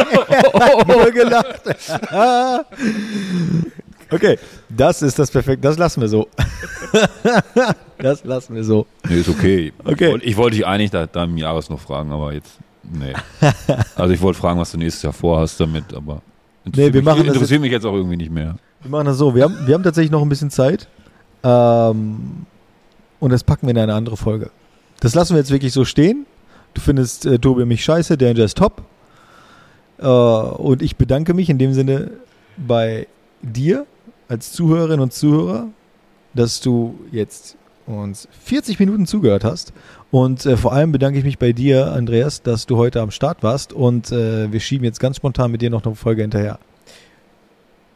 nur 0.87 1.11
gelacht. 1.11 1.61
okay, 4.11 4.37
das 4.69 5.01
ist 5.01 5.17
das 5.19 5.31
perfekt. 5.31 5.63
Das 5.63 5.77
lassen 5.77 6.01
wir 6.01 6.07
so. 6.07 6.27
das 7.97 8.23
lassen 8.23 8.55
wir 8.55 8.63
so. 8.63 8.85
Nee, 9.07 9.19
ist 9.19 9.29
okay. 9.29 9.73
Okay. 9.83 10.05
Ich 10.05 10.11
wollte, 10.11 10.25
ich 10.25 10.37
wollte 10.37 10.57
dich 10.57 10.67
eigentlich 10.67 10.91
da, 10.91 11.05
da 11.05 11.23
im 11.23 11.37
Jahres 11.37 11.69
noch 11.69 11.79
fragen, 11.79 12.11
aber 12.11 12.33
jetzt. 12.33 12.57
Nee. 12.91 13.13
Also 13.95 14.13
ich 14.13 14.21
wollte 14.21 14.39
fragen, 14.39 14.59
was 14.59 14.71
du 14.71 14.77
nächstes 14.77 15.03
Jahr 15.03 15.13
vorhast 15.13 15.59
damit, 15.59 15.93
aber. 15.93 16.21
Nee, 16.65 16.85
wir 16.85 16.93
mich- 16.93 17.03
machen 17.03 17.25
das 17.25 17.35
interessiert 17.35 17.61
mich 17.61 17.71
jetzt 17.71 17.85
auch 17.85 17.93
irgendwie 17.93 18.17
nicht 18.17 18.31
mehr. 18.31 18.55
Wir 18.81 18.91
machen 18.91 19.05
das 19.05 19.17
so. 19.17 19.35
Wir 19.35 19.43
haben, 19.43 19.57
wir 19.65 19.73
haben 19.75 19.83
tatsächlich 19.83 20.11
noch 20.11 20.21
ein 20.21 20.29
bisschen 20.29 20.49
Zeit. 20.49 20.87
Ähm, 21.43 22.45
und 23.19 23.31
das 23.31 23.43
packen 23.43 23.67
wir 23.67 23.71
in 23.71 23.77
eine 23.77 23.93
andere 23.93 24.17
Folge. 24.17 24.49
Das 25.01 25.15
lassen 25.15 25.33
wir 25.33 25.39
jetzt 25.39 25.51
wirklich 25.51 25.73
so 25.73 25.85
stehen. 25.85 26.25
Du 26.73 26.81
findest 26.81 27.25
äh, 27.25 27.39
Tobi 27.39 27.65
mich 27.65 27.83
scheiße, 27.83 28.17
Danger 28.17 28.43
ist 28.45 28.57
top. 28.57 28.83
Äh, 29.97 30.05
und 30.05 30.81
ich 30.81 30.95
bedanke 30.95 31.33
mich 31.33 31.49
in 31.49 31.57
dem 31.57 31.73
Sinne 31.73 32.11
bei 32.57 33.07
dir 33.41 33.85
als 34.27 34.51
Zuhörerin 34.51 34.99
und 34.99 35.13
Zuhörer, 35.13 35.67
dass 36.33 36.61
du 36.61 36.99
jetzt 37.11 37.57
uns 37.85 38.27
40 38.45 38.79
Minuten 38.79 39.07
zugehört 39.07 39.43
hast. 39.43 39.73
Und 40.11 40.45
äh, 40.45 40.57
vor 40.57 40.73
allem 40.73 40.91
bedanke 40.91 41.17
ich 41.19 41.25
mich 41.25 41.39
bei 41.39 41.53
dir, 41.53 41.91
Andreas, 41.91 42.41
dass 42.43 42.65
du 42.65 42.77
heute 42.77 43.01
am 43.01 43.11
Start 43.11 43.43
warst. 43.43 43.73
Und 43.73 44.11
äh, 44.11 44.51
wir 44.51 44.59
schieben 44.59 44.85
jetzt 44.85 44.99
ganz 44.99 45.17
spontan 45.17 45.51
mit 45.51 45.61
dir 45.61 45.69
noch 45.69 45.85
eine 45.85 45.95
Folge 45.95 46.21
hinterher. 46.21 46.59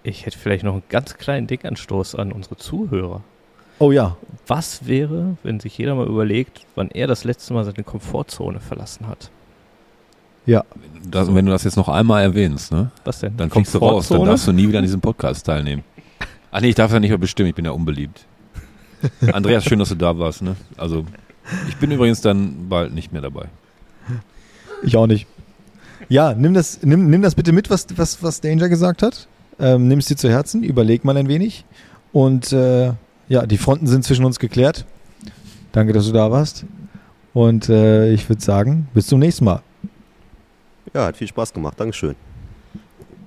Ich 0.03 0.25
hätte 0.25 0.37
vielleicht 0.37 0.63
noch 0.63 0.73
einen 0.73 0.83
ganz 0.89 1.15
kleinen 1.15 1.47
Denkanstoß 1.47 2.15
an 2.15 2.31
unsere 2.31 2.57
Zuhörer. 2.57 3.21
Oh 3.79 3.91
ja, 3.91 4.15
Was 4.47 4.87
wäre, 4.87 5.37
wenn 5.43 5.59
sich 5.59 5.77
jeder 5.77 5.95
mal 5.95 6.05
überlegt, 6.07 6.65
wann 6.75 6.89
er 6.91 7.07
das 7.07 7.23
letzte 7.23 7.53
Mal 7.53 7.63
seine 7.63 7.83
Komfortzone 7.83 8.59
verlassen 8.59 9.07
hat? 9.07 9.29
ja. 10.45 10.63
Das, 11.09 11.33
wenn 11.33 11.45
du 11.45 11.51
das 11.51 11.63
jetzt 11.65 11.75
noch 11.75 11.89
einmal 11.89 12.23
erwähnst, 12.23 12.71
ne? 12.71 12.89
Was 13.03 13.19
denn? 13.19 13.35
Dann 13.35 13.49
fliegst 13.49 13.73
du 13.73 13.79
raus, 13.79 14.07
dann 14.07 14.23
darfst 14.23 14.47
du 14.47 14.53
nie 14.53 14.67
wieder 14.67 14.79
an 14.79 14.85
diesem 14.85 15.01
Podcast 15.01 15.45
teilnehmen. 15.45 15.83
Ach 16.49 16.61
nee, 16.61 16.69
ich 16.69 16.75
darf 16.75 16.93
ja 16.93 16.99
nicht 16.99 17.09
mehr 17.09 17.17
bestimmen, 17.17 17.49
ich 17.49 17.55
bin 17.55 17.65
ja 17.65 17.71
unbeliebt. 17.71 18.25
Andreas, 19.33 19.65
schön, 19.65 19.79
dass 19.79 19.89
du 19.89 19.95
da 19.95 20.17
warst, 20.17 20.41
ne? 20.41 20.55
Also, 20.77 21.05
ich 21.67 21.75
bin 21.77 21.91
übrigens 21.91 22.21
dann 22.21 22.69
bald 22.69 22.93
nicht 22.93 23.11
mehr 23.11 23.21
dabei. 23.21 23.47
Ich 24.81 24.95
auch 24.95 25.07
nicht. 25.07 25.27
Ja, 26.07 26.33
nimm 26.33 26.53
das, 26.53 26.81
nimm, 26.83 27.09
nimm 27.09 27.21
das 27.21 27.35
bitte 27.35 27.51
mit, 27.51 27.69
was, 27.69 27.87
was, 27.97 28.23
was 28.23 28.39
Danger 28.39 28.69
gesagt 28.69 29.01
hat. 29.01 29.27
Ähm, 29.59 29.87
nimm 29.87 29.99
es 29.99 30.05
dir 30.05 30.15
zu 30.15 30.29
Herzen, 30.29 30.63
überleg 30.63 31.03
mal 31.03 31.17
ein 31.17 31.27
wenig. 31.27 31.65
Und 32.13 32.53
äh, 32.53 32.93
ja, 33.27 33.45
die 33.45 33.57
Fronten 33.57 33.87
sind 33.87 34.03
zwischen 34.03 34.25
uns 34.25 34.39
geklärt. 34.39 34.85
Danke, 35.71 35.93
dass 35.93 36.05
du 36.05 36.11
da 36.11 36.29
warst. 36.31 36.65
Und 37.33 37.69
äh, 37.69 38.11
ich 38.13 38.29
würde 38.29 38.41
sagen, 38.41 38.87
bis 38.93 39.07
zum 39.07 39.19
nächsten 39.19 39.45
Mal. 39.45 39.61
Ja, 40.93 41.05
hat 41.05 41.17
viel 41.17 41.27
Spaß 41.27 41.51
gemacht. 41.53 41.79
Dankeschön. 41.79 42.15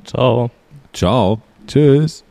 Ciao. 0.04 0.50
Ciao. 0.92 1.40
Tschüss. 1.66 2.25